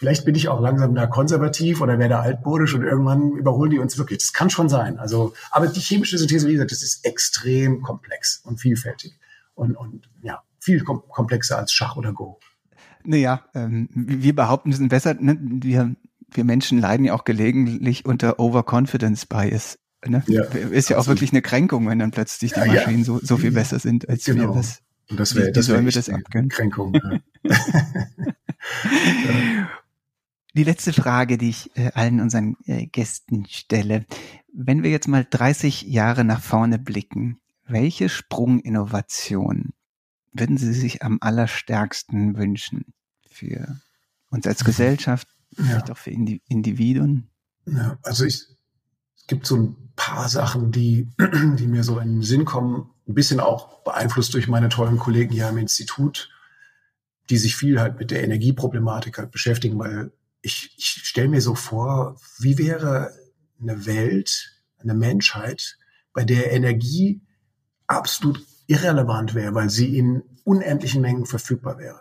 vielleicht 0.00 0.24
bin 0.24 0.34
ich 0.34 0.48
auch 0.48 0.60
langsam 0.60 0.94
da 0.94 1.06
konservativ 1.06 1.82
oder 1.82 1.98
werde 1.98 2.18
altmodisch 2.18 2.74
und 2.74 2.82
irgendwann 2.82 3.32
überholen 3.32 3.70
die 3.70 3.78
uns 3.78 3.98
wirklich. 3.98 4.18
Das 4.18 4.32
kann 4.32 4.48
schon 4.48 4.70
sein. 4.70 4.98
Also, 4.98 5.34
aber 5.50 5.66
die 5.66 5.80
chemische 5.80 6.16
Synthese, 6.16 6.48
wie 6.48 6.54
gesagt, 6.54 6.72
das 6.72 6.82
ist 6.82 7.04
extrem 7.04 7.82
komplex 7.82 8.40
und 8.42 8.58
vielfältig 8.58 9.18
und, 9.54 9.76
und 9.76 10.08
ja, 10.22 10.42
viel 10.58 10.82
kom 10.82 11.02
komplexer 11.06 11.58
als 11.58 11.72
Schach 11.72 11.96
oder 11.96 12.14
Go. 12.14 12.40
Naja, 13.04 13.44
ähm, 13.54 13.90
wir 13.92 14.34
behaupten, 14.34 14.70
wir 14.70 14.76
sind 14.78 14.88
besser. 14.88 15.12
Ne? 15.12 15.36
Wir, 15.38 15.94
wir 16.32 16.44
Menschen 16.44 16.78
leiden 16.78 17.04
ja 17.04 17.12
auch 17.12 17.24
gelegentlich 17.24 18.06
unter 18.06 18.40
Overconfidence 18.40 19.26
Bias. 19.26 19.78
Ne? 20.06 20.22
Ja, 20.28 20.44
ist 20.44 20.88
ja 20.88 20.96
auch 20.96 21.08
wirklich 21.08 21.32
eine 21.32 21.42
Kränkung, 21.42 21.86
wenn 21.86 21.98
dann 21.98 22.10
plötzlich 22.10 22.54
die 22.54 22.60
ja, 22.60 22.66
Maschinen 22.66 23.00
ja. 23.00 23.04
So, 23.04 23.20
so 23.22 23.36
viel 23.36 23.52
besser 23.52 23.78
sind 23.78 24.08
als 24.08 24.24
genau. 24.24 24.54
wir. 24.54 24.54
Das, 24.54 24.80
und 25.10 25.20
das 25.20 25.34
wäre 25.34 25.52
das 25.52 25.68
wär 25.68 25.84
wir 25.84 25.92
das 25.92 26.08
abgönnen? 26.08 26.48
Kränkung. 26.48 26.94
Ja. 26.94 27.20
Die 30.54 30.64
letzte 30.64 30.92
Frage, 30.92 31.38
die 31.38 31.50
ich 31.50 31.76
äh, 31.76 31.92
allen 31.94 32.20
unseren 32.20 32.56
äh, 32.66 32.86
Gästen 32.86 33.46
stelle. 33.46 34.04
Wenn 34.52 34.82
wir 34.82 34.90
jetzt 34.90 35.08
mal 35.08 35.26
30 35.28 35.82
Jahre 35.82 36.24
nach 36.24 36.40
vorne 36.40 36.78
blicken, 36.78 37.40
welche 37.66 38.08
Sprunginnovation 38.08 39.72
würden 40.32 40.58
Sie 40.58 40.72
sich 40.72 41.02
am 41.02 41.18
allerstärksten 41.20 42.36
wünschen 42.36 42.94
für 43.28 43.80
uns 44.30 44.46
als 44.46 44.64
Gesellschaft, 44.64 45.28
ja. 45.56 45.64
vielleicht 45.64 45.90
auch 45.90 45.96
für 45.96 46.10
Indi 46.10 46.42
Individuen? 46.48 47.28
Ja, 47.66 47.98
also 48.02 48.24
ich, 48.24 48.46
es 49.16 49.26
gibt 49.26 49.46
so 49.46 49.56
ein 49.56 49.92
paar 49.96 50.28
Sachen, 50.28 50.72
die, 50.72 51.08
die 51.58 51.66
mir 51.66 51.84
so 51.84 51.98
in 51.98 52.14
den 52.14 52.22
Sinn 52.22 52.44
kommen, 52.44 52.90
ein 53.08 53.14
bisschen 53.14 53.40
auch 53.40 53.82
beeinflusst 53.82 54.34
durch 54.34 54.48
meine 54.48 54.68
tollen 54.68 54.98
Kollegen 54.98 55.32
hier 55.32 55.48
am 55.48 55.58
Institut, 55.58 56.30
die 57.28 57.36
sich 57.36 57.56
viel 57.56 57.80
halt 57.80 57.98
mit 57.98 58.10
der 58.10 58.24
Energieproblematik 58.24 59.18
halt 59.18 59.30
beschäftigen, 59.30 59.78
weil 59.78 60.12
ich, 60.42 60.74
ich 60.76 60.86
stelle 60.86 61.28
mir 61.28 61.40
so 61.40 61.54
vor, 61.54 62.16
wie 62.38 62.58
wäre 62.58 63.12
eine 63.60 63.86
Welt, 63.86 64.52
eine 64.78 64.94
Menschheit, 64.94 65.76
bei 66.12 66.24
der 66.24 66.52
Energie 66.52 67.22
absolut 67.86 68.44
irrelevant 68.66 69.34
wäre, 69.34 69.54
weil 69.54 69.70
sie 69.70 69.96
in 69.96 70.22
unendlichen 70.44 71.02
Mengen 71.02 71.26
verfügbar 71.26 71.78
wäre. 71.78 72.00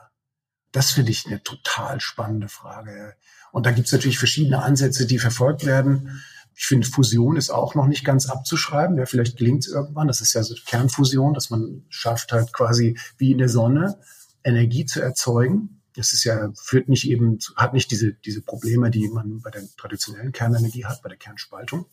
Das 0.72 0.92
finde 0.92 1.12
ich 1.12 1.26
eine 1.26 1.44
total 1.44 2.00
spannende 2.00 2.48
Frage. 2.48 3.16
Und 3.52 3.66
da 3.66 3.72
gibt 3.72 3.88
es 3.88 3.94
natürlich 3.94 4.20
verschiedene 4.20 4.62
Ansätze, 4.62 5.08
die 5.08 5.20
verfolgt 5.20 5.66
werden. 5.66 6.22
Ich 6.56 6.66
finde, 6.66 6.88
Fusion 6.88 7.38
ist 7.38 7.50
auch 7.50 7.74
noch 7.74 7.88
nicht 7.88 8.06
ganz 8.06 8.30
abzuschreiben. 8.30 8.98
Ja, 8.98 9.06
vielleicht 9.06 9.38
gelingt 9.38 9.66
es 9.66 9.72
irgendwann. 9.72 10.08
Das 10.08 10.22
ist 10.22 10.34
ja 10.34 10.44
so 10.44 10.54
Kernfusion, 10.66 11.34
dass 11.34 11.50
man 11.50 11.86
schafft 11.90 12.32
halt 12.32 12.54
quasi 12.54 12.98
wie 13.18 13.32
in 13.32 13.40
der 13.40 13.50
Sonne 13.50 14.00
Energie 14.44 14.86
zu 14.86 15.02
erzeugen 15.02 15.79
das 15.96 16.14
ist 16.14 16.24
ja, 16.24 16.52
führt 16.56 16.90
nicht 16.90 17.10
eben, 17.10 17.40
hat 17.56 17.74
nicht 17.74 17.92
diese, 17.92 18.14
diese 18.14 18.42
Probleme, 18.42 18.92
die 18.92 19.08
man 19.10 19.42
bei 19.42 19.50
der 19.50 19.64
traditionellen 19.78 20.32
Kernenergie 20.32 20.86
hat, 20.86 21.02
bei 21.02 21.10
der 21.10 21.18
Kernspaltung. 21.18 21.86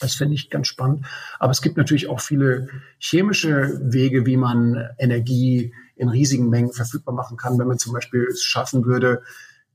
Das 0.00 0.14
finde 0.14 0.34
ich 0.34 0.50
ganz 0.50 0.68
spannend. 0.68 1.06
Aber 1.38 1.52
es 1.52 1.62
gibt 1.62 1.76
natürlich 1.76 2.08
auch 2.08 2.20
viele 2.20 2.68
chemische 2.98 3.78
Wege, 3.82 4.26
wie 4.26 4.36
man 4.36 4.88
Energie 4.98 5.74
in 5.96 6.08
riesigen 6.08 6.48
Mengen 6.48 6.72
verfügbar 6.72 7.14
machen 7.14 7.36
kann. 7.36 7.58
Wenn 7.58 7.68
man 7.68 7.78
zum 7.78 7.92
Beispiel 7.92 8.26
es 8.30 8.42
schaffen 8.42 8.84
würde, 8.84 9.22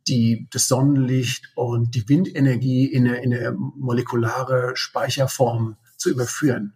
die, 0.08 0.48
das 0.52 0.68
Sonnenlicht 0.68 1.52
und 1.56 1.94
die 1.96 2.08
Windenergie 2.10 2.86
in 2.86 3.08
eine, 3.08 3.22
in 3.22 3.34
eine 3.34 3.52
molekulare 3.52 4.72
Speicherform 4.76 5.78
zu 5.98 6.10
überführen. 6.10 6.74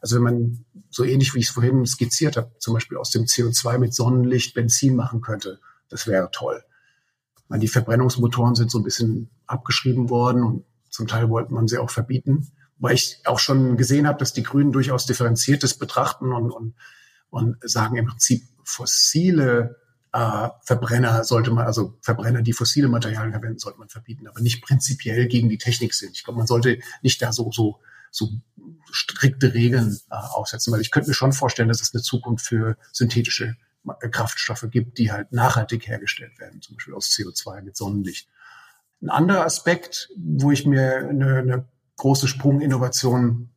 Also 0.00 0.16
wenn 0.16 0.22
man 0.22 0.64
so 0.90 1.04
ähnlich 1.04 1.34
wie 1.34 1.38
ich 1.38 1.46
es 1.46 1.52
vorhin 1.52 1.86
skizziert 1.86 2.36
habe, 2.36 2.50
zum 2.58 2.74
Beispiel 2.74 2.98
aus 2.98 3.10
dem 3.10 3.24
CO2 3.24 3.78
mit 3.78 3.94
Sonnenlicht 3.94 4.54
Benzin 4.54 4.96
machen 4.96 5.20
könnte, 5.20 5.60
das 5.88 6.06
wäre 6.06 6.30
toll. 6.32 6.62
Die 7.48 7.68
Verbrennungsmotoren 7.68 8.54
sind 8.54 8.70
so 8.70 8.78
ein 8.78 8.84
bisschen 8.84 9.30
abgeschrieben 9.46 10.10
worden 10.10 10.42
und 10.42 10.64
zum 10.90 11.06
Teil 11.06 11.28
wollte 11.28 11.52
man 11.52 11.68
sie 11.68 11.78
auch 11.78 11.90
verbieten, 11.90 12.50
weil 12.78 12.94
ich 12.94 13.20
auch 13.24 13.38
schon 13.38 13.76
gesehen 13.76 14.06
habe, 14.06 14.18
dass 14.18 14.32
die 14.32 14.42
Grünen 14.42 14.72
durchaus 14.72 15.06
differenziertes 15.06 15.78
betrachten 15.78 16.32
und, 16.32 16.50
und, 16.50 16.74
und 17.30 17.56
sagen 17.62 17.96
im 17.96 18.06
Prinzip 18.06 18.42
fossile 18.64 19.76
äh, 20.12 20.48
Verbrenner 20.62 21.24
sollte 21.24 21.50
man, 21.50 21.66
also 21.66 21.98
Verbrenner, 22.00 22.42
die 22.42 22.52
fossile 22.52 22.88
Materialien 22.88 23.32
verwenden, 23.32 23.58
sollte 23.58 23.78
man 23.78 23.88
verbieten, 23.88 24.26
aber 24.26 24.40
nicht 24.40 24.62
prinzipiell 24.62 25.26
gegen 25.28 25.48
die 25.48 25.58
Technik 25.58 25.94
sind. 25.94 26.16
Ich 26.16 26.24
glaube, 26.24 26.38
man 26.38 26.46
sollte 26.46 26.78
nicht 27.02 27.20
da 27.20 27.32
so, 27.32 27.50
so, 27.52 27.80
so 28.10 28.30
strikte 28.90 29.52
Regeln 29.52 29.98
äh, 30.10 30.14
aufsetzen, 30.14 30.72
weil 30.72 30.80
ich 30.80 30.90
könnte 30.90 31.10
mir 31.10 31.14
schon 31.14 31.32
vorstellen, 31.32 31.68
dass 31.68 31.82
es 31.82 31.94
eine 31.94 32.02
Zukunft 32.02 32.46
für 32.46 32.76
synthetische 32.92 33.56
Kraftstoffe 34.10 34.66
gibt, 34.70 34.98
die 34.98 35.12
halt 35.12 35.32
nachhaltig 35.32 35.86
hergestellt 35.86 36.38
werden, 36.38 36.60
zum 36.62 36.76
Beispiel 36.76 36.94
aus 36.94 37.10
CO2 37.10 37.62
mit 37.62 37.76
Sonnenlicht. 37.76 38.28
Ein 39.02 39.10
anderer 39.10 39.44
Aspekt, 39.44 40.10
wo 40.16 40.50
ich 40.50 40.66
mir 40.66 41.08
eine, 41.08 41.38
eine 41.38 41.68
große 41.96 42.28
Sprunginnovation 42.28 43.50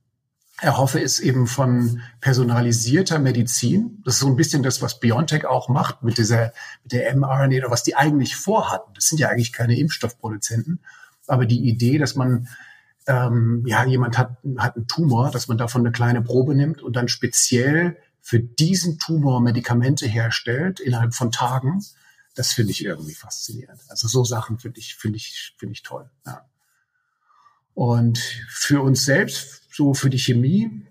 erhoffe, 0.61 0.99
ist 0.99 1.19
eben 1.19 1.47
von 1.47 2.01
personalisierter 2.19 3.19
Medizin. 3.19 4.01
Das 4.03 4.15
ist 4.15 4.19
so 4.21 4.27
ein 4.27 4.35
bisschen 4.35 4.63
das, 4.63 4.81
was 4.81 4.99
BioNTech 4.99 5.45
auch 5.45 5.69
macht 5.69 6.03
mit 6.03 6.17
dieser, 6.17 6.53
mit 6.83 6.91
der 6.91 7.15
mRNA 7.15 7.57
oder 7.57 7.71
was 7.71 7.83
die 7.83 7.95
eigentlich 7.95 8.35
vorhatten. 8.35 8.93
Das 8.93 9.05
sind 9.05 9.19
ja 9.19 9.29
eigentlich 9.29 9.53
keine 9.53 9.77
Impfstoffproduzenten. 9.77 10.81
Aber 11.27 11.45
die 11.45 11.67
Idee, 11.69 11.97
dass 11.97 12.15
man, 12.15 12.47
ähm, 13.07 13.63
ja, 13.65 13.85
jemand 13.85 14.17
hat, 14.17 14.37
hat 14.57 14.75
einen 14.75 14.87
Tumor, 14.87 15.31
dass 15.31 15.47
man 15.47 15.57
davon 15.57 15.81
eine 15.81 15.91
kleine 15.91 16.21
Probe 16.21 16.55
nimmt 16.55 16.81
und 16.81 16.95
dann 16.95 17.07
speziell 17.07 17.97
für 18.21 18.39
diesen 18.39 18.99
Tumor 18.99 19.41
Medikamente 19.41 20.07
herstellt 20.07 20.79
innerhalb 20.79 21.13
von 21.13 21.31
Tagen, 21.31 21.83
das 22.35 22.53
finde 22.53 22.71
ich 22.71 22.83
irgendwie 22.85 23.15
faszinierend. 23.15 23.81
Also 23.89 24.07
so 24.07 24.23
Sachen 24.23 24.59
finde 24.59 24.79
ich, 24.79 24.95
finde 24.95 25.17
ich, 25.17 25.55
finde 25.57 25.73
ich 25.73 25.83
toll. 25.83 26.09
Ja. 26.25 26.45
Und 27.73 28.17
für 28.49 28.81
uns 28.81 29.05
selbst, 29.05 29.63
so 29.71 29.93
für 29.93 30.09
die 30.09 30.19
Chemie, 30.19 30.85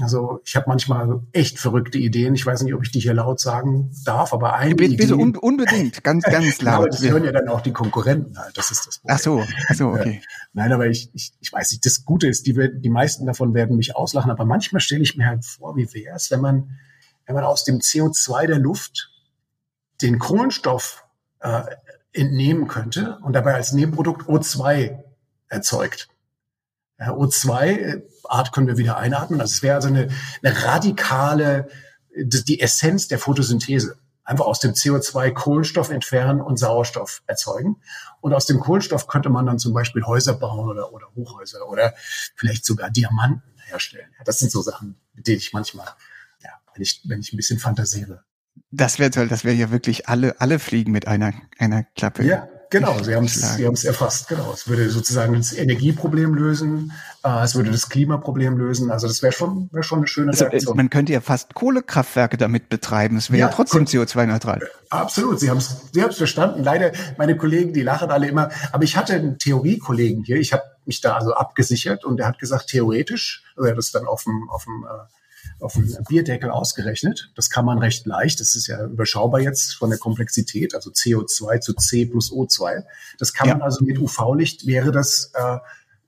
also 0.00 0.40
ich 0.44 0.56
habe 0.56 0.66
manchmal 0.68 1.20
echt 1.32 1.58
verrückte 1.58 1.98
Ideen. 1.98 2.34
Ich 2.34 2.44
weiß 2.44 2.62
nicht, 2.62 2.74
ob 2.74 2.82
ich 2.82 2.90
die 2.90 3.00
hier 3.00 3.14
laut 3.14 3.40
sagen 3.40 3.92
darf, 4.04 4.32
aber 4.32 4.54
eine 4.54 4.74
bitte, 4.74 4.96
bitte 4.96 5.16
unbedingt, 5.16 6.02
ganz, 6.02 6.24
ganz 6.30 6.60
laut. 6.62 6.74
aber 6.74 6.88
das 6.88 7.02
hören 7.02 7.24
ja 7.24 7.32
dann 7.32 7.48
auch 7.48 7.60
die 7.60 7.72
Konkurrenten 7.72 8.38
halt. 8.38 8.56
Das 8.56 8.70
ist 8.70 8.86
das 8.86 8.98
Problem. 8.98 9.16
Ach 9.16 9.20
so, 9.20 9.44
ach 9.68 9.74
so, 9.74 9.88
okay. 9.88 10.22
Nein, 10.52 10.72
aber 10.72 10.86
ich, 10.86 11.10
ich, 11.14 11.32
ich 11.40 11.52
weiß 11.52 11.70
nicht. 11.70 11.86
Das 11.86 12.04
Gute 12.04 12.26
ist, 12.26 12.46
die, 12.46 12.54
die 12.80 12.90
meisten 12.90 13.26
davon 13.26 13.54
werden 13.54 13.76
mich 13.76 13.94
auslachen. 13.94 14.30
Aber 14.30 14.44
manchmal 14.44 14.80
stelle 14.80 15.02
ich 15.02 15.16
mir 15.16 15.26
halt 15.26 15.44
vor, 15.44 15.76
wie 15.76 15.92
wäre 15.94 16.16
es, 16.16 16.30
wenn 16.30 16.40
man, 16.40 16.70
wenn 17.26 17.34
man 17.34 17.44
aus 17.44 17.64
dem 17.64 17.78
CO2 17.78 18.46
der 18.46 18.58
Luft 18.58 19.10
den 20.02 20.18
Kohlenstoff 20.18 21.04
äh, 21.40 21.62
entnehmen 22.12 22.68
könnte 22.68 23.18
und 23.22 23.32
dabei 23.34 23.54
als 23.54 23.72
Nebenprodukt 23.72 24.28
O2 24.28 24.98
erzeugt. 25.48 26.08
Ja, 26.98 27.12
O2-Art 27.12 28.52
können 28.52 28.66
wir 28.66 28.78
wieder 28.78 28.96
einatmen. 28.96 29.40
Also 29.40 29.52
es 29.52 29.62
wäre 29.62 29.76
also 29.76 29.88
eine, 29.88 30.08
eine 30.42 30.64
radikale, 30.64 31.68
die 32.16 32.60
Essenz 32.60 33.08
der 33.08 33.18
Photosynthese. 33.18 33.96
Einfach 34.22 34.46
aus 34.46 34.60
dem 34.60 34.72
CO2 34.72 35.32
Kohlenstoff 35.32 35.90
entfernen 35.90 36.40
und 36.40 36.58
Sauerstoff 36.58 37.22
erzeugen. 37.26 37.76
Und 38.20 38.32
aus 38.32 38.46
dem 38.46 38.58
Kohlenstoff 38.58 39.06
könnte 39.06 39.28
man 39.28 39.44
dann 39.44 39.58
zum 39.58 39.74
Beispiel 39.74 40.04
Häuser 40.04 40.34
bauen 40.34 40.68
oder, 40.68 40.92
oder 40.94 41.08
Hochhäuser 41.14 41.68
oder 41.68 41.94
vielleicht 42.34 42.64
sogar 42.64 42.90
Diamanten 42.90 43.42
herstellen. 43.66 44.08
Das 44.24 44.38
sind 44.38 44.50
so 44.50 44.62
Sachen, 44.62 44.96
mit 45.12 45.26
denen 45.26 45.38
ich 45.38 45.52
manchmal, 45.52 45.88
ja, 46.42 46.50
wenn 46.72 46.82
ich, 46.82 47.02
wenn 47.04 47.20
ich 47.20 47.34
ein 47.34 47.36
bisschen 47.36 47.58
fantasiere. 47.58 48.24
Das 48.70 48.98
wäre 48.98 49.10
toll, 49.10 49.28
das 49.28 49.44
wäre 49.44 49.54
ja 49.54 49.70
wirklich 49.70 50.08
alle, 50.08 50.40
alle 50.40 50.58
fliegen 50.58 50.92
mit 50.92 51.06
einer, 51.06 51.34
einer 51.58 51.82
Klappe. 51.82 52.24
Ja, 52.24 52.48
Genau, 52.74 53.00
Sie 53.00 53.14
haben 53.14 53.26
es 53.26 53.54
Sie 53.54 53.64
haben 53.64 53.74
es 53.74 53.84
erfasst. 53.84 54.26
Genau, 54.26 54.50
es 54.52 54.66
würde 54.66 54.90
sozusagen 54.90 55.34
das 55.34 55.52
Energieproblem 55.52 56.34
lösen, 56.34 56.92
äh, 57.22 57.44
es 57.44 57.54
würde 57.54 57.70
das 57.70 57.88
Klimaproblem 57.88 58.58
lösen. 58.58 58.90
Also 58.90 59.06
das 59.06 59.22
wäre 59.22 59.32
schon 59.32 59.68
wäre 59.70 59.84
schon 59.84 59.98
eine 59.98 60.08
schöne 60.08 60.32
also, 60.32 60.46
Reaktion. 60.46 60.76
Man 60.76 60.90
könnte 60.90 61.12
ja 61.12 61.20
fast 61.20 61.54
Kohlekraftwerke 61.54 62.36
damit 62.36 62.68
betreiben. 62.68 63.16
Es 63.16 63.30
wäre 63.30 63.38
ja, 63.38 63.46
ja, 63.46 63.52
trotzdem 63.52 63.84
CO2-neutral. 63.84 64.60
Äh, 64.60 64.66
absolut, 64.90 65.38
Sie 65.38 65.50
haben 65.50 65.58
es 65.58 65.76
Sie 65.92 66.02
haben 66.02 66.10
es 66.10 66.16
verstanden. 66.16 66.64
Leider 66.64 66.90
meine 67.16 67.36
Kollegen, 67.36 67.72
die 67.72 67.82
lachen 67.82 68.10
alle 68.10 68.26
immer. 68.26 68.50
Aber 68.72 68.82
ich 68.82 68.96
hatte 68.96 69.14
einen 69.14 69.38
Theoriekollegen 69.38 70.24
hier. 70.24 70.38
Ich 70.38 70.52
habe 70.52 70.64
mich 70.84 71.00
da 71.00 71.14
also 71.14 71.32
abgesichert 71.32 72.04
und 72.04 72.16
der 72.16 72.26
hat 72.26 72.40
gesagt, 72.40 72.70
theoretisch, 72.70 73.44
also 73.54 73.68
er 73.68 73.70
hat 73.70 73.78
das 73.78 73.92
dann 73.92 74.08
auf 74.08 74.24
dem 74.24 74.50
auf 74.50 74.64
dem 74.64 74.84
äh, 74.84 75.04
auf 75.60 75.76
einen 75.76 75.96
Bierdeckel 76.08 76.50
ausgerechnet. 76.50 77.30
Das 77.34 77.50
kann 77.50 77.64
man 77.64 77.78
recht 77.78 78.06
leicht. 78.06 78.40
Das 78.40 78.54
ist 78.54 78.66
ja 78.66 78.84
überschaubar 78.84 79.40
jetzt 79.40 79.74
von 79.74 79.90
der 79.90 79.98
Komplexität, 79.98 80.74
also 80.74 80.90
CO2 80.90 81.60
zu 81.60 81.74
C 81.74 82.06
plus 82.06 82.32
O2. 82.32 82.84
Das 83.18 83.32
kann 83.32 83.48
ja. 83.48 83.54
man 83.54 83.62
also 83.62 83.84
mit 83.84 83.98
UV-Licht 83.98 84.66
wäre 84.66 84.92
das 84.92 85.32
äh, 85.34 85.58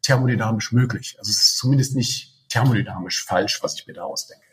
thermodynamisch 0.02 0.72
möglich. 0.72 1.16
Also 1.18 1.30
es 1.30 1.38
ist 1.38 1.58
zumindest 1.58 1.94
nicht 1.94 2.32
thermodynamisch 2.48 3.24
falsch, 3.24 3.62
was 3.62 3.74
ich 3.74 3.86
mir 3.86 3.94
da 3.94 4.04
ausdenke. 4.04 4.45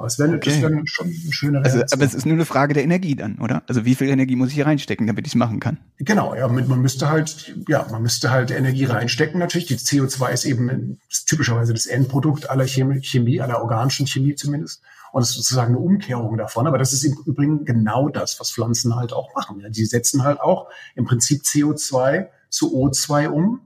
Aber 0.00 0.06
es 0.06 0.18
wäre 0.18 0.34
okay. 0.34 0.62
dann 0.62 0.86
schon 0.86 1.08
eine 1.08 1.32
schöne 1.32 1.62
Also, 1.62 1.82
aber 1.92 2.04
es 2.04 2.14
ist 2.14 2.24
nur 2.24 2.32
eine 2.32 2.46
Frage 2.46 2.72
der 2.72 2.82
Energie 2.82 3.16
dann, 3.16 3.36
oder? 3.36 3.62
Also 3.66 3.84
wie 3.84 3.94
viel 3.94 4.08
Energie 4.08 4.34
muss 4.34 4.48
ich 4.48 4.54
hier 4.54 4.64
reinstecken, 4.64 5.06
damit 5.06 5.26
ich 5.26 5.34
es 5.34 5.36
machen 5.36 5.60
kann? 5.60 5.76
Genau, 5.98 6.34
ja, 6.34 6.48
man 6.48 6.80
müsste 6.80 7.10
halt, 7.10 7.54
ja, 7.68 7.86
man 7.90 8.00
müsste 8.00 8.30
halt 8.30 8.50
Energie 8.50 8.86
reinstecken 8.86 9.38
natürlich. 9.38 9.68
Die 9.68 9.76
CO2 9.76 10.30
ist 10.30 10.46
eben 10.46 10.98
ist 11.10 11.28
typischerweise 11.28 11.74
das 11.74 11.84
Endprodukt 11.84 12.48
aller 12.48 12.66
Chemie, 12.66 13.42
aller 13.42 13.60
organischen 13.60 14.06
Chemie 14.06 14.34
zumindest. 14.36 14.80
Und 15.12 15.20
es 15.20 15.30
ist 15.32 15.36
sozusagen 15.36 15.74
eine 15.74 15.84
Umkehrung 15.84 16.38
davon. 16.38 16.66
Aber 16.66 16.78
das 16.78 16.94
ist 16.94 17.04
im 17.04 17.18
Übrigen 17.26 17.66
genau 17.66 18.08
das, 18.08 18.40
was 18.40 18.52
Pflanzen 18.52 18.96
halt 18.96 19.12
auch 19.12 19.34
machen. 19.34 19.60
Ja. 19.60 19.68
Die 19.68 19.84
setzen 19.84 20.24
halt 20.24 20.40
auch 20.40 20.70
im 20.94 21.04
Prinzip 21.04 21.42
CO2 21.42 22.28
zu 22.48 22.74
O2 22.74 23.28
um. 23.28 23.60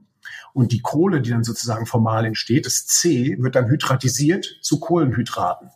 Und 0.53 0.73
die 0.73 0.81
Kohle, 0.81 1.21
die 1.21 1.29
dann 1.29 1.45
sozusagen 1.45 1.85
formal 1.85 2.25
entsteht, 2.25 2.65
das 2.65 2.85
C, 2.87 3.37
wird 3.39 3.55
dann 3.55 3.69
hydratisiert 3.69 4.59
zu 4.61 4.81
Kohlenhydraten. 4.81 5.69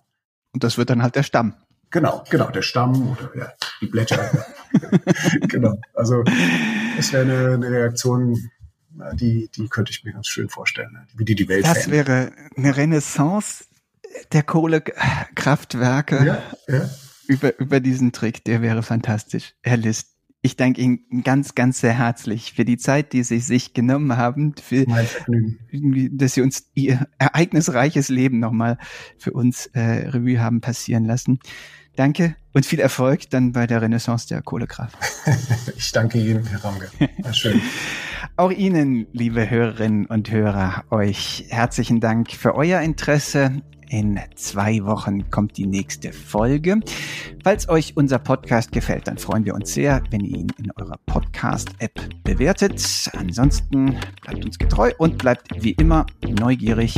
Und 0.54 0.64
das 0.64 0.78
wird 0.78 0.89
dann 0.89 1.02
halt 1.02 1.16
der 1.16 1.24
Stamm. 1.24 1.54
Genau, 1.91 2.24
genau, 2.30 2.52
der 2.52 2.62
Stamm 2.62 3.12
oder 3.12 3.36
ja, 3.36 3.54
die 3.82 3.88
Blätter. 3.88 4.45
genau. 5.47 5.80
Also 5.93 6.24
es 6.97 7.12
wäre 7.12 7.24
eine, 7.24 7.54
eine 7.56 7.72
Reaktion, 7.72 8.38
die, 9.14 9.50
die 9.56 9.68
könnte 9.70 9.91
ich 9.91 10.04
mir 10.04 10.14
ganz 10.14 10.28
schön 10.28 10.50
vorstellen, 10.50 11.08
wie 11.16 11.26
die 11.26 11.36
die 11.36 11.47
Welt 11.47 11.66
Das 11.66 11.86
verändert. 11.86 12.08
wäre 12.08 12.32
eine 12.56 12.78
Renaissance 12.78 13.66
der 14.32 14.43
Kohlekraftwerke 14.43 16.26
ja, 16.26 16.43
ja. 16.68 16.89
Über, 17.28 17.58
über 17.60 17.80
diesen 17.80 18.12
Trick, 18.12 18.43
der 18.43 18.62
wäre 18.62 18.82
fantastisch. 18.82 19.54
Herr 19.62 19.78
List, 19.78 20.16
ich 20.42 20.56
danke 20.56 20.82
Ihnen 20.82 21.24
ganz, 21.24 21.54
ganz 21.54 21.82
sehr 21.82 21.98
herzlich 21.98 22.54
für 22.54 22.64
die 22.64 22.78
Zeit, 22.78 23.12
die 23.12 23.24
Sie 23.24 23.40
sich 23.40 23.74
genommen 23.74 24.16
haben, 24.16 24.56
für, 24.62 24.86
dass 26.12 26.34
Sie 26.34 26.42
uns 26.42 26.70
Ihr 26.76 27.08
ereignisreiches 27.18 28.10
Leben 28.10 28.40
nochmal 28.40 28.78
für 29.18 29.32
uns 29.32 29.66
äh, 29.68 30.08
Revue 30.08 30.40
haben 30.40 30.62
passieren 30.62 31.04
lassen. 31.06 31.40
Danke 31.96 32.36
und 32.54 32.66
viel 32.66 32.80
Erfolg 32.80 33.30
dann 33.30 33.52
bei 33.52 33.68
der 33.68 33.82
Renaissance 33.82 34.28
der 34.30 34.42
Kohlekraft. 34.42 34.98
ich 35.78 35.92
danke 35.92 36.18
Ihnen, 36.18 36.46
Herr 36.46 36.64
Ramge. 36.64 36.90
Schön. 37.34 37.62
Auch 38.38 38.52
Ihnen, 38.52 39.08
liebe 39.12 39.50
Hörerinnen 39.50 40.06
und 40.06 40.32
Hörer, 40.32 40.86
euch 40.90 41.48
herzlichen 41.50 42.00
Dank 42.00 42.32
für 42.32 42.56
euer 42.56 42.80
Interesse 42.80 43.62
in 43.90 44.20
zwei 44.36 44.86
Wochen 44.86 45.30
kommt 45.30 45.58
die 45.58 45.66
nächste 45.66 46.14
Folge. 46.14 46.80
Falls 47.44 47.68
euch 47.68 47.98
unser 47.98 48.20
Podcast 48.20 48.72
gefällt, 48.72 49.08
dann 49.08 49.18
freuen 49.18 49.46
wir 49.46 49.56
uns 49.56 49.74
sehr, 49.74 50.02
wenn 50.12 50.22
ihr 50.22 50.38
ihn 50.38 50.52
in 50.58 50.72
eurer 50.76 51.00
Podcast-App 51.06 52.00
bewertet. 52.24 53.10
Ansonsten 53.18 53.98
bleibt 54.22 54.46
uns 54.46 54.58
getreu 54.58 54.92
und 54.98 55.18
bleibt 55.18 55.48
wie 55.64 55.72
immer 55.72 56.06
neugierig. 56.22 56.96